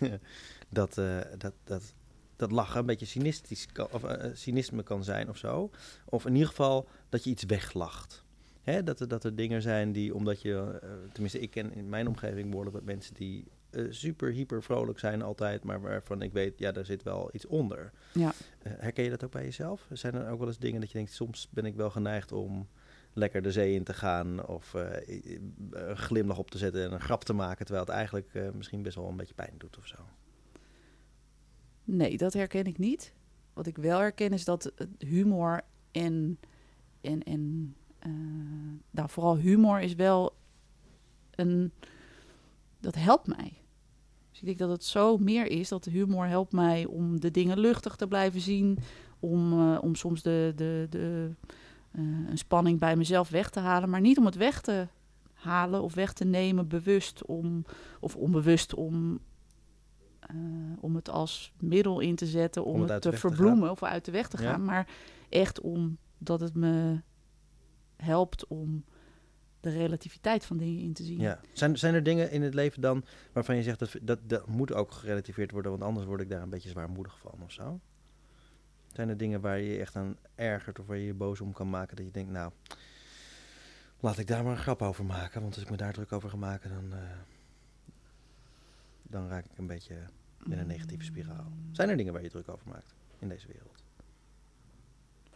dat, 0.68 0.98
eh, 0.98 1.18
dat, 1.38 1.52
dat, 1.64 1.94
dat 2.36 2.50
lachen 2.50 2.80
een 2.80 2.86
beetje 2.86 3.06
cynistisch 3.06 3.66
kan, 3.72 3.88
of, 3.90 4.04
eh, 4.04 4.30
cynisme 4.34 4.82
kan 4.82 5.04
zijn 5.04 5.28
of 5.28 5.36
zo. 5.36 5.70
Of 6.04 6.26
in 6.26 6.32
ieder 6.32 6.48
geval 6.48 6.88
dat 7.08 7.24
je 7.24 7.30
iets 7.30 7.44
weglacht. 7.44 8.24
Hè, 8.62 8.82
dat, 8.82 9.00
er, 9.00 9.08
dat 9.08 9.24
er 9.24 9.34
dingen 9.34 9.62
zijn 9.62 9.92
die, 9.92 10.14
omdat 10.14 10.42
je, 10.42 10.78
eh, 10.82 10.88
tenminste 11.12 11.40
ik 11.40 11.50
ken 11.50 11.72
in 11.74 11.88
mijn 11.88 12.06
omgeving 12.06 12.48
behoorlijk 12.48 12.76
wat 12.76 12.84
mensen 12.84 13.14
die 13.14 13.44
eh, 13.70 13.84
super 13.90 14.30
hyper 14.30 14.62
vrolijk 14.62 14.98
zijn 14.98 15.22
altijd, 15.22 15.64
maar 15.64 15.80
waarvan 15.80 16.22
ik 16.22 16.32
weet, 16.32 16.58
ja, 16.58 16.72
daar 16.72 16.84
zit 16.84 17.02
wel 17.02 17.30
iets 17.32 17.46
onder. 17.46 17.92
Ja. 18.12 18.32
Eh, 18.62 18.72
herken 18.78 19.04
je 19.04 19.10
dat 19.10 19.24
ook 19.24 19.30
bij 19.30 19.44
jezelf? 19.44 19.86
Zijn 19.92 20.14
er 20.14 20.30
ook 20.30 20.38
wel 20.38 20.48
eens 20.48 20.58
dingen 20.58 20.80
dat 20.80 20.90
je 20.90 20.96
denkt, 20.96 21.12
soms 21.12 21.48
ben 21.50 21.64
ik 21.64 21.74
wel 21.74 21.90
geneigd 21.90 22.32
om 22.32 22.68
lekker 23.12 23.42
de 23.42 23.52
zee 23.52 23.74
in 23.74 23.84
te 23.84 23.94
gaan 23.94 24.46
of 24.46 24.74
eh, 24.74 25.20
een 25.70 25.96
glimlach 25.96 26.38
op 26.38 26.50
te 26.50 26.58
zetten 26.58 26.84
en 26.84 26.92
een 26.92 27.00
grap 27.00 27.24
te 27.24 27.32
maken, 27.32 27.64
terwijl 27.64 27.86
het 27.86 27.94
eigenlijk 27.94 28.34
eh, 28.34 28.50
misschien 28.50 28.82
best 28.82 28.96
wel 28.96 29.08
een 29.08 29.16
beetje 29.16 29.34
pijn 29.34 29.54
doet 29.58 29.78
of 29.78 29.86
zo. 29.86 29.96
Nee, 31.84 32.16
dat 32.16 32.32
herken 32.32 32.64
ik 32.64 32.78
niet. 32.78 33.12
Wat 33.52 33.66
ik 33.66 33.76
wel 33.76 33.98
herken 33.98 34.32
is 34.32 34.44
dat 34.44 34.72
humor 34.98 35.60
en. 35.90 36.38
en, 37.00 37.22
en 37.22 37.74
eh, 37.98 38.10
nou, 38.90 39.08
vooral 39.08 39.36
humor 39.36 39.80
is 39.80 39.94
wel 39.94 40.34
een. 41.30 41.72
Dat 42.80 42.94
helpt 42.94 43.26
mij. 43.26 43.52
Dus 44.30 44.40
ik 44.40 44.46
denk 44.46 44.58
dat 44.58 44.70
het 44.70 44.84
zo 44.84 45.16
meer 45.16 45.46
is 45.46 45.68
dat 45.68 45.84
humor 45.84 46.26
helpt 46.26 46.52
mij 46.52 46.84
om 46.84 47.20
de 47.20 47.30
dingen 47.30 47.58
luchtig 47.58 47.96
te 47.96 48.08
blijven 48.08 48.40
zien. 48.40 48.78
Om, 49.18 49.76
om 49.76 49.94
soms 49.94 50.22
de, 50.22 50.52
de, 50.56 50.86
de, 50.90 51.30
een 51.92 52.38
spanning 52.38 52.78
bij 52.78 52.96
mezelf 52.96 53.28
weg 53.28 53.50
te 53.50 53.60
halen. 53.60 53.90
Maar 53.90 54.00
niet 54.00 54.18
om 54.18 54.24
het 54.24 54.34
weg 54.34 54.60
te 54.60 54.88
halen 55.32 55.82
of 55.82 55.94
weg 55.94 56.12
te 56.12 56.24
nemen 56.24 56.68
bewust 56.68 57.24
om, 57.26 57.64
of 58.00 58.16
onbewust 58.16 58.74
om, 58.74 59.18
eh, 60.20 60.36
om 60.80 60.94
het 60.94 61.08
als 61.10 61.52
middel 61.60 62.00
in 62.00 62.14
te 62.14 62.26
zetten. 62.26 62.64
Om, 62.64 62.74
Om 62.82 62.88
het 62.88 63.02
te 63.02 63.12
verbloemen 63.12 63.70
of 63.70 63.82
uit 63.82 64.04
de 64.04 64.10
weg 64.10 64.28
te 64.28 64.42
Ja. 64.42 64.50
gaan. 64.50 64.64
Maar 64.64 64.88
echt 65.28 65.60
omdat 65.60 66.40
het 66.40 66.54
me 66.54 67.00
helpt 67.96 68.46
om 68.46 68.84
de 69.60 69.70
relativiteit 69.70 70.44
van 70.44 70.56
dingen 70.56 70.82
in 70.82 70.92
te 70.92 71.04
zien. 71.04 71.18
Ja. 71.20 71.40
Zijn, 71.52 71.78
zijn 71.78 71.94
er 71.94 72.02
dingen 72.02 72.30
in 72.30 72.42
het 72.42 72.54
leven 72.54 72.80
dan 72.80 73.04
waarvan 73.32 73.56
je 73.56 73.62
zegt 73.62 73.78
dat, 73.78 73.96
dat 74.02 74.18
dat 74.28 74.46
moet 74.46 74.72
ook 74.72 74.92
gerelativeerd 74.92 75.50
worden, 75.50 75.70
want 75.70 75.82
anders 75.82 76.06
word 76.06 76.20
ik 76.20 76.30
daar 76.30 76.42
een 76.42 76.50
beetje 76.50 76.68
zwaarmoedig 76.68 77.18
van 77.18 77.34
of 77.42 77.52
zo? 77.52 77.80
Zijn 78.92 79.08
er 79.08 79.16
dingen 79.16 79.40
waar 79.40 79.58
je 79.58 79.72
je 79.72 79.80
echt 79.80 79.96
aan 79.96 80.16
ergert 80.34 80.78
of 80.78 80.86
waar 80.86 80.96
je 80.96 81.06
je 81.06 81.14
boos 81.14 81.40
om 81.40 81.52
kan 81.52 81.70
maken 81.70 81.96
dat 81.96 82.04
je 82.04 82.12
denkt, 82.12 82.30
nou, 82.30 82.52
Laat 84.00 84.18
ik 84.18 84.26
daar 84.26 84.44
maar 84.44 84.52
een 84.52 84.58
grap 84.58 84.82
over 84.82 85.04
maken, 85.04 85.40
want 85.40 85.54
als 85.54 85.62
ik 85.64 85.70
me 85.70 85.76
daar 85.76 85.92
druk 85.92 86.12
over 86.12 86.30
ga 86.30 86.36
maken, 86.36 86.70
dan, 86.70 86.98
eh, 86.98 87.08
dan 89.02 89.28
raak 89.28 89.44
ik 89.44 89.58
een 89.58 89.66
beetje 89.66 89.94
in 90.44 90.58
een 90.58 90.66
negatieve 90.66 91.04
spiraal. 91.04 91.52
Zijn 91.72 91.88
er 91.88 91.96
dingen 91.96 92.12
waar 92.12 92.22
je 92.22 92.30
druk 92.30 92.48
over 92.48 92.68
maakt 92.68 92.94
in 93.18 93.28
deze 93.28 93.46
wereld? 93.46 93.84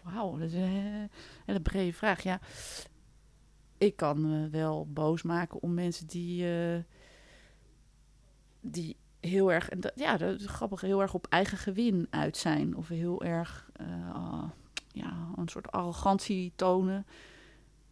Wauw, 0.03 0.39
dat 0.39 0.49
is 0.49 0.55
een 0.55 1.11
hele 1.45 1.61
brede 1.61 1.93
vraag. 1.93 2.23
Ja, 2.23 2.41
ik 3.79 3.97
kan 3.97 4.21
me 4.21 4.49
wel 4.49 4.87
boos 4.93 5.23
maken 5.23 5.63
om 5.63 5.75
mensen 5.75 6.07
die, 6.07 6.53
eh, 6.53 6.83
die 8.61 8.97
heel 9.25 9.53
erg, 9.53 9.69
en 9.69 9.81
dat, 9.81 9.93
ja, 9.95 10.17
dat 10.17 10.41
is 10.41 10.47
grappig, 10.47 10.81
heel 10.81 11.03
erg 11.03 11.15
op 11.15 11.27
eigen 11.27 11.59
gewin 11.59 12.07
uit 12.11 12.37
zijn. 12.37 12.77
Of 12.77 12.89
heel 12.89 13.23
erg, 13.23 13.71
eh, 13.73 14.45
ja, 14.89 15.29
een 15.37 15.49
soort 15.49 15.73
arrogantie 15.73 16.53
tonen. 16.57 17.07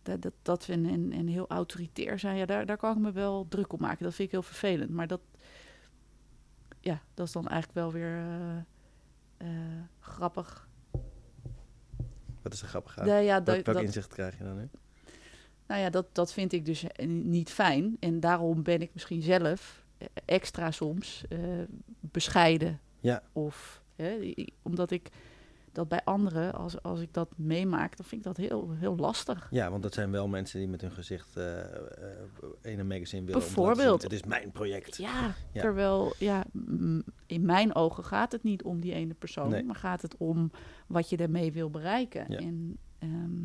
Dat, 0.03 0.23
dat, 0.23 0.33
dat 0.43 0.67
we 0.67 0.73
en, 0.73 1.13
en 1.13 1.27
heel 1.27 1.49
autoritair 1.49 2.19
zijn, 2.19 2.37
ja, 2.37 2.47
daar, 2.47 2.67
daar 2.67 2.77
kan 2.77 2.97
ik 2.97 3.03
me 3.03 3.13
wel 3.13 3.47
druk 3.49 3.73
op 3.73 3.81
maken. 3.81 4.05
Dat 4.05 4.15
vind 4.15 4.29
ik 4.29 4.35
heel 4.35 4.43
vervelend. 4.43 4.91
Maar 4.91 5.07
dat, 5.07 5.21
ja, 6.81 7.03
dat 7.15 7.27
is 7.27 7.33
dan 7.33 7.49
eigenlijk 7.49 7.79
wel 7.79 7.93
weer 7.93 8.17
eh, 8.17 8.57
eh, 9.37 9.83
grappig. 10.01 10.69
Wat 12.43 12.53
is 12.53 12.63
er 12.63 12.69
grappig 12.69 12.99
aan? 12.99 13.07
Ja, 13.07 13.17
ja, 13.17 13.41
dat, 13.41 13.55
welk 13.55 13.65
dat- 13.65 13.83
inzicht 13.83 14.13
krijg 14.13 14.39
je 14.39 14.45
dan 14.45 14.57
nu? 14.57 14.69
Nou 15.67 15.81
ja, 15.81 15.91
dat, 15.91 16.15
dat 16.15 16.33
vind 16.33 16.53
ik 16.53 16.65
dus 16.65 16.85
niet 17.07 17.51
fijn. 17.51 17.97
En 18.01 18.21
daarom 18.21 18.63
ben 18.63 18.81
ik 18.83 18.91
misschien 18.93 19.23
zelf 19.23 19.82
extra 20.25 20.71
soms 20.71 21.25
eh, 21.29 21.39
bescheiden. 22.01 22.81
Ja. 23.01 23.23
Of 23.33 23.83
hè, 23.97 24.35
omdat 24.63 24.91
ik 24.91 25.09
dat 25.73 25.89
bij 25.89 26.01
anderen, 26.05 26.55
als, 26.55 26.83
als 26.83 27.01
ik 27.01 27.13
dat 27.15 27.29
meemaak, 27.37 27.97
dan 27.97 28.07
vind 28.07 28.21
ik 28.21 28.27
dat 28.27 28.37
heel, 28.37 28.71
heel 28.73 28.97
lastig. 28.97 29.49
Ja, 29.51 29.71
want 29.71 29.83
dat 29.83 29.95
zijn 29.95 30.11
wel 30.11 30.29
mensen 30.29 30.59
die 30.59 30.69
met 30.69 30.81
hun 30.81 30.91
gezicht 30.93 31.37
eh, 31.37 31.61
eh, 31.61 31.69
in 32.63 32.79
een 32.79 32.87
magazine 32.87 33.25
willen. 33.27 33.41
Bijvoorbeeld. 33.41 34.03
Het 34.03 34.13
is 34.13 34.23
mijn 34.23 34.51
project. 34.51 34.97
Ja, 34.97 35.35
Ja. 35.53 35.61
terwijl 35.61 36.15
ja, 36.19 36.45
in 37.27 37.45
mijn 37.47 37.75
ogen 37.75 38.05
gaat 38.05 38.33
het 38.33 38.43
niet 38.43 38.63
om 38.63 38.81
die 38.81 38.93
ene 38.93 39.15
persoon, 39.15 39.49
Nee. 39.51 39.65
maar 39.65 39.75
gaat 39.77 40.03
het 40.03 40.17
om 40.17 40.51
wat 40.87 41.11
je 41.11 41.17
ermee 41.17 41.53
wil 41.53 41.71
bereiken. 41.71 42.25
Ja. 42.29 42.39
En 42.39 42.79
ehm, 42.99 43.41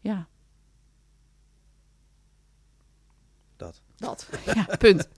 ja, 0.00 0.28
Dat. 3.56 3.80
dat. 3.96 4.28
ja, 4.54 4.76
punt. 4.78 5.08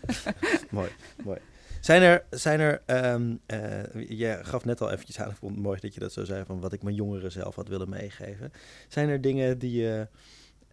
mooi, 0.70 0.90
mooi. 1.24 1.38
Zijn 1.80 2.02
er, 2.02 2.24
zijn 2.30 2.60
er 2.60 2.82
um, 3.14 3.40
uh, 3.46 4.08
je 4.08 4.38
gaf 4.42 4.64
net 4.64 4.80
al 4.80 4.90
eventjes 4.90 5.20
aan, 5.20 5.30
ik 5.30 5.36
vond 5.36 5.54
het 5.54 5.62
mooi 5.62 5.80
dat 5.80 5.94
je 5.94 6.00
dat 6.00 6.12
zo 6.12 6.24
zei, 6.24 6.44
van 6.44 6.60
wat 6.60 6.72
ik 6.72 6.82
mijn 6.82 6.94
jongeren 6.94 7.32
zelf 7.32 7.54
had 7.54 7.68
willen 7.68 7.88
meegeven. 7.88 8.52
Zijn 8.88 9.08
er 9.08 9.20
dingen 9.20 9.58
die 9.58 9.80
je, 9.80 10.08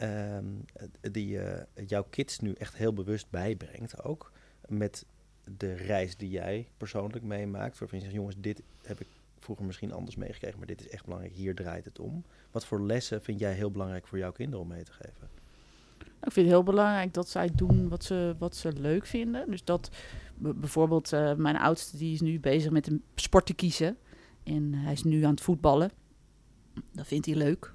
um, 0.02 0.66
die 1.02 1.28
je 1.28 1.66
jouw 1.88 2.06
kids 2.10 2.40
nu 2.40 2.54
echt 2.54 2.76
heel 2.76 2.94
bewust 2.94 3.30
bijbrengt 3.30 4.04
ook, 4.04 4.32
met 4.68 5.06
de 5.58 5.74
reis 5.74 6.18
die 6.18 6.30
jij 6.30 6.68
persoonlijk 6.78 7.24
meemaakt, 7.24 7.80
waarvan 7.80 7.98
je 7.98 8.04
zegt, 8.04 8.16
jongens, 8.16 8.36
dit 8.40 8.62
heb 8.84 9.00
ik 9.00 9.08
vroeger 9.40 9.66
misschien 9.66 9.94
anders 9.94 10.16
meegekregen, 10.16 10.58
maar 10.58 10.68
dit 10.68 10.82
is 10.82 10.90
echt 10.90 11.04
belangrijk, 11.04 11.34
hier 11.34 11.56
draait 11.56 11.86
het 11.86 12.00
om. 12.00 12.24
Wat 12.52 12.66
voor 12.66 12.82
lessen 12.82 13.22
vind 13.22 13.40
jij 13.40 13.54
heel 13.54 13.72
belangrijk 13.72 14.08
voor 14.08 14.18
jouw 14.18 14.32
kinderen 14.32 14.62
om 14.62 14.68
mee 14.68 14.84
te 14.84 14.92
geven? 14.92 15.39
Ik 16.24 16.32
vind 16.32 16.46
het 16.46 16.56
heel 16.56 16.64
belangrijk 16.64 17.14
dat 17.14 17.30
zij 17.30 17.50
doen 17.56 17.90
wat 17.90 18.04
ze, 18.04 18.36
wat 18.40 18.56
ze 18.56 18.74
leuk 18.74 19.06
vinden. 19.06 19.50
Dus 19.50 19.64
dat 19.64 19.90
bijvoorbeeld 20.38 21.14
uh, 21.14 21.34
mijn 21.34 21.58
oudste 21.58 21.98
die 21.98 22.14
is 22.14 22.22
nu 22.22 22.40
bezig 22.40 22.72
met 22.72 22.88
een 22.88 23.04
sport 23.16 23.46
te 23.46 23.54
kiezen. 23.54 23.98
En 24.44 24.74
hij 24.74 24.92
is 24.94 25.04
nu 25.04 25.24
aan 25.24 25.32
het 25.32 25.42
voetballen. 25.42 25.92
Dat 26.92 27.08
vindt 27.08 27.26
hij 27.26 27.36
leuk. 27.36 27.74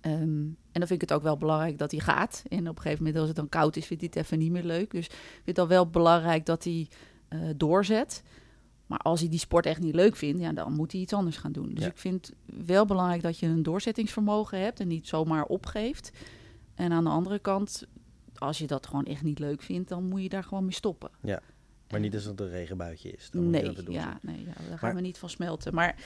Um, 0.00 0.56
en 0.72 0.80
dan 0.80 0.86
vind 0.86 1.02
ik 1.02 1.08
het 1.08 1.12
ook 1.18 1.22
wel 1.24 1.36
belangrijk 1.36 1.78
dat 1.78 1.90
hij 1.90 2.00
gaat. 2.00 2.42
En 2.48 2.68
op 2.68 2.76
een 2.76 2.82
gegeven 2.82 3.04
moment 3.04 3.16
als 3.18 3.26
het 3.28 3.36
dan 3.36 3.48
koud 3.48 3.76
is, 3.76 3.86
vindt 3.86 4.02
hij 4.02 4.10
het 4.14 4.24
even 4.24 4.38
niet 4.38 4.50
meer 4.50 4.64
leuk. 4.64 4.90
Dus 4.90 5.06
ik 5.06 5.12
vind 5.32 5.46
het 5.46 5.56
dan 5.56 5.68
wel 5.68 5.86
belangrijk 5.90 6.46
dat 6.46 6.64
hij 6.64 6.88
uh, 7.28 7.40
doorzet. 7.56 8.22
Maar 8.86 8.98
als 8.98 9.20
hij 9.20 9.28
die 9.28 9.38
sport 9.38 9.66
echt 9.66 9.80
niet 9.80 9.94
leuk 9.94 10.16
vindt, 10.16 10.40
ja, 10.40 10.52
dan 10.52 10.72
moet 10.72 10.92
hij 10.92 11.00
iets 11.00 11.12
anders 11.12 11.36
gaan 11.36 11.52
doen. 11.52 11.74
Dus 11.74 11.84
Ja. 11.84 11.90
ik 11.90 11.98
vind 11.98 12.32
wel 12.46 12.86
belangrijk 12.86 13.22
dat 13.22 13.38
je 13.38 13.46
een 13.46 13.62
doorzettingsvermogen 13.62 14.60
hebt 14.60 14.80
en 14.80 14.88
niet 14.88 15.08
zomaar 15.08 15.44
opgeeft. 15.44 16.10
En 16.74 16.92
aan 16.92 17.04
de 17.04 17.10
andere 17.10 17.38
kant, 17.38 17.86
als 18.34 18.58
je 18.58 18.66
dat 18.66 18.86
gewoon 18.86 19.04
echt 19.04 19.22
niet 19.22 19.38
leuk 19.38 19.62
vindt, 19.62 19.88
dan 19.88 20.04
moet 20.04 20.22
je 20.22 20.28
daar 20.28 20.44
gewoon 20.44 20.64
mee 20.64 20.72
stoppen. 20.72 21.10
Ja, 21.20 21.40
maar 21.90 22.00
niet 22.00 22.14
als 22.14 22.24
het 22.24 22.40
een 22.40 22.50
regenbuitje 22.50 23.10
is. 23.10 23.30
Dan 23.30 23.42
moet 23.42 23.52
nee, 23.52 23.64
je 23.64 23.72
dat 23.72 23.92
ja, 23.92 24.18
nee, 24.22 24.44
ja, 24.44 24.52
daar 24.68 24.78
gaan 24.78 24.94
we 24.94 25.00
niet 25.00 25.18
van 25.18 25.30
smelten. 25.30 25.74
Maar 25.74 25.96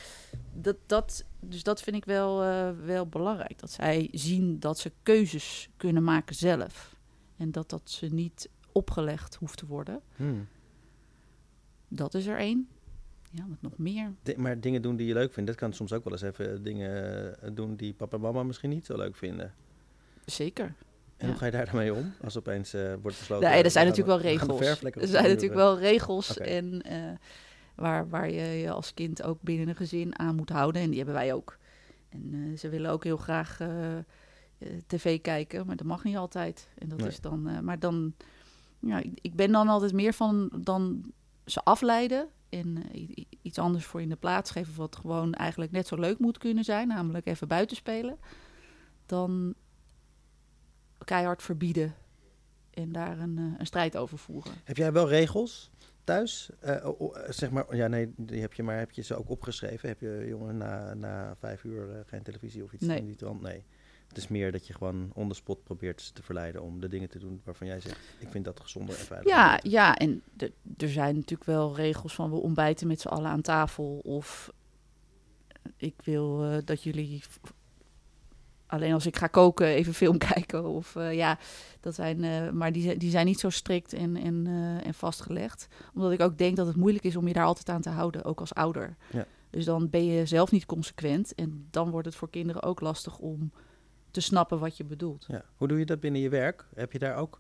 dat, 0.53 0.77
dat, 0.87 1.25
dus 1.41 1.63
dat 1.63 1.83
vind 1.83 1.97
ik 1.97 2.05
wel, 2.05 2.43
eh, 2.43 2.71
wel 2.85 3.07
belangrijk. 3.07 3.59
Dat 3.59 3.71
zij 3.71 4.09
zien 4.13 4.61
dat 4.61 4.79
ze 4.79 4.93
keuzes 5.03 5.71
kunnen 5.77 6.03
maken 6.05 6.35
zelf. 6.35 6.97
En 7.37 7.51
dat 7.51 7.71
dat 7.71 7.91
ze 7.91 8.07
niet 8.07 8.49
opgelegd 8.73 9.35
hoeft 9.35 9.59
te 9.59 9.67
worden. 9.67 10.01
Hmm. 10.17 10.47
Dat 11.89 12.15
is 12.15 12.27
er 12.27 12.39
één. 12.39 12.69
Ja, 13.31 13.45
wat 13.49 13.63
nog 13.63 13.79
meer? 13.79 14.13
Maar 14.37 14.61
dingen 14.61 14.83
doen 14.83 14.97
die 14.97 15.07
je 15.07 15.15
leuk 15.15 15.33
vindt, 15.33 15.49
dat 15.51 15.59
kan 15.59 15.73
soms 15.73 15.93
ook 15.93 16.05
wel 16.05 16.13
eens 16.13 16.23
even 16.23 16.63
dingen 16.63 17.41
eh, 17.41 17.51
doen 17.55 17.77
die 17.77 17.95
papa 17.95 18.17
en 18.17 18.23
mama 18.23 18.43
misschien 18.43 18.71
niet 18.71 18.87
zo 18.87 18.97
leuk 18.97 19.17
vinden. 19.17 19.55
Zeker. 20.31 20.65
En 21.17 21.27
Ja. 21.27 21.27
hoe 21.27 21.37
ga 21.37 21.45
je 21.47 21.51
daar 21.53 21.65
dan 21.65 21.75
mee 21.77 21.95
om? 21.95 22.13
Als 22.25 22.37
opeens 22.37 22.75
eh, 22.75 22.95
wordt 23.03 23.19
besloten... 23.19 23.51
Nee, 23.51 23.63
er 23.63 23.71
zijn 23.71 23.87
natuurlijk 23.87 24.23
wel 24.23 24.31
regels. 24.31 24.61
Er 24.83 25.07
zijn 25.07 25.25
natuurlijk 25.25 25.55
wel 25.55 25.79
regels 25.79 26.39
en 26.39 26.83
eh, 26.83 27.03
waar, 27.75 28.09
waar 28.09 28.31
je 28.31 28.43
je 28.43 28.71
als 28.71 28.95
kind 28.95 29.23
ook 29.23 29.43
binnen 29.43 29.69
een 29.69 29.77
gezin 29.77 30.19
aan 30.19 30.35
moet 30.35 30.51
houden. 30.51 30.83
En 30.83 30.89
die 30.89 30.97
hebben 30.97 31.15
wij 31.15 31.33
ook. 31.33 31.59
En 32.09 32.31
eh, 32.33 32.59
ze 32.59 32.69
willen 32.69 32.91
ook 32.91 33.05
heel 33.05 33.17
graag 33.17 33.59
tv 34.87 35.21
kijken, 35.21 35.67
maar 35.67 35.77
dat 35.77 35.87
mag 35.87 36.05
niet 36.05 36.17
altijd. 36.17 36.69
En 36.79 36.89
dat 36.89 36.99
Nee. 36.99 37.09
is 37.09 37.21
dan, 37.21 37.65
maar 37.65 37.79
dan, 37.79 38.15
ja, 38.79 38.99
ik, 38.99 39.19
ik 39.23 39.35
ben 39.35 39.53
dan 39.53 39.69
altijd 39.69 39.93
meer 39.93 40.13
van 40.13 40.51
dan 40.61 41.13
ze 41.45 41.61
afleiden 41.65 42.29
en 42.49 42.83
iets 43.43 43.59
anders 43.59 43.85
voor 43.85 44.01
in 44.01 44.09
de 44.09 44.17
plaats 44.17 44.51
geven, 44.51 44.75
wat 44.77 44.97
gewoon 44.97 45.35
eigenlijk 45.35 45.73
net 45.73 45.87
zo 45.87 45.97
leuk 45.97 46.19
moet 46.19 46.39
kunnen 46.39 46.65
zijn, 46.65 46.89
namelijk 46.89 47.27
even 47.27 47.49
buiten 47.49 47.77
spelen, 47.77 48.19
dan 49.07 49.55
keihard 51.09 51.43
verbieden 51.43 51.95
en 52.71 52.93
daar 52.93 53.19
een, 53.19 53.39
eh, 53.39 53.45
een 53.59 53.67
strijd 53.67 53.97
over 53.97 54.19
voeren. 54.19 54.53
Heb 54.65 54.77
jij 54.77 54.93
wel 54.93 55.09
regels 55.09 55.71
thuis? 56.05 56.51
Eh, 56.61 56.75
eh, 56.85 56.93
zeg 57.29 57.51
maar, 57.51 57.77
ja 57.77 57.87
nee, 57.87 58.13
die 58.17 58.41
heb 58.41 58.53
je, 58.55 58.63
maar 58.63 58.79
heb 58.79 58.91
je 58.91 59.03
ze 59.03 59.17
ook 59.17 59.31
opgeschreven? 59.31 59.89
Heb 59.89 60.01
je, 60.01 60.25
jongen, 60.29 60.57
na, 60.57 60.95
na 60.95 61.37
vijf 61.39 61.65
uur 61.65 62.05
geen 62.07 62.23
televisie 62.23 62.65
of 62.65 62.73
iets 62.73 62.87
Nee. 62.87 62.99
in 62.99 63.07
die 63.07 63.17
trant? 63.17 63.41
Nee. 63.41 63.63
Het 64.09 64.17
is 64.17 64.29
meer 64.29 64.53
dat 64.53 64.67
je 64.67 64.73
gewoon 64.75 65.11
on 65.15 65.29
the 65.29 65.35
spot 65.35 65.63
probeert 65.65 66.15
te 66.15 66.23
verleiden 66.23 66.63
om 66.63 66.81
de 66.81 66.89
dingen 66.89 67.09
te 67.09 67.19
doen 67.19 67.41
waarvan 67.45 67.67
jij 67.67 67.81
zegt, 67.81 67.99
ik 68.19 68.29
vind 68.31 68.45
dat 68.45 68.61
gezonder 68.61 68.99
en 68.99 69.05
veiliger. 69.05 69.37
Ja, 69.39 69.61
ja, 69.63 69.97
en 69.97 70.23
de- 70.33 70.53
er 70.77 70.89
zijn 70.89 71.15
natuurlijk 71.15 71.45
wel 71.51 71.77
regels 71.77 72.15
van 72.15 72.31
we 72.31 72.37
ontbijten 72.37 72.87
met 72.87 73.01
z'n 73.01 73.09
allen 73.09 73.31
aan 73.31 73.41
tafel. 73.41 73.99
Of 73.99 74.53
ik 75.77 75.95
wil 76.05 76.45
dat 76.65 76.83
jullie 76.83 77.23
alleen 78.69 78.93
als 78.93 79.07
ik 79.07 79.17
ga 79.17 79.27
koken 79.27 79.67
even 79.67 79.95
film 79.95 80.19
kijken. 80.33 80.65
Of 80.65 80.97
eh, 80.97 81.15
ja, 81.15 81.39
dat 81.81 81.95
zijn, 81.95 82.25
eh, 82.25 82.51
maar 82.51 82.73
die, 82.73 82.83
zijn- 82.83 82.99
die 82.99 83.11
zijn 83.11 83.27
niet 83.27 83.41
zo 83.41 83.51
strikt 83.51 83.93
en, 83.93 84.17
en, 84.17 84.47
eh, 84.47 84.87
en 84.87 84.95
vastgelegd. 84.95 85.69
Omdat 85.95 86.13
ik 86.13 86.21
ook 86.21 86.39
denk 86.39 86.57
dat 86.57 86.67
het 86.67 86.77
moeilijk 86.77 87.05
is 87.05 87.17
om 87.17 87.27
je 87.27 87.33
daar 87.35 87.45
altijd 87.45 87.69
aan 87.69 87.81
te 87.81 87.91
houden, 87.91 88.25
ook 88.25 88.41
als 88.41 88.55
ouder. 88.55 88.97
Ja. 89.13 89.27
Dus 89.51 89.65
dan 89.65 89.89
ben 89.91 90.05
je 90.05 90.27
zelf 90.27 90.51
niet 90.51 90.67
consequent. 90.67 91.35
En 91.35 91.67
dan 91.71 91.91
wordt 91.91 92.07
het 92.07 92.17
voor 92.17 92.31
kinderen 92.31 92.63
ook 92.63 92.81
lastig 92.81 93.19
om 93.19 93.53
te 94.11 94.21
snappen 94.21 94.59
wat 94.59 94.77
je 94.77 94.85
bedoelt. 94.85 95.25
Ja. 95.29 95.45
Hoe 95.57 95.69
doe 95.69 95.79
je 95.79 95.87
dat 95.87 96.01
binnen 96.01 96.21
je 96.21 96.29
werk? 96.29 96.67
Heb 96.75 96.93
je 96.93 96.99
daar 96.99 97.17
ook 97.17 97.39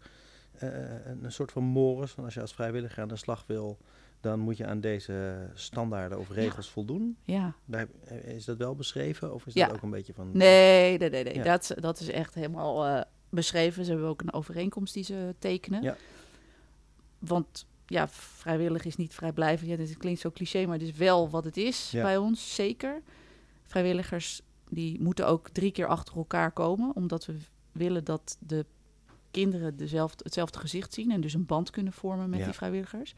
een, 0.58 1.32
soort 1.32 1.52
van 1.52 1.62
mores 1.64 2.10
van 2.10 2.24
als 2.24 2.34
je 2.34 2.40
als 2.40 2.54
vrijwilliger 2.54 3.02
aan 3.02 3.08
de 3.08 3.16
slag 3.16 3.44
wil, 3.46 3.78
dan 4.20 4.38
moet 4.38 4.56
je 4.56 4.66
aan 4.66 4.80
deze 4.80 5.48
standaarden 5.54 6.18
of 6.18 6.30
regels 6.30 6.70
voldoen? 6.70 7.16
Ja. 7.22 7.54
Daar, 7.64 7.86
eh, 8.04 8.34
is 8.34 8.44
dat 8.44 8.56
wel 8.56 8.74
beschreven 8.74 9.34
of 9.34 9.46
is 9.46 9.54
Ja. 9.54 9.66
dat 9.66 9.76
ook 9.76 9.82
een 9.82 9.90
beetje 9.90 10.14
van... 10.14 10.30
Nee, 10.32 10.98
nee, 10.98 11.10
nee. 11.10 11.24
nee. 11.24 11.34
Ja. 11.34 11.42
Dat, 11.42 11.74
dat 11.80 12.00
is 12.00 12.08
echt 12.08 12.34
helemaal 12.34 12.86
eh, 12.86 13.02
beschreven. 13.28 13.84
Ze 13.84 13.90
hebben 13.90 14.08
ook 14.08 14.20
een 14.22 14.32
overeenkomst 14.32 14.94
die 14.94 15.04
ze 15.04 15.34
tekenen. 15.38 15.82
Ja. 15.82 15.96
Want 17.18 17.66
ja, 17.86 18.08
vrijwillig 18.08 18.84
is 18.84 18.96
niet 18.96 19.14
vrijblijvend. 19.14 19.70
Ja, 19.70 19.76
dit 19.76 19.96
klinkt 19.96 20.20
zo 20.20 20.30
cliché, 20.30 20.66
maar 20.66 20.78
het 20.78 20.88
is 20.88 20.96
wel 20.96 21.30
wat 21.30 21.44
het 21.44 21.56
is 21.56 21.90
bij 21.92 22.16
ons, 22.16 22.54
zeker. 22.54 23.02
Vrijwilligers 23.62 24.42
die 24.68 25.00
moeten 25.00 25.26
ook 25.26 25.48
drie 25.48 25.70
keer 25.70 25.86
achter 25.86 26.16
elkaar 26.16 26.52
komen, 26.52 26.96
omdat 26.96 27.26
we 27.26 27.36
willen 27.72 28.04
dat 28.04 28.36
de 28.40 28.66
kinderen 29.30 29.76
dezelfde, 29.76 30.24
hetzelfde 30.24 30.58
gezicht 30.58 30.94
zien 30.94 31.10
en 31.10 31.20
dus 31.20 31.34
een 31.34 31.46
band 31.46 31.70
kunnen 31.70 31.92
vormen 31.92 32.30
met 32.30 32.44
die 32.44 32.52
vrijwilligers. 32.52 33.14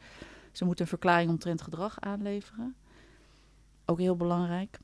Ze 0.51 0.65
moeten 0.65 0.83
een 0.83 0.89
verklaring 0.89 1.29
omtrent 1.29 1.61
gedrag 1.61 1.99
aanleveren. 1.99 2.75
Ook 3.85 3.99
heel 3.99 4.15
belangrijk. 4.15 4.79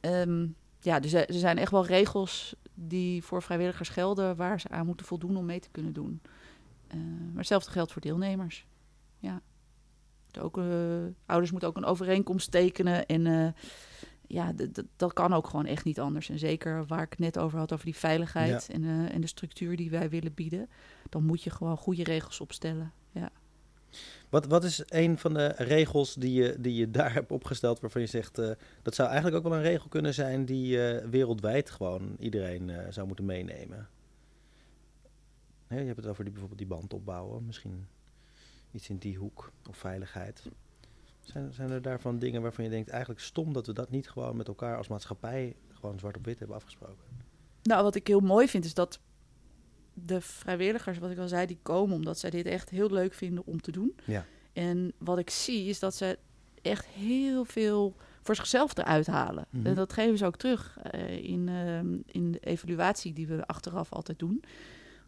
Ehm, 0.00 0.46
ja, 0.80 1.00
dus 1.00 1.12
er 1.12 1.28
er 1.28 1.34
zijn 1.34 1.58
echt 1.58 1.70
wel 1.70 1.86
regels 1.86 2.54
die 2.74 3.22
voor 3.22 3.42
vrijwilligers 3.42 3.88
gelden 3.88 4.36
waar 4.36 4.60
ze 4.60 4.68
aan 4.68 4.86
moeten 4.86 5.06
voldoen 5.06 5.36
om 5.36 5.44
mee 5.44 5.60
te 5.60 5.70
kunnen 5.70 5.92
doen. 5.92 6.20
Eh, 6.86 6.96
maar 6.98 7.36
hetzelfde 7.36 7.70
geldt 7.70 7.92
voor 7.92 8.02
deelnemers. 8.02 8.66
Ja. 9.18 9.42
Ook, 10.40 10.58
eh, 10.58 10.64
ouders 11.26 11.50
moeten 11.50 11.68
ook 11.68 11.76
een 11.76 11.84
overeenkomst 11.84 12.50
tekenen 12.50 13.06
en 13.06 13.26
eh, 13.26 13.48
ja, 14.26 14.52
dat 14.96 15.12
kan 15.12 15.32
ook 15.32 15.46
gewoon 15.46 15.66
echt 15.66 15.84
niet 15.84 16.00
anders. 16.00 16.28
En 16.28 16.38
zeker 16.38 16.86
waar 16.86 17.02
ik 17.02 17.10
het 17.10 17.18
net 17.18 17.38
over 17.38 17.58
had, 17.58 17.72
over 17.72 17.84
die 17.84 17.96
veiligheid 17.96 18.68
en, 18.68 18.84
eh, 18.84 19.14
en 19.14 19.20
de 19.20 19.26
structuur 19.26 19.76
die 19.76 19.90
wij 19.90 20.10
willen 20.10 20.34
bieden. 20.34 20.68
Dan 21.08 21.24
moet 21.24 21.42
je 21.42 21.50
gewoon 21.50 21.76
goede 21.76 22.04
regels 22.04 22.40
opstellen. 22.40 22.92
Ja. 23.10 23.30
Wat, 24.28 24.46
wat 24.46 24.64
is 24.64 24.82
een 24.86 25.18
van 25.18 25.34
de 25.34 25.46
regels 25.46 26.14
die 26.14 26.32
je, 26.32 26.56
die 26.60 26.74
je 26.74 26.90
daar 26.90 27.12
hebt 27.12 27.30
opgesteld 27.30 27.80
waarvan 27.80 28.00
je 28.00 28.06
zegt, 28.06 28.38
eh, 28.38 28.50
dat 28.82 28.94
zou 28.94 29.08
eigenlijk 29.08 29.36
ook 29.36 29.50
wel 29.50 29.58
een 29.58 29.64
regel 29.64 29.88
kunnen 29.88 30.14
zijn 30.14 30.44
die 30.44 30.88
eh, 30.88 31.08
wereldwijd 31.08 31.70
gewoon 31.70 32.16
iedereen 32.18 32.70
eh, 32.70 32.92
zou 32.92 33.06
moeten 33.06 33.24
meenemen? 33.24 33.88
Hè, 35.66 35.78
je 35.78 35.86
hebt 35.86 35.96
het 35.96 36.06
over 36.06 36.24
die, 36.24 36.32
bijvoorbeeld 36.32 36.68
die 36.68 36.78
band 36.78 36.92
opbouwen, 36.92 37.46
misschien 37.46 37.86
iets 38.70 38.88
in 38.88 38.98
die 38.98 39.16
hoek 39.16 39.52
of 39.68 39.76
veiligheid. 39.76 40.42
Zijn, 41.20 41.52
zijn 41.52 41.70
er 41.70 41.82
daarvan 41.82 42.18
dingen 42.18 42.42
waarvan 42.42 42.64
je 42.64 42.70
denkt, 42.70 42.88
eigenlijk 42.88 43.20
stom 43.20 43.52
dat 43.52 43.66
we 43.66 43.72
dat 43.72 43.90
niet 43.90 44.10
gewoon 44.10 44.36
met 44.36 44.48
elkaar 44.48 44.76
als 44.76 44.88
maatschappij 44.88 45.56
gewoon 45.72 45.98
zwart 45.98 46.16
op 46.16 46.24
wit 46.24 46.38
hebben 46.38 46.56
afgesproken? 46.56 47.04
Nou, 47.62 47.82
wat 47.82 47.94
ik 47.94 48.06
heel 48.06 48.20
mooi 48.20 48.48
vind 48.48 48.64
is 48.64 48.74
dat 48.74 49.00
de 49.94 50.20
vrijwilligers, 50.20 50.98
wat 50.98 51.10
ik 51.10 51.18
al 51.18 51.28
zei, 51.28 51.46
die 51.46 51.58
komen 51.62 51.96
omdat 51.96 52.18
zij 52.18 52.30
dit 52.30 52.46
echt 52.46 52.70
heel 52.70 52.90
leuk 52.90 53.14
vinden 53.14 53.46
om 53.46 53.60
te 53.60 53.72
doen. 53.72 53.96
Ja. 54.04 54.24
En 54.52 54.92
wat 54.98 55.18
ik 55.18 55.30
zie 55.30 55.68
is 55.68 55.78
dat 55.78 55.94
ze 55.94 56.18
echt 56.62 56.86
heel 56.86 57.44
veel 57.44 57.96
voor 58.22 58.34
zichzelf 58.34 58.76
eruit 58.76 59.06
halen. 59.06 59.46
Mhm. 59.50 59.66
En 59.66 59.74
dat 59.74 59.92
geven 59.92 60.18
ze 60.18 60.26
ook 60.26 60.36
terug 60.36 60.78
eh, 60.82 61.24
in, 61.24 61.48
ehm, 61.48 61.96
in 62.06 62.32
de 62.32 62.40
evaluatie 62.40 63.12
die 63.12 63.26
we 63.26 63.46
achteraf 63.46 63.92
altijd 63.92 64.18
doen. 64.18 64.42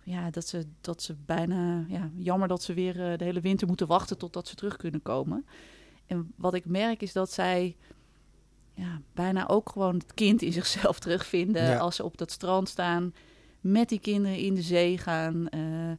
Ja, 0.03 0.31
dat 0.31 0.47
ze, 0.47 0.67
dat 0.81 1.03
ze 1.03 1.15
bijna, 1.27 1.85
ja, 1.89 2.11
jammer 2.17 2.49
dat 2.49 2.63
ze 2.63 2.75
weer 2.75 3.11
eh, 3.11 3.19
de 3.19 3.25
hele 3.25 3.41
winter 3.41 3.67
moeten 3.67 3.87
wachten 3.87 4.19
totdat 4.19 4.49
ze 4.49 4.55
terug 4.55 4.77
kunnen 4.77 5.03
komen. 5.03 5.47
En 6.07 6.33
wat 6.37 6.55
ik 6.55 6.65
merk 6.65 7.03
is 7.03 7.13
dat 7.13 7.33
zij 7.33 7.77
ja, 8.75 9.01
bijna 9.15 9.49
ook 9.49 9.71
gewoon 9.71 9.95
het 9.95 10.15
kind 10.15 10.43
in 10.43 10.53
zichzelf 10.53 10.99
terugvinden 10.99 11.63
Ja. 11.63 11.79
als 11.79 11.97
ze 11.97 12.05
op 12.05 12.19
dat 12.19 12.31
strand 12.31 12.69
staan, 12.69 13.15
met 13.67 13.89
die 13.89 14.01
kinderen 14.01 14.39
in 14.39 14.55
de 14.55 14.63
zee 14.63 14.99
gaan. 14.99 15.49
eh, 15.49 15.93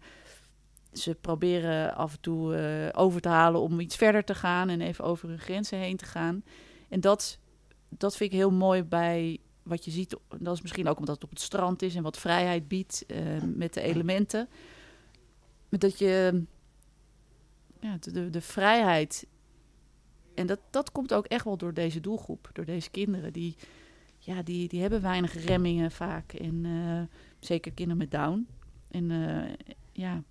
ze 0.94 1.16
proberen 1.16 1.96
af 1.96 2.14
en 2.14 2.20
toe 2.20 2.56
eh, 2.56 3.02
over 3.02 3.22
te 3.22 3.30
halen 3.30 3.62
om 3.62 3.80
iets 3.80 3.96
verder 3.96 4.24
te 4.24 4.36
gaan 4.36 4.70
en 4.70 4.82
even 4.82 5.04
over 5.04 5.30
hun 5.30 5.40
grenzen 5.40 5.78
heen 5.78 5.98
te 5.98 6.06
gaan. 6.06 6.44
En 6.90 7.00
dat, 7.00 7.40
dat 7.90 8.16
vind 8.18 8.32
ik 8.32 8.38
heel 8.38 8.52
mooi 8.52 8.84
bij 8.84 9.40
wat 9.64 9.86
je 9.86 9.92
ziet. 9.92 10.16
Dat 10.40 10.56
is 10.56 10.62
misschien 10.62 10.88
ook 10.88 11.00
omdat 11.00 11.16
het 11.16 11.24
op 11.24 11.30
het 11.30 11.42
strand 11.42 11.82
is 11.82 11.96
en 11.96 12.04
wat 12.04 12.18
vrijheid 12.18 12.68
biedt 12.68 13.06
eh, 13.06 13.18
met 13.56 13.74
de 13.74 13.82
elementen. 13.82 14.50
Dat 15.70 16.00
je 16.00 16.44
ja, 17.80 17.98
de, 18.00 18.30
de, 18.30 18.42
vrijheid. 18.42 19.28
En 20.34 20.48
dat, 20.48 20.60
dat 20.70 20.92
komt 20.92 21.14
ook 21.14 21.26
echt 21.26 21.44
wel 21.44 21.58
door 21.58 21.74
deze 21.74 22.00
doelgroep, 22.00 22.50
door 22.54 22.66
deze 22.66 22.90
kinderen. 22.90 23.34
Die, 23.34 23.56
ja, 24.18 24.42
die, 24.42 24.68
die 24.68 24.82
hebben 24.82 25.02
weinig 25.02 25.46
remmingen 25.46 25.92
vaak. 25.92 26.34
En 26.34 26.66
zeker 27.40 27.72
kinderen 27.72 27.98
met 27.98 28.12
Down. 28.12 28.48
En 28.88 29.12
eh, 29.12 29.54
ja, 29.92 30.24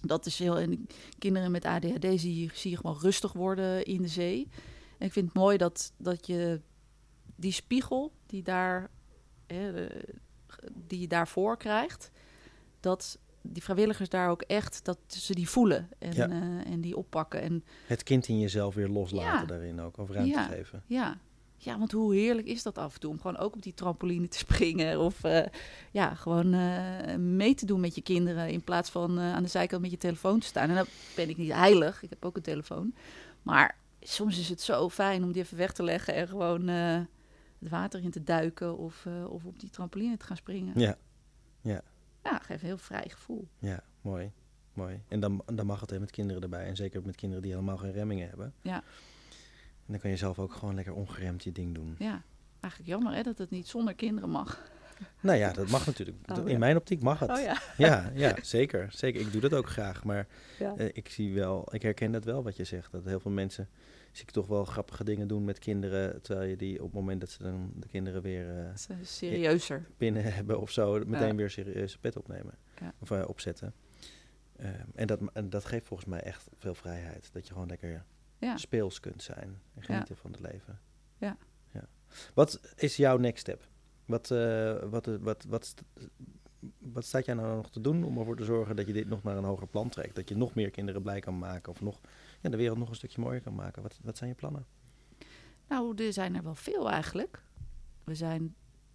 dat 0.00 0.26
is 0.26 0.38
heel. 0.38 0.58
En 0.58 0.86
kinderen 1.18 1.50
met 1.50 1.64
ADHD 1.64 2.04
zie 2.20 2.40
je, 2.40 2.48
zie 2.54 2.70
je 2.70 2.76
gewoon 2.76 2.98
rustig 3.00 3.32
worden 3.32 3.84
in 3.84 4.02
de 4.02 4.08
zee. 4.08 4.48
En 4.98 5.06
ik 5.06 5.12
vind 5.12 5.26
het 5.26 5.34
mooi 5.34 5.56
dat, 5.56 5.92
dat 5.96 6.26
je 6.26 6.60
die 7.36 7.52
spiegel 7.52 8.12
die, 8.26 8.42
daar, 8.42 8.90
hè, 9.46 9.86
die 10.86 11.00
je 11.00 11.06
daarvoor 11.08 11.56
krijgt, 11.56 12.10
dat 12.80 13.18
die 13.42 13.62
vrijwilligers 13.62 14.08
daar 14.08 14.30
ook 14.30 14.42
echt 14.42 14.84
dat 14.84 14.98
ze 15.06 15.34
die 15.34 15.48
voelen 15.48 15.88
en, 15.98 16.12
Ja. 16.14 16.28
eh, 16.28 16.72
en 16.72 16.80
die 16.80 16.96
oppakken. 16.96 17.40
En 17.42 17.64
Het 17.86 18.02
kind 18.02 18.28
in 18.28 18.38
jezelf 18.38 18.74
weer 18.74 18.88
loslaten 18.88 19.40
Ja. 19.40 19.44
daarin 19.46 19.80
ook, 19.80 19.96
of 19.98 20.10
ruimte 20.10 20.38
Ja. 20.38 20.42
geven. 20.46 20.82
ja, 20.86 21.18
ja, 21.64 21.78
want 21.78 21.92
hoe 21.92 22.14
heerlijk 22.14 22.46
is 22.46 22.62
dat 22.62 22.78
af 22.78 22.94
en 22.94 23.00
toe 23.00 23.10
om 23.10 23.20
gewoon 23.20 23.36
ook 23.36 23.54
op 23.54 23.62
die 23.62 23.74
trampoline 23.74 24.28
te 24.28 24.38
springen 24.46 25.00
of 25.00 25.24
eh, 25.24 25.46
ja, 25.90 26.14
gewoon 26.14 26.52
eh, 26.54 27.16
mee 27.16 27.54
te 27.54 27.66
doen 27.66 27.80
met 27.80 27.94
je 27.94 28.02
kinderen 28.02 28.48
in 28.48 28.62
plaats 28.62 28.90
van 28.90 29.18
eh, 29.18 29.32
aan 29.32 29.42
de 29.42 29.48
zijkant 29.48 29.82
met 29.82 29.90
je 29.90 29.96
telefoon 29.96 30.40
te 30.40 30.46
staan. 30.46 30.68
En 30.68 30.74
dan 30.74 30.86
ben 31.16 31.28
ik 31.28 31.36
niet 31.36 31.52
heilig, 31.52 32.02
ik 32.02 32.10
heb 32.10 32.24
ook 32.24 32.36
een 32.36 32.42
telefoon, 32.42 32.94
maar 33.42 33.76
soms 34.00 34.38
is 34.38 34.48
het 34.48 34.60
zo 34.60 34.88
fijn 34.88 35.24
om 35.24 35.32
die 35.32 35.42
even 35.42 35.56
weg 35.56 35.72
te 35.72 35.82
leggen 35.82 36.14
en 36.14 36.28
gewoon 36.28 36.68
het 36.68 37.68
water 37.70 38.02
in 38.02 38.10
te 38.10 38.22
duiken 38.22 38.78
of, 38.78 39.06
of 39.28 39.44
op 39.44 39.60
die 39.60 39.70
trampoline 39.70 40.16
te 40.16 40.24
gaan 40.24 40.36
springen. 40.36 40.80
Ja, 40.80 40.96
Ja, 42.22 42.38
geeft 42.38 42.60
een 42.62 42.66
heel 42.66 42.78
vrij 42.78 43.08
gevoel. 43.08 43.48
ja, 43.58 43.82
mooi. 44.00 44.32
Mooi. 44.72 45.02
En 45.08 45.20
dan, 45.20 45.42
dan 45.52 45.66
mag 45.66 45.80
het 45.80 45.90
hè, 45.90 46.00
met 46.00 46.10
kinderen 46.10 46.42
erbij. 46.42 46.66
En 46.66 46.76
zeker 46.76 47.02
met 47.04 47.16
kinderen 47.16 47.42
die 47.42 47.52
helemaal 47.52 47.76
geen 47.76 47.92
remmingen 47.92 48.28
hebben. 48.28 48.54
Ja. 48.62 48.82
En 49.92 49.98
dan 49.98 50.00
kan 50.00 50.10
je 50.10 50.16
zelf 50.16 50.38
ook 50.38 50.52
gewoon 50.52 50.74
lekker 50.74 50.94
ongeremd 50.94 51.44
je 51.44 51.52
ding 51.52 51.74
doen. 51.74 51.94
Ja, 51.98 52.22
eigenlijk 52.60 52.92
jammer 52.92 53.14
hè, 53.14 53.22
dat 53.22 53.38
het 53.38 53.50
niet 53.50 53.68
zonder 53.68 53.94
kinderen 53.94 54.30
mag. 54.30 54.70
Nou 55.20 55.38
ja, 55.38 55.52
dat 55.52 55.68
mag 55.68 55.86
natuurlijk. 55.86 56.18
Oh, 56.38 56.48
In 56.48 56.58
mijn 56.58 56.76
optiek 56.76 57.02
mag 57.02 57.18
het. 57.18 57.30
Oh 57.30 57.40
ja. 57.40 57.58
Ja, 57.76 58.10
ja, 58.14 58.36
zeker. 58.42 58.88
Zeker. 58.92 59.20
Ik 59.20 59.32
doe 59.32 59.40
dat 59.40 59.54
ook 59.54 59.68
graag. 59.68 60.04
Maar 60.04 60.26
Ja. 60.58 60.74
eh, 60.76 60.86
ik 60.92 61.08
zie 61.08 61.34
wel, 61.34 61.74
ik 61.74 61.82
herken 61.82 62.12
dat 62.12 62.24
wel 62.24 62.42
wat 62.42 62.56
je 62.56 62.64
zegt. 62.64 62.92
Dat 62.92 63.04
heel 63.04 63.20
veel 63.20 63.30
mensen 63.30 63.68
zie 64.12 64.22
ik 64.24 64.30
toch 64.30 64.46
wel 64.46 64.64
grappige 64.64 65.04
dingen 65.04 65.28
doen 65.28 65.44
met 65.44 65.58
kinderen. 65.58 66.22
Terwijl 66.22 66.48
je 66.48 66.56
die 66.56 66.78
op 66.78 66.84
het 66.84 66.94
moment 66.94 67.20
dat 67.20 67.30
ze 67.30 67.42
dan 67.42 67.72
de 67.74 67.86
kinderen 67.88 68.22
weer 68.22 68.58
eh, 68.58 68.96
serieuzer. 69.02 69.86
binnen 69.96 70.34
hebben 70.34 70.60
of 70.60 70.70
zo, 70.70 71.02
meteen 71.06 71.28
Ja. 71.28 71.34
weer 71.34 71.50
serieus 71.50 71.96
pet 71.98 72.16
opnemen. 72.16 72.54
Of 73.00 73.10
opzetten. 73.10 73.74
Ehm, 74.56 74.70
en, 74.94 75.06
dat, 75.06 75.20
en 75.32 75.50
dat 75.50 75.64
geeft 75.64 75.86
volgens 75.86 76.08
mij 76.08 76.20
echt 76.20 76.48
veel 76.58 76.74
vrijheid. 76.74 77.28
Dat 77.32 77.46
je 77.46 77.52
gewoon 77.52 77.68
lekker 77.68 78.04
Ja. 78.46 78.56
speels 78.56 79.00
kunt 79.00 79.22
zijn 79.22 79.60
en 79.74 79.82
genieten 79.82 80.16
van 80.16 80.30
het 80.30 80.40
leven. 80.40 80.80
Ja. 81.16 81.36
ja. 81.70 81.86
Wat 82.34 82.60
is 82.76 82.96
jouw 82.96 83.16
next 83.16 83.40
step? 83.40 83.68
Wat, 84.04 84.30
eh, 84.30 84.78
wat, 84.90 85.06
eh, 85.06 85.14
wat, 85.20 85.44
wat, 85.48 85.64
st- 85.66 85.82
wat 86.78 87.04
staat 87.04 87.24
jij 87.24 87.34
nou 87.34 87.56
nog 87.56 87.70
te 87.70 87.80
doen 87.80 88.04
om 88.04 88.18
ervoor 88.18 88.36
te 88.36 88.44
zorgen 88.44 88.76
dat 88.76 88.86
je 88.86 88.92
dit 88.92 89.08
nog 89.08 89.22
naar 89.22 89.36
een 89.36 89.44
hoger 89.44 89.66
plan 89.66 89.88
trekt? 89.88 90.14
Dat 90.14 90.28
je 90.28 90.36
nog 90.36 90.54
meer 90.54 90.70
kinderen 90.70 91.02
blij 91.02 91.20
kan 91.20 91.38
maken 91.38 91.72
of 91.72 91.80
nog, 91.80 92.00
ja, 92.40 92.50
de 92.50 92.56
wereld 92.56 92.78
nog 92.78 92.88
een 92.88 92.94
stukje 92.94 93.20
mooier 93.20 93.40
kan 93.42 93.54
maken? 93.54 93.82
Wat, 93.82 93.98
wat 94.02 94.16
zijn 94.16 94.30
je 94.30 94.36
plannen? 94.36 94.66
Nou, 95.68 96.04
er 96.04 96.12
zijn 96.12 96.36
er 96.36 96.42
wel 96.42 96.54
veel 96.54 96.90
eigenlijk. 96.90 97.42
We 98.04 98.14
zijn 98.14 98.54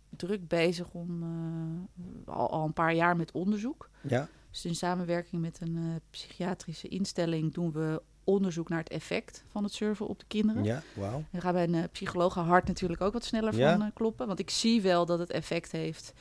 druk 0.09 0.47
bezig 0.47 0.93
om 0.93 1.23
eh, 1.23 2.33
al, 2.35 2.49
al 2.51 2.65
een 2.65 2.73
paar 2.73 2.93
jaar 2.93 3.15
met 3.15 3.31
onderzoek. 3.31 3.89
Ja, 4.01 4.27
Dus 4.51 4.65
in 4.65 4.75
samenwerking 4.75 5.41
met 5.41 5.59
een 5.61 5.75
eh, 5.77 5.83
psychiatrische 6.09 6.87
instelling 6.87 7.53
doen 7.53 7.71
we 7.71 8.01
onderzoek 8.23 8.69
naar 8.69 8.79
het 8.79 8.89
effect 8.89 9.43
van 9.47 9.63
het 9.63 9.73
surfen 9.73 10.07
op 10.07 10.19
de 10.19 10.25
kinderen. 10.27 10.63
ja, 10.63 10.81
wauw. 10.95 11.23
En 11.31 11.41
gaan 11.41 11.53
bij 11.53 11.63
een 11.63 11.75
eh, 11.75 11.83
psycholoog 11.91 12.33
hart 12.33 12.67
natuurlijk 12.67 13.01
ook 13.01 13.13
wat 13.13 13.23
sneller 13.25 13.55
Ja. 13.55 13.71
van 13.71 13.81
eh, 13.81 13.91
kloppen. 13.93 14.27
Want 14.27 14.39
ik 14.39 14.49
zie 14.49 14.81
wel 14.81 15.05
dat 15.05 15.19
het 15.19 15.31
effect 15.31 15.71
heeft. 15.71 16.13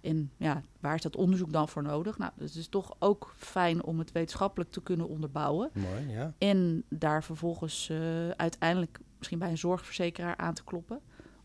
En 0.00 0.30
ja, 0.36 0.62
waar 0.80 0.94
is 0.94 1.02
dat 1.02 1.16
onderzoek 1.16 1.52
dan 1.52 1.68
voor 1.68 1.82
nodig? 1.82 2.18
Nou, 2.18 2.32
dus 2.36 2.48
het 2.48 2.58
is 2.58 2.68
toch 2.68 2.94
ook 2.98 3.34
fijn 3.36 3.82
om 3.84 3.98
het 3.98 4.12
wetenschappelijk 4.12 4.70
te 4.70 4.82
kunnen 4.82 5.08
onderbouwen. 5.08 5.70
Mooi, 5.72 6.08
ja. 6.10 6.34
En 6.38 6.84
daar 6.88 7.24
vervolgens 7.24 7.88
eh, 7.88 8.28
uiteindelijk 8.28 8.98
misschien 9.18 9.38
bij 9.38 9.50
een 9.50 9.58
zorgverzekeraar 9.58 10.36
aan 10.36 10.54
te 10.54 10.64
kloppen. 10.64 11.00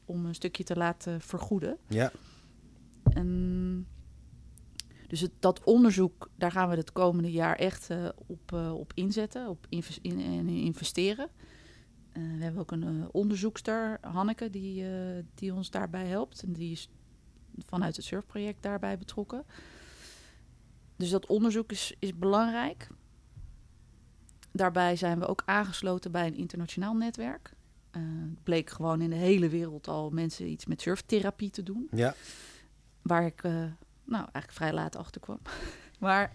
Om 0.06 0.26
een 0.26 0.36
stukje 0.36 0.64
te 0.64 0.76
laten 0.76 1.22
vergoeden. 1.22 1.78
Ja, 1.88 2.12
En 3.14 3.49
dus 5.10 5.20
het, 5.20 5.32
dat 5.40 5.64
onderzoek, 5.64 6.30
daar 6.36 6.52
gaan 6.52 6.70
we 6.70 6.76
het 6.76 6.92
komende 6.92 7.32
jaar 7.32 7.56
echt 7.56 7.90
eh, 7.90 8.10
op, 8.28 8.54
eh, 8.54 8.74
op 8.74 8.92
inzetten, 8.96 9.50
op 9.50 9.66
inves- 9.70 10.00
in, 10.02 10.20
en 10.20 10.48
investeren. 10.48 11.30
Eh, 12.12 12.24
we 12.38 12.44
hebben 12.44 12.62
ook 12.62 12.72
een 12.72 13.10
onderzoekster, 13.12 13.98
Hanneke, 14.02 14.50
die, 14.50 14.86
die 15.36 15.54
ons 15.54 15.70
daarbij 15.70 16.06
helpt. 16.06 16.44
En 16.44 16.54
die 16.54 16.72
is 16.72 16.90
vanuit 17.66 17.96
het 17.96 18.06
surfproject 18.06 18.64
daarbij 18.64 18.98
betrokken. 18.98 19.46
Dus 20.96 21.10
dat 21.10 21.26
onderzoek 21.26 21.72
is, 21.72 21.96
is 22.00 22.18
belangrijk. 22.18 22.88
Daarbij 24.52 24.96
zijn 24.96 25.20
we 25.20 25.28
ook 25.28 25.42
aangesloten 25.46 26.12
bij 26.12 26.28
een 26.28 26.38
internationaal 26.38 26.94
netwerk. 26.94 27.54
Het 27.92 28.44
bleek 28.44 28.70
gewoon 28.70 29.02
in 29.02 29.10
de 29.10 29.16
hele 29.16 29.50
wereld 29.50 29.88
al 29.88 30.10
mensen 30.10 30.48
iets 30.48 30.66
met 30.66 30.82
surftherapie 30.82 31.50
te 31.50 31.64
doen 31.64 31.88
ja, 31.92 32.16
waar 33.02 33.26
ik 33.26 33.44
nou 34.10 34.24
eigenlijk 34.24 34.52
vrij 34.54 34.74
laat 34.74 34.96
achter 34.96 35.22
kwam. 35.22 35.40
maar 36.00 36.34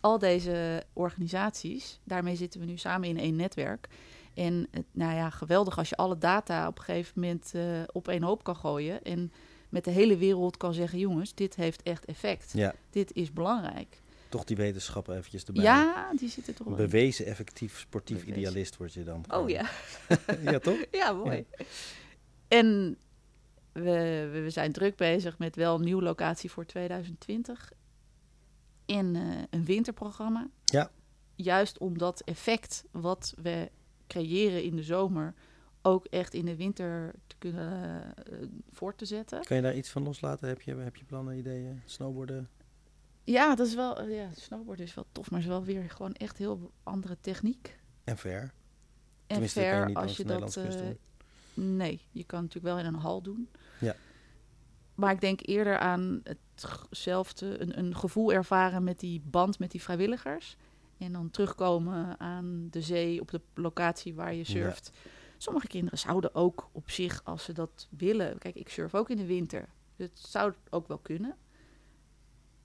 al 0.00 0.18
deze 0.18 0.84
organisaties, 0.92 2.00
daarmee 2.04 2.36
zitten 2.36 2.60
we 2.60 2.66
nu 2.66 2.76
samen 2.76 3.08
in 3.08 3.18
één 3.18 3.36
netwerk. 3.36 3.88
En 4.34 4.66
nou 4.92 5.14
ja, 5.14 5.30
geweldig 5.30 5.78
als 5.78 5.88
je 5.88 5.96
alle 5.96 6.18
data 6.18 6.66
op 6.68 6.78
een 6.78 6.84
gegeven 6.84 7.20
moment 7.20 7.52
eh, 7.54 7.62
op 7.92 8.08
één 8.08 8.22
hoop 8.22 8.44
kan 8.44 8.56
gooien 8.56 9.02
en 9.02 9.32
met 9.68 9.84
de 9.84 9.90
hele 9.90 10.16
wereld 10.16 10.56
kan 10.56 10.74
zeggen: 10.74 10.98
jongens, 10.98 11.34
dit 11.34 11.54
heeft 11.54 11.82
echt 11.82 12.04
effect. 12.04 12.52
ja. 12.52 12.74
Dit 12.90 13.12
is 13.12 13.32
belangrijk. 13.32 14.00
Toch 14.28 14.44
die 14.44 14.56
wetenschap 14.56 15.08
eventjes 15.08 15.44
erbij. 15.44 15.62
Ja, 15.62 16.10
die 16.16 16.28
zitten 16.28 16.54
toch 16.54 16.66
wel. 16.66 16.76
bewezen 16.76 17.26
effectief 17.26 17.78
sportief 17.78 18.18
Bewezen. 18.18 18.38
idealist 18.38 18.76
word 18.76 18.92
je 18.92 19.04
dan. 19.04 19.24
Oh 19.28 19.48
ja. 19.48 19.70
ja, 20.50 20.58
toch? 20.58 20.84
Ja, 21.00 21.12
mooi. 21.12 21.44
En 22.48 22.96
we, 23.72 24.28
we 24.32 24.50
zijn 24.50 24.72
druk 24.72 24.96
bezig 24.96 25.38
met 25.38 25.56
wel 25.56 25.74
een 25.74 25.84
nieuwe 25.84 26.02
locatie 26.02 26.50
voor 26.50 26.66
2020. 26.66 27.72
En 28.86 29.16
eh, 29.16 29.22
een 29.50 29.64
winterprogramma. 29.64 30.48
Ja. 30.64 30.90
Juist 31.34 31.78
om 31.78 31.98
dat 31.98 32.20
effect 32.20 32.84
wat 32.90 33.34
we 33.42 33.70
creëren 34.06 34.62
in 34.62 34.76
de 34.76 34.82
zomer 34.82 35.34
ook 35.82 36.06
echt 36.06 36.34
in 36.34 36.44
de 36.44 36.56
winter 36.56 37.14
te 37.26 37.36
kunnen 37.38 38.02
eh, 38.16 38.38
voor 38.70 38.94
te 38.94 39.04
zetten. 39.04 39.44
Kan 39.44 39.56
je 39.56 39.62
daar 39.62 39.76
iets 39.76 39.90
van 39.90 40.02
loslaten? 40.02 40.48
Heb 40.48 40.60
je, 40.60 40.74
heb 40.74 40.96
je 40.96 41.04
plannen, 41.04 41.36
ideeën, 41.36 41.82
snowboarden? 41.84 42.48
Ja, 43.24 43.54
dat 43.54 43.66
is 43.66 43.74
wel, 43.74 44.02
ja, 44.02 44.28
snowboarden 44.34 44.86
is 44.86 44.94
wel 44.94 45.06
tof, 45.12 45.30
maar 45.30 45.40
het 45.40 45.48
is 45.48 45.54
wel 45.54 45.64
weer 45.64 45.90
gewoon 45.90 46.12
echt 46.12 46.38
heel 46.38 46.72
andere 46.82 47.16
techniek. 47.20 47.78
En 48.04 48.18
ver? 48.18 48.52
En 49.26 49.48
ver 49.48 49.94
als 49.94 50.16
je 50.16 50.24
dat. 50.24 50.56
Eh, 50.56 50.88
nee, 51.54 52.00
je 52.10 52.24
kan 52.24 52.40
natuurlijk 52.40 52.74
wel 52.74 52.78
in 52.78 52.94
een 52.94 53.00
hal 53.00 53.22
doen. 53.22 53.48
Ja. 53.82 53.94
Maar 54.94 55.12
ik 55.12 55.20
denk 55.20 55.40
eerder 55.46 55.78
aan 55.78 56.22
hetzelfde, 56.54 57.60
een, 57.60 57.78
een 57.78 57.96
gevoel 57.96 58.32
ervaren 58.32 58.84
met 58.84 59.00
die 59.00 59.22
band 59.24 59.58
met 59.58 59.70
die 59.70 59.82
vrijwilligers. 59.82 60.56
En 60.98 61.12
dan 61.12 61.30
terugkomen 61.30 62.20
aan 62.20 62.66
de 62.70 62.80
zee 62.82 63.20
op 63.20 63.30
de 63.30 63.40
locatie 63.54 64.14
waar 64.14 64.34
je 64.34 64.44
surft. 64.44 64.90
Sommige 65.36 65.66
kinderen 65.66 65.98
zouden 65.98 66.34
ook 66.34 66.68
op 66.72 66.90
zich, 66.90 67.20
als 67.24 67.44
ze 67.44 67.52
dat 67.52 67.88
willen. 67.90 68.38
Kijk, 68.38 68.54
ik 68.54 68.68
surf 68.68 68.94
ook 68.94 69.10
in 69.10 69.16
de 69.16 69.26
winter. 69.26 69.68
Dus 69.96 70.08
het 70.08 70.18
zou 70.18 70.52
ook 70.70 70.88
wel 70.88 70.98
kunnen. 70.98 71.36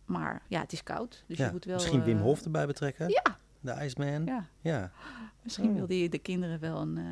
Maar 0.05 0.41
ja, 0.47 0.59
het 0.61 0.73
is 0.73 0.83
koud. 0.83 1.23
Dus 1.27 1.37
Ja, 1.37 1.45
je 1.45 1.51
moet 1.51 1.65
wel. 1.65 1.75
Misschien 1.75 2.03
Wim 2.03 2.17
eh, 2.17 2.23
Hof 2.23 2.43
erbij 2.43 2.67
betrekken? 2.67 3.09
Ja, 3.09 3.39
De 3.59 3.83
Iceman? 3.85 4.25
Ja. 4.25 4.47
ja. 4.61 4.91
Misschien 5.43 5.69
Oh. 5.69 5.75
wil 5.75 5.87
die 5.87 6.09
de 6.09 6.19
kinderen 6.19 6.59
wel 6.59 6.81
een 6.81 6.97
eh, 6.97 7.03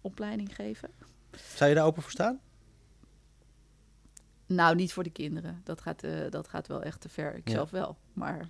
opleiding 0.00 0.54
geven. 0.54 0.90
Zou 1.54 1.70
je 1.70 1.76
daar 1.76 1.86
open 1.86 2.02
voor 2.02 2.10
staan? 2.10 2.40
Nou, 4.46 4.74
niet 4.76 4.92
voor 4.92 5.02
de 5.02 5.10
kinderen. 5.10 5.60
Dat 5.64 5.80
gaat, 5.80 6.02
eh, 6.02 6.30
dat 6.30 6.48
gaat 6.48 6.66
wel 6.66 6.82
echt 6.82 7.00
te 7.00 7.08
ver. 7.08 7.34
Ik 7.36 7.48
Ja. 7.48 7.54
zelf 7.54 7.70
wel. 7.70 7.96
Maar 8.12 8.48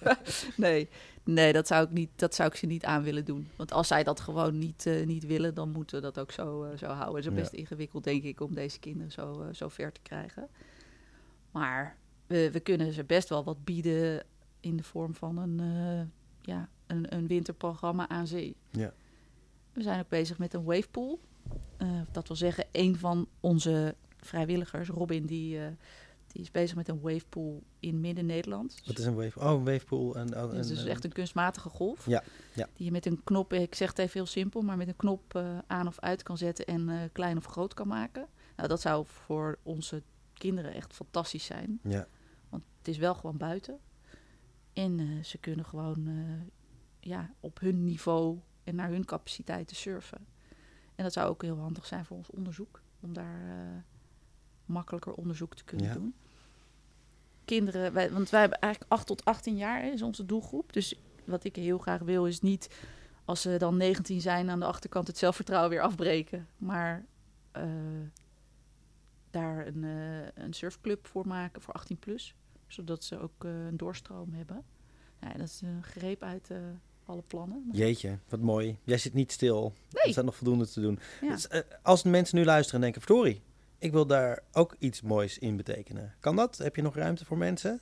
nee, 0.56 0.88
nee 1.24 1.52
dat, 1.52 1.66
zou 1.66 1.84
ik 1.84 1.90
niet, 1.90 2.10
dat 2.16 2.34
zou 2.34 2.48
ik 2.48 2.54
ze 2.56 2.66
niet 2.66 2.84
aan 2.84 3.02
willen 3.02 3.24
doen. 3.24 3.48
Want 3.56 3.72
als 3.72 3.86
zij 3.88 4.02
dat 4.04 4.20
gewoon 4.20 4.58
niet, 4.58 4.86
eh, 4.86 5.06
niet 5.06 5.26
willen, 5.26 5.54
dan 5.54 5.70
moeten 5.70 5.96
we 5.96 6.02
dat 6.02 6.18
ook 6.18 6.32
zo, 6.32 6.64
eh, 6.64 6.78
zo 6.78 6.86
houden. 6.86 7.14
Het 7.16 7.24
is 7.24 7.30
Ja. 7.36 7.40
best 7.40 7.52
ingewikkeld, 7.52 8.04
denk 8.04 8.22
ik, 8.22 8.40
om 8.40 8.54
deze 8.54 8.78
kinderen 8.78 9.12
zo, 9.12 9.48
zo 9.52 9.68
ver 9.68 9.92
te 9.92 10.00
krijgen. 10.02 10.48
Maar 11.50 11.96
we, 12.26 12.50
we 12.50 12.60
kunnen 12.60 12.92
ze 12.92 13.04
best 13.04 13.28
wel 13.28 13.44
wat 13.44 13.64
bieden 13.64 14.22
in 14.60 14.76
de 14.76 14.82
vorm 14.82 15.14
van 15.14 15.36
een, 15.38 15.60
ja, 16.40 16.68
een, 16.86 17.14
een 17.14 17.26
winterprogramma 17.26 18.08
aan 18.08 18.26
zee. 18.26 18.56
Ja. 18.70 18.92
We 19.72 19.82
zijn 19.82 20.00
ook 20.00 20.08
bezig 20.08 20.38
met 20.38 20.54
een 20.54 20.64
wavepool. 20.64 21.20
Dat 22.12 22.26
wil 22.28 22.36
zeggen, 22.36 22.64
een 22.72 22.96
van 22.98 23.28
onze 23.40 23.94
vrijwilligers, 24.16 24.88
Robin, 24.88 25.26
die, 25.26 25.58
eh, 25.60 25.66
die 26.26 26.42
is 26.42 26.50
bezig 26.50 26.76
met 26.76 26.88
een 26.88 27.00
wavepool 27.00 27.62
in 27.80 28.00
Midden-Nederland. 28.00 28.80
Wat 28.86 28.98
is 28.98 29.04
een 29.04 29.14
wave? 29.14 29.40
Oh, 29.40 29.50
een 29.50 29.64
wavepool. 29.64 30.16
En, 30.16 30.36
oh, 30.36 30.50
Dus 30.50 30.68
het 30.68 30.78
is 30.78 30.84
en- 30.84 30.90
echt 30.90 31.04
een 31.04 31.12
kunstmatige 31.12 31.68
golf. 31.68 32.06
Ja, 32.06 32.22
ja. 32.54 32.68
Die 32.74 32.84
je 32.86 32.90
met 32.92 33.06
een 33.06 33.24
knop, 33.24 33.52
ik 33.52 33.74
zeg 33.74 33.88
het 33.88 33.98
even 33.98 34.12
heel 34.12 34.26
simpel, 34.26 34.62
maar 34.62 34.76
met 34.76 34.88
een 34.88 34.96
knop 34.96 35.34
eh, 35.34 35.58
aan 35.66 35.86
of 35.86 36.00
uit 36.00 36.22
kan 36.22 36.38
zetten 36.38 36.66
en 36.66 36.88
eh, 36.88 36.98
klein 37.12 37.36
of 37.36 37.44
groot 37.44 37.74
kan 37.74 37.88
maken. 37.88 38.26
Nou, 38.56 38.68
dat 38.68 38.80
zou 38.80 39.06
voor 39.06 39.58
onze 39.62 40.02
kinderen 40.32 40.74
echt 40.74 40.92
fantastisch 40.92 41.44
zijn. 41.44 41.80
Ja, 41.82 42.06
Want 42.48 42.62
het 42.78 42.88
is 42.88 42.98
wel 42.98 43.14
gewoon 43.14 43.36
buiten. 43.36 43.78
En 44.72 44.98
eh, 45.00 45.24
ze 45.24 45.38
kunnen 45.38 45.64
gewoon 45.64 46.06
eh, 46.06 46.46
ja, 47.10 47.34
op 47.40 47.60
hun 47.60 47.84
niveau 47.84 48.38
en 48.64 48.74
naar 48.74 48.88
hun 48.88 49.04
capaciteiten 49.04 49.76
surfen. 49.76 50.26
En 50.94 51.04
dat 51.04 51.12
zou 51.12 51.28
ook 51.28 51.42
heel 51.42 51.58
handig 51.58 51.86
zijn 51.86 52.04
voor 52.04 52.16
ons 52.16 52.30
onderzoek. 52.30 52.82
Om 53.00 53.12
daar 53.12 53.40
eh, 53.48 53.82
makkelijker 54.66 55.12
onderzoek 55.12 55.54
te 55.56 55.64
kunnen 55.64 55.86
Ja. 55.86 55.92
doen. 55.92 56.14
Kinderen, 57.44 57.92
wij, 57.92 58.10
want 58.10 58.30
wij 58.30 58.40
hebben 58.40 58.58
eigenlijk 58.60 58.92
8 58.92 59.06
tot 59.06 59.24
18 59.24 59.56
jaar 59.56 59.82
hè, 59.82 59.88
is 59.90 60.02
onze 60.02 60.26
doelgroep. 60.26 60.72
Dus 60.72 60.94
wat 61.24 61.44
ik 61.44 61.56
heel 61.56 61.78
graag 61.78 62.00
wil 62.00 62.26
is 62.26 62.40
niet 62.40 62.68
als 63.24 63.40
ze 63.40 63.56
dan 63.58 63.76
19 63.76 64.20
zijn 64.20 64.50
aan 64.50 64.60
de 64.60 64.66
achterkant 64.66 65.06
het 65.06 65.18
zelfvertrouwen 65.18 65.70
weer 65.70 65.80
afbreken. 65.80 66.48
Maar 66.56 67.04
eh, 67.52 67.62
daar 69.30 69.66
een, 69.66 69.84
eh, 69.84 70.42
een 70.44 70.52
surfclub 70.52 71.06
voor 71.06 71.26
maken 71.26 71.62
voor 71.62 71.74
18 71.74 71.98
plus. 71.98 72.34
Zodat 72.66 73.04
ze 73.04 73.18
ook 73.20 73.44
eh, 73.44 73.66
een 73.66 73.76
doorstroom 73.76 74.32
hebben. 74.32 74.62
Ja, 75.20 75.32
dat 75.32 75.46
is 75.46 75.60
een 75.60 75.82
greep 75.82 76.22
uit 76.22 76.50
alle 77.04 77.22
plannen. 77.26 77.62
Maar- 77.66 77.76
jeetje, 77.76 78.18
wat 78.28 78.40
mooi. 78.40 78.78
Jij 78.84 78.98
zit 78.98 79.14
niet 79.14 79.32
stil. 79.32 79.72
Er 79.92 80.00
Nee. 80.04 80.12
staat 80.12 80.24
nog 80.24 80.36
voldoende 80.36 80.66
te 80.68 80.80
doen. 80.80 80.98
Ja. 81.20 81.28
Dus, 81.30 81.48
als 81.82 82.02
mensen 82.02 82.36
nu 82.38 82.44
luisteren 82.44 82.74
en 82.74 82.80
denken, 82.80 83.02
verdorie, 83.02 83.42
ik 83.78 83.92
wil 83.92 84.06
daar 84.06 84.42
ook 84.52 84.76
iets 84.78 85.02
moois 85.02 85.38
in 85.38 85.56
betekenen. 85.56 86.14
Kan 86.20 86.36
dat? 86.36 86.58
Heb 86.58 86.76
je 86.76 86.82
nog 86.82 86.94
ruimte 86.94 87.24
voor 87.24 87.38
mensen? 87.38 87.80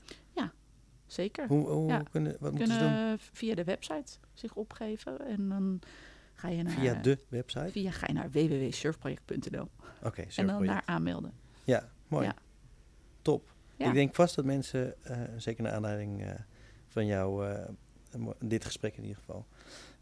Zeker. 1.07 1.47
Hoe, 1.47 1.69
hoe 1.69 1.89
Ja. 1.89 2.03
kunnen, 2.11 2.37
wat 2.41 2.51
moeten 2.51 2.73
ze 2.73 2.79
doen? 2.79 2.89
kunnen 2.89 3.19
via 3.19 3.55
de 3.55 3.65
website 3.65 4.13
zich 4.33 4.55
opgeven. 4.55 5.27
En 5.27 5.49
dan 5.49 5.81
ga 6.35 6.49
je 6.49 6.63
naar, 6.63 6.73
Via 6.73 6.95
de 6.95 7.19
website? 7.29 7.69
via 7.71 7.91
ga 7.91 8.07
je 8.07 8.13
naar 8.13 8.31
www.surfproject.nl. 8.31 9.69
Oké, 10.03 10.25
En 10.37 10.47
dan 10.47 10.65
naar 10.65 10.83
aanmelden. 10.85 11.33
Ja, 11.65 11.91
mooi. 12.09 12.27
Ja. 12.27 12.35
Top. 13.23 13.53
Ja. 13.77 13.87
Ik 13.87 13.95
denk 13.95 14.15
vast 14.15 14.35
dat 14.37 14.45
mensen, 14.45 15.05
eh, 15.05 15.21
zeker 15.37 15.63
naar 15.63 15.73
aanleiding 15.73 16.23
eh, 16.25 16.31
van 16.89 17.07
jou, 17.07 17.49
eh, 17.49 17.69
dit 18.39 18.65
gesprek 18.65 18.97
in 18.97 19.03
ieder 19.03 19.17
geval, 19.19 19.47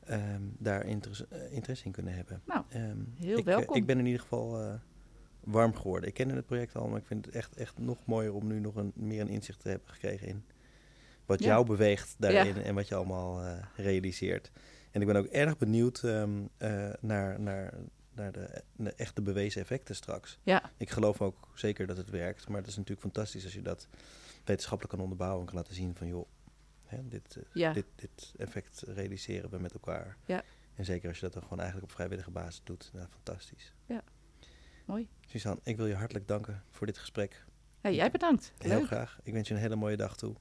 ehm, 0.05 0.43
daar 0.59 0.87
interesse, 0.87 1.27
interesse 1.51 1.85
in 1.85 1.93
kunnen 1.93 2.15
hebben. 2.15 2.43
Nou, 2.47 2.65
Ehm, 2.69 2.97
heel 3.19 3.39
ik, 3.39 3.45
welkom. 3.45 3.77
ik 3.77 3.87
ben 3.87 3.99
in 3.99 4.07
ieder 4.07 4.21
geval 4.21 4.79
warm 5.45 5.77
geworden. 5.77 6.09
Ik 6.09 6.15
kende 6.15 6.35
het 6.35 6.47
project 6.47 6.77
al, 6.77 6.89
maar 6.89 6.99
ik 6.99 7.07
vind 7.07 7.25
het 7.27 7.35
echt, 7.35 7.57
echt 7.57 7.79
nog 7.79 8.07
mooier 8.07 8.35
om 8.35 8.47
nu 8.47 8.61
nog 8.61 8.77
een, 8.77 8.93
meer 8.95 9.21
een 9.21 9.29
inzicht 9.29 9.61
te 9.61 9.69
hebben 9.69 9.89
gekregen 9.89 10.27
in 10.29 10.45
wat 11.27 11.41
Ja. 11.41 11.47
jou 11.47 11.67
beweegt 11.67 12.15
daarin 12.19 12.55
Ja. 12.55 12.63
en 12.63 12.75
wat 12.75 12.89
je 12.89 12.95
allemaal 12.95 13.43
eh, 13.43 13.59
realiseert. 13.77 14.51
En 14.91 15.01
ik 15.01 15.07
ben 15.07 15.17
ook 15.17 15.27
erg 15.27 15.59
benieuwd 15.59 16.03
ehm, 16.03 16.31
eh, 16.57 16.91
naar, 17.01 17.41
naar, 17.41 17.75
naar 18.15 18.33
de, 18.33 18.63
de 18.77 18.93
echte 18.95 19.23
bewezen 19.23 19.61
effecten 19.61 19.95
straks. 19.95 20.39
Ja, 20.43 20.71
Ik 20.77 20.91
geloof 20.91 21.21
ook 21.21 21.49
zeker 21.55 21.87
dat 21.87 21.97
het 21.97 22.11
werkt, 22.11 22.49
maar 22.49 22.59
het 22.59 22.67
is 22.67 22.77
natuurlijk 22.77 23.03
fantastisch 23.03 23.45
als 23.45 23.53
je 23.55 23.63
dat 23.63 23.89
wetenschappelijk 24.45 24.95
kan 24.95 25.03
onderbouwen 25.05 25.41
en 25.41 25.47
kan 25.47 25.57
laten 25.57 25.75
zien 25.75 25.95
van 25.95 26.07
joh, 26.07 26.27
hè, 26.85 27.09
dit, 27.09 27.37
eh, 27.37 27.43
ja. 27.53 27.73
dit, 27.73 27.87
dit 27.95 28.33
effect 28.37 28.83
realiseren 28.87 29.51
we 29.51 29.59
met 29.59 29.73
elkaar. 29.73 30.17
Ja. 30.27 30.43
En 30.75 30.85
zeker 30.85 31.09
als 31.09 31.17
je 31.19 31.25
dat 31.25 31.33
dan 31.33 31.43
gewoon 31.43 31.59
eigenlijk 31.61 31.91
op 31.91 31.95
vrijwillige 31.97 32.31
basis 32.31 32.61
doet. 32.65 32.91
Nou, 32.93 33.07
fantastisch. 33.09 33.75
Mooi. 34.85 35.09
Suzanne, 35.27 35.61
ik 35.65 35.77
wil 35.77 35.87
je 35.87 35.95
hartelijk 35.95 36.29
danken 36.29 36.63
voor 36.71 36.87
dit 36.87 36.99
gesprek. 36.99 37.45
Hey, 37.81 37.95
jij 37.95 38.11
bedankt. 38.11 38.53
Heel 38.59 38.79
Leuk. 38.79 38.87
graag. 38.87 39.19
Ik 39.23 39.33
wens 39.33 39.49
je 39.49 39.55
een 39.55 39.61
hele 39.61 39.77
mooie 39.77 39.97
dag 39.97 40.17
toe. 40.17 40.37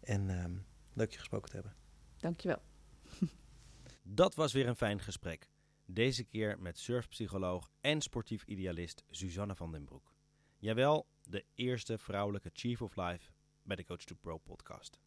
En 0.00 0.30
ehm, 0.30 0.56
leuk 0.92 1.12
je 1.12 1.18
gesproken 1.18 1.48
te 1.48 1.54
hebben. 1.54 1.74
Dankjewel. 2.16 2.62
Dat 4.02 4.34
was 4.34 4.52
weer 4.52 4.66
een 4.66 4.76
fijn 4.76 5.00
gesprek. 5.00 5.50
Deze 5.86 6.24
keer 6.24 6.60
met 6.60 6.78
surfpsycholoog 6.78 7.70
en 7.80 8.00
sportief 8.00 8.44
idealist 8.44 9.04
Suzanne 9.10 9.54
van 9.54 9.72
den 9.72 9.84
Broek. 9.84 10.14
Jawel, 10.56 11.08
de 11.22 11.44
eerste 11.54 11.98
vrouwelijke 11.98 12.50
Chief 12.52 12.82
of 12.82 12.96
Life 12.96 13.32
bij 13.62 13.76
de 13.76 13.84
Coach 13.84 14.04
to 14.04 14.14
Pro 14.14 14.38
podcast. 14.38 15.00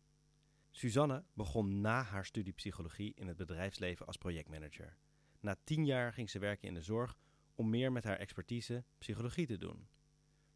Suzanne 0.70 1.24
begon 1.34 1.82
na 1.82 2.04
haar 2.04 2.26
studie 2.26 2.54
psychologie 2.54 3.14
in 3.16 3.28
het 3.28 3.38
bedrijfsleven 3.38 4.06
als 4.06 4.18
projectmanager. 4.18 4.98
Na 5.40 5.56
tien 5.64 5.86
jaar 5.86 6.14
ging 6.14 6.30
ze 6.30 6.40
werken 6.40 6.68
in 6.68 6.74
de 6.74 6.82
zorg 6.82 7.18
om 7.56 7.70
meer 7.70 7.92
met 7.92 8.04
haar 8.04 8.18
expertise 8.18 8.84
psychologie 8.98 9.46
te 9.46 9.58
doen. 9.58 9.88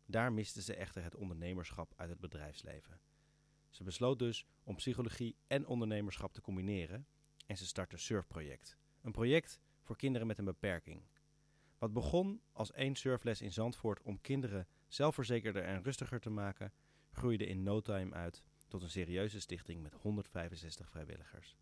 Daar 0.05 0.33
miste 0.33 0.61
ze 0.61 0.75
echter 0.75 1.03
het 1.03 1.15
ondernemerschap 1.15 1.93
uit 1.95 2.09
het 2.09 2.19
bedrijfsleven. 2.19 2.99
Ze 3.69 3.83
besloot 3.83 4.19
dus 4.19 4.45
om 4.63 4.75
psychologie 4.75 5.35
en 5.47 5.67
ondernemerschap 5.67 6.33
te 6.33 6.41
combineren 6.41 7.07
en 7.45 7.57
ze 7.57 7.65
startte 7.65 7.97
Surfproject. 7.97 8.77
Een 9.01 9.11
project 9.11 9.59
voor 9.81 9.97
kinderen 9.97 10.27
met 10.27 10.37
een 10.37 10.45
beperking. 10.45 11.01
Wat 11.77 11.93
begon 11.93 12.41
als 12.51 12.71
één 12.71 12.95
surfles 12.95 13.41
in 13.41 13.51
Zandvoort 13.51 14.01
om 14.01 14.21
kinderen 14.21 14.67
zelfverzekerder 14.87 15.63
en 15.63 15.83
rustiger 15.83 16.19
te 16.19 16.29
maken, 16.29 16.73
groeide 17.11 17.45
in 17.45 17.63
no 17.63 17.81
time 17.81 18.13
uit 18.13 18.43
tot 18.67 18.81
een 18.81 18.89
serieuze 18.89 19.39
stichting 19.39 19.81
met 19.81 19.93
165 19.93 20.89
vrijwilligers. 20.89 21.57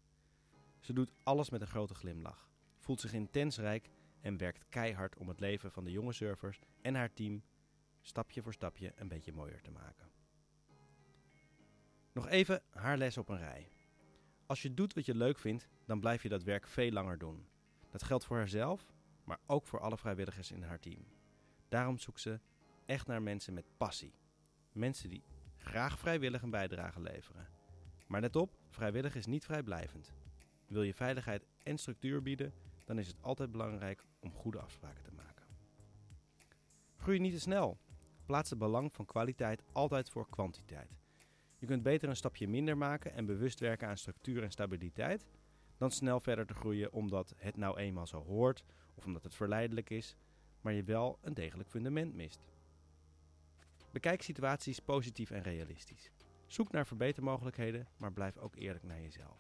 Ze 0.80 0.94
doet 0.94 1.12
alles 1.24 1.50
met 1.50 1.62
een 1.62 1.68
grote 1.68 1.96
glimlach, 1.96 2.52
voelt 2.78 3.02
zich 3.02 3.14
intens 3.14 3.58
rijk 3.58 3.90
en 4.24 4.38
werkt 4.38 4.66
keihard 4.70 5.18
om 5.18 5.28
het 5.28 5.40
leven 5.40 5.72
van 5.72 5.84
de 5.84 5.92
jonge 5.92 6.14
surfers 6.14 6.60
en 6.82 6.96
haar 6.96 7.14
team 7.14 7.44
stapje 8.02 8.42
voor 8.42 8.54
stapje 8.54 8.92
een 8.96 9.08
beetje 9.08 9.34
mooier 9.34 9.62
te 9.62 9.72
maken. 9.72 10.12
Nog 12.12 12.28
even 12.28 12.62
haar 12.70 12.98
les 12.98 13.18
op 13.18 13.30
een 13.30 13.38
rij. 13.38 13.72
Als 14.46 14.62
je 14.62 14.74
doet 14.74 14.94
wat 14.94 15.06
je 15.06 15.16
leuk 15.16 15.40
vindt, 15.40 15.68
dan 15.86 16.00
blijf 16.00 16.24
je 16.24 16.30
dat 16.30 16.44
werk 16.44 16.68
veel 16.68 16.92
langer 16.92 17.18
doen. 17.18 17.46
Dat 17.90 18.04
geldt 18.04 18.26
voor 18.26 18.38
haarzelf, 18.38 18.94
maar 19.24 19.40
ook 19.46 19.66
voor 19.66 19.80
alle 19.80 19.98
vrijwilligers 19.98 20.52
in 20.52 20.64
haar 20.64 20.80
team. 20.80 21.06
Daarom 21.70 21.98
zoekt 21.98 22.22
ze 22.22 22.40
echt 22.86 23.08
naar 23.08 23.22
mensen 23.22 23.54
met 23.54 23.78
passie. 23.78 24.14
Mensen 24.72 25.10
die 25.10 25.24
graag 25.58 26.00
vrijwillig 26.00 26.42
een 26.42 26.50
bijdrage 26.50 27.02
leveren. 27.02 27.48
Maar 28.08 28.22
let 28.22 28.36
op, 28.36 28.58
vrijwillig 28.70 29.16
is 29.16 29.26
niet 29.26 29.46
vrijblijvend. 29.46 30.14
Wil 30.68 30.84
je 30.84 30.94
veiligheid 30.94 31.46
en 31.64 31.78
structuur 31.78 32.22
bieden, 32.22 32.54
dan 32.84 33.00
is 33.00 33.08
het 33.08 33.22
altijd 33.22 33.52
belangrijk 33.52 34.06
om 34.20 34.34
goede 34.34 34.60
afspraken 34.60 35.04
te 35.04 35.12
maken. 35.12 35.46
Groei 36.98 37.20
niet 37.20 37.34
te 37.34 37.40
snel. 37.40 37.78
Plaats 38.26 38.50
het 38.50 38.60
belang 38.60 38.94
van 38.94 39.06
kwaliteit 39.06 39.64
altijd 39.72 40.10
voor 40.10 40.30
kwantiteit. 40.30 40.98
Je 41.58 41.66
kunt 41.66 41.84
beter 41.84 42.10
een 42.10 42.16
stapje 42.16 42.48
minder 42.48 42.78
maken 42.78 43.14
en 43.14 43.26
bewust 43.26 43.60
werken 43.60 43.88
aan 43.88 43.98
structuur 43.98 44.44
en 44.44 44.52
stabiliteit 44.52 45.26
dan 45.78 45.92
snel 45.92 46.20
verder 46.20 46.46
te 46.46 46.54
groeien 46.54 46.94
omdat 46.94 47.34
het 47.38 47.58
nou 47.58 47.78
eenmaal 47.78 48.08
zo 48.08 48.24
hoort 48.24 48.64
of 48.96 49.06
omdat 49.06 49.24
het 49.24 49.36
verleidelijk 49.36 49.90
is, 49.90 50.16
maar 50.62 50.74
je 50.74 50.84
wel 50.84 51.18
een 51.22 51.34
degelijk 51.34 51.70
fundament 51.70 52.14
mist. 52.14 52.40
Bekijk 53.92 54.22
situaties 54.22 54.80
positief 54.80 55.32
en 55.32 55.42
realistisch. 55.42 56.12
Zoek 56.48 56.72
naar 56.72 56.88
verbetermogelijkheden, 56.88 57.88
maar 57.98 58.14
blijf 58.14 58.38
ook 58.38 58.56
eerlijk 58.56 58.84
naar 58.84 59.02
jezelf. 59.02 59.38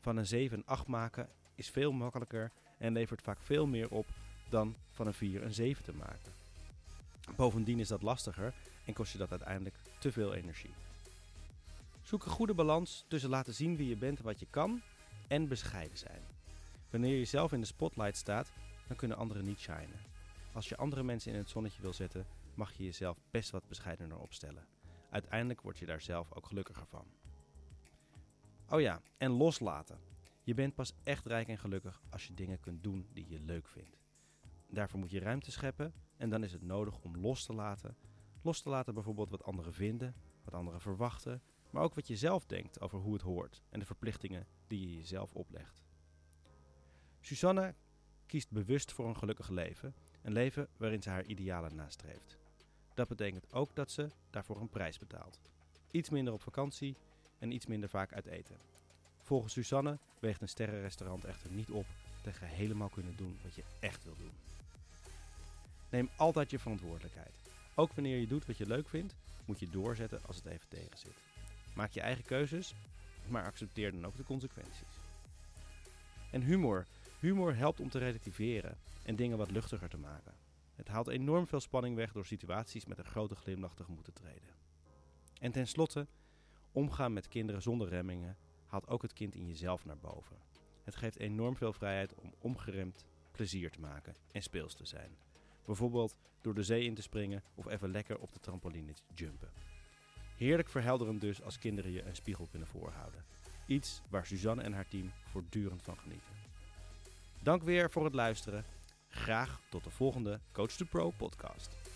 Van 0.00 0.16
een 0.16 0.26
7 0.26 0.58
een 0.58 0.66
8 0.66 0.86
maken 0.86 1.28
is 1.58 1.70
veel 1.70 1.92
makkelijker 1.92 2.50
en 2.78 2.92
levert 2.92 3.22
vaak 3.22 3.38
veel 3.40 3.66
meer 3.66 3.90
op 3.90 4.06
dan 4.48 4.74
van 4.90 5.06
een 5.06 5.14
4 5.14 5.42
een 5.42 5.54
7 5.54 5.84
te 5.84 5.92
maken. 5.92 6.32
Bovendien 7.36 7.78
is 7.78 7.88
dat 7.88 8.02
lastiger 8.02 8.54
en 8.84 8.94
kost 8.94 9.12
je 9.12 9.18
dat 9.18 9.30
uiteindelijk 9.30 9.76
te 9.98 10.12
veel 10.12 10.34
energie. 10.34 10.74
Zoek 12.02 12.24
een 12.24 12.30
goede 12.30 12.54
balans 12.54 13.04
tussen 13.08 13.30
laten 13.30 13.54
zien 13.54 13.76
wie 13.76 13.88
je 13.88 13.96
bent 13.96 14.18
en 14.18 14.24
wat 14.24 14.40
je 14.40 14.46
kan 14.50 14.82
en 15.28 15.48
bescheiden 15.48 15.98
zijn. 15.98 16.22
Wanneer 16.90 17.18
je 17.18 17.24
zelf 17.24 17.52
in 17.52 17.60
de 17.60 17.66
spotlight 17.66 18.16
staat, 18.16 18.52
dan 18.86 18.96
kunnen 18.96 19.16
anderen 19.16 19.44
niet 19.44 19.58
shinen. 19.58 20.00
Als 20.52 20.68
je 20.68 20.76
andere 20.76 21.02
mensen 21.02 21.32
in 21.32 21.38
het 21.38 21.50
zonnetje 21.50 21.82
wil 21.82 21.92
zetten, 21.92 22.26
mag 22.54 22.72
je 22.76 22.84
jezelf 22.84 23.18
best 23.30 23.50
wat 23.50 23.68
bescheidener 23.68 24.18
opstellen. 24.18 24.66
Uiteindelijk 25.10 25.60
word 25.60 25.78
je 25.78 25.86
daar 25.86 26.00
zelf 26.00 26.32
ook 26.32 26.46
gelukkiger 26.46 26.86
van. 26.86 27.04
Oh 28.68 28.80
ja, 28.80 29.00
en 29.18 29.30
loslaten. 29.30 29.98
Je 30.48 30.54
bent 30.54 30.74
pas 30.74 30.92
echt 31.02 31.26
rijk 31.26 31.48
en 31.48 31.58
gelukkig 31.58 32.02
als 32.10 32.26
je 32.26 32.34
dingen 32.34 32.60
kunt 32.60 32.82
doen 32.82 33.08
die 33.12 33.28
je 33.28 33.40
leuk 33.40 33.68
vindt. 33.68 33.98
Daarvoor 34.66 34.98
moet 34.98 35.10
je 35.10 35.20
ruimte 35.20 35.50
scheppen 35.50 35.92
en 36.16 36.30
dan 36.30 36.44
is 36.44 36.52
het 36.52 36.62
nodig 36.62 37.00
om 37.00 37.16
los 37.16 37.44
te 37.44 37.52
laten. 37.52 37.96
Los 38.42 38.62
te 38.62 38.68
laten 38.68 38.94
bijvoorbeeld 38.94 39.30
wat 39.30 39.42
anderen 39.42 39.74
vinden, 39.74 40.14
wat 40.44 40.54
anderen 40.54 40.80
verwachten, 40.80 41.42
maar 41.70 41.82
ook 41.82 41.94
wat 41.94 42.06
je 42.06 42.16
zelf 42.16 42.46
denkt 42.46 42.80
over 42.80 42.98
hoe 42.98 43.12
het 43.12 43.22
hoort 43.22 43.62
en 43.68 43.78
de 43.78 43.84
verplichtingen 43.84 44.46
die 44.66 44.88
je 44.88 44.96
jezelf 44.96 45.34
oplegt. 45.34 45.84
Susanne 47.20 47.74
kiest 48.26 48.50
bewust 48.50 48.92
voor 48.92 49.08
een 49.08 49.16
gelukkig 49.16 49.48
leven, 49.48 49.94
een 50.22 50.32
leven 50.32 50.68
waarin 50.76 51.02
ze 51.02 51.10
haar 51.10 51.24
idealen 51.24 51.74
nastreeft. 51.74 52.38
Dat 52.94 53.08
betekent 53.08 53.52
ook 53.52 53.74
dat 53.74 53.90
ze 53.90 54.08
daarvoor 54.30 54.60
een 54.60 54.70
prijs 54.70 54.98
betaalt. 54.98 55.40
Iets 55.90 56.10
minder 56.10 56.32
op 56.32 56.42
vakantie 56.42 56.96
en 57.38 57.50
iets 57.50 57.66
minder 57.66 57.88
vaak 57.88 58.12
uit 58.12 58.26
eten. 58.26 58.77
Volgens 59.28 59.52
Susanne 59.52 59.98
weegt 60.20 60.40
een 60.40 60.48
sterrenrestaurant 60.48 61.24
echter 61.24 61.50
niet 61.50 61.70
op 61.70 61.86
tegen 62.22 62.46
helemaal 62.46 62.88
kunnen 62.88 63.16
doen 63.16 63.38
wat 63.42 63.54
je 63.54 63.62
echt 63.80 64.04
wil 64.04 64.16
doen. 64.18 64.32
Neem 65.90 66.08
altijd 66.16 66.50
je 66.50 66.58
verantwoordelijkheid. 66.58 67.32
Ook 67.74 67.92
wanneer 67.92 68.18
je 68.18 68.26
doet 68.26 68.46
wat 68.46 68.56
je 68.58 68.66
leuk 68.66 68.88
vindt, 68.88 69.14
moet 69.44 69.58
je 69.58 69.70
doorzetten 69.70 70.20
als 70.26 70.36
het 70.36 70.46
even 70.46 70.68
tegen 70.68 70.98
zit. 70.98 71.16
Maak 71.74 71.90
je 71.90 72.00
eigen 72.00 72.24
keuzes, 72.24 72.74
maar 73.26 73.44
accepteer 73.44 73.92
dan 73.92 74.06
ook 74.06 74.16
de 74.16 74.24
consequenties. 74.24 74.98
En 76.30 76.42
humor. 76.42 76.86
Humor 77.20 77.54
helpt 77.56 77.80
om 77.80 77.90
te 77.90 77.98
relativeren 77.98 78.78
en 79.02 79.16
dingen 79.16 79.38
wat 79.38 79.50
luchtiger 79.50 79.88
te 79.88 79.98
maken. 79.98 80.34
Het 80.74 80.88
haalt 80.88 81.08
enorm 81.08 81.46
veel 81.46 81.60
spanning 81.60 81.96
weg 81.96 82.12
door 82.12 82.26
situaties 82.26 82.86
met 82.86 82.98
een 82.98 83.04
grote 83.04 83.34
glimlach 83.34 83.74
tegemoet 83.74 84.04
te 84.04 84.12
treden. 84.12 84.54
En 85.40 85.52
tenslotte, 85.52 86.06
omgaan 86.72 87.12
met 87.12 87.28
kinderen 87.28 87.62
zonder 87.62 87.88
remmingen 87.88 88.36
haalt 88.68 88.88
ook 88.88 89.02
het 89.02 89.12
kind 89.12 89.34
in 89.34 89.46
jezelf 89.46 89.84
naar 89.84 89.98
boven. 89.98 90.36
Het 90.84 90.96
geeft 90.96 91.18
enorm 91.18 91.56
veel 91.56 91.72
vrijheid 91.72 92.14
om 92.14 92.34
ongeremd 92.38 93.04
plezier 93.32 93.70
te 93.70 93.80
maken 93.80 94.14
en 94.32 94.42
speels 94.42 94.74
te 94.74 94.86
zijn. 94.86 95.16
Bijvoorbeeld 95.64 96.16
door 96.40 96.54
de 96.54 96.62
zee 96.62 96.84
in 96.84 96.94
te 96.94 97.02
springen 97.02 97.42
of 97.54 97.66
even 97.66 97.90
lekker 97.90 98.18
op 98.18 98.32
de 98.32 98.40
trampoline 98.40 98.92
te 98.92 99.02
jumpen. 99.14 99.50
Heerlijk 100.36 100.68
verhelderend 100.68 101.20
dus 101.20 101.42
als 101.42 101.58
kinderen 101.58 101.90
je 101.92 102.02
een 102.02 102.16
spiegel 102.16 102.46
kunnen 102.50 102.68
voorhouden. 102.68 103.24
Iets 103.66 104.02
waar 104.08 104.26
Suzanne 104.26 104.62
en 104.62 104.72
haar 104.72 104.88
team 104.88 105.12
voortdurend 105.24 105.82
van 105.82 105.98
genieten. 105.98 106.32
Dank 107.42 107.62
weer 107.62 107.90
voor 107.90 108.04
het 108.04 108.14
luisteren. 108.14 108.64
Graag 109.08 109.60
tot 109.70 109.84
de 109.84 109.90
volgende 109.90 110.40
Coach 110.52 110.72
to 110.72 110.84
Pro 110.84 111.10
podcast. 111.10 111.87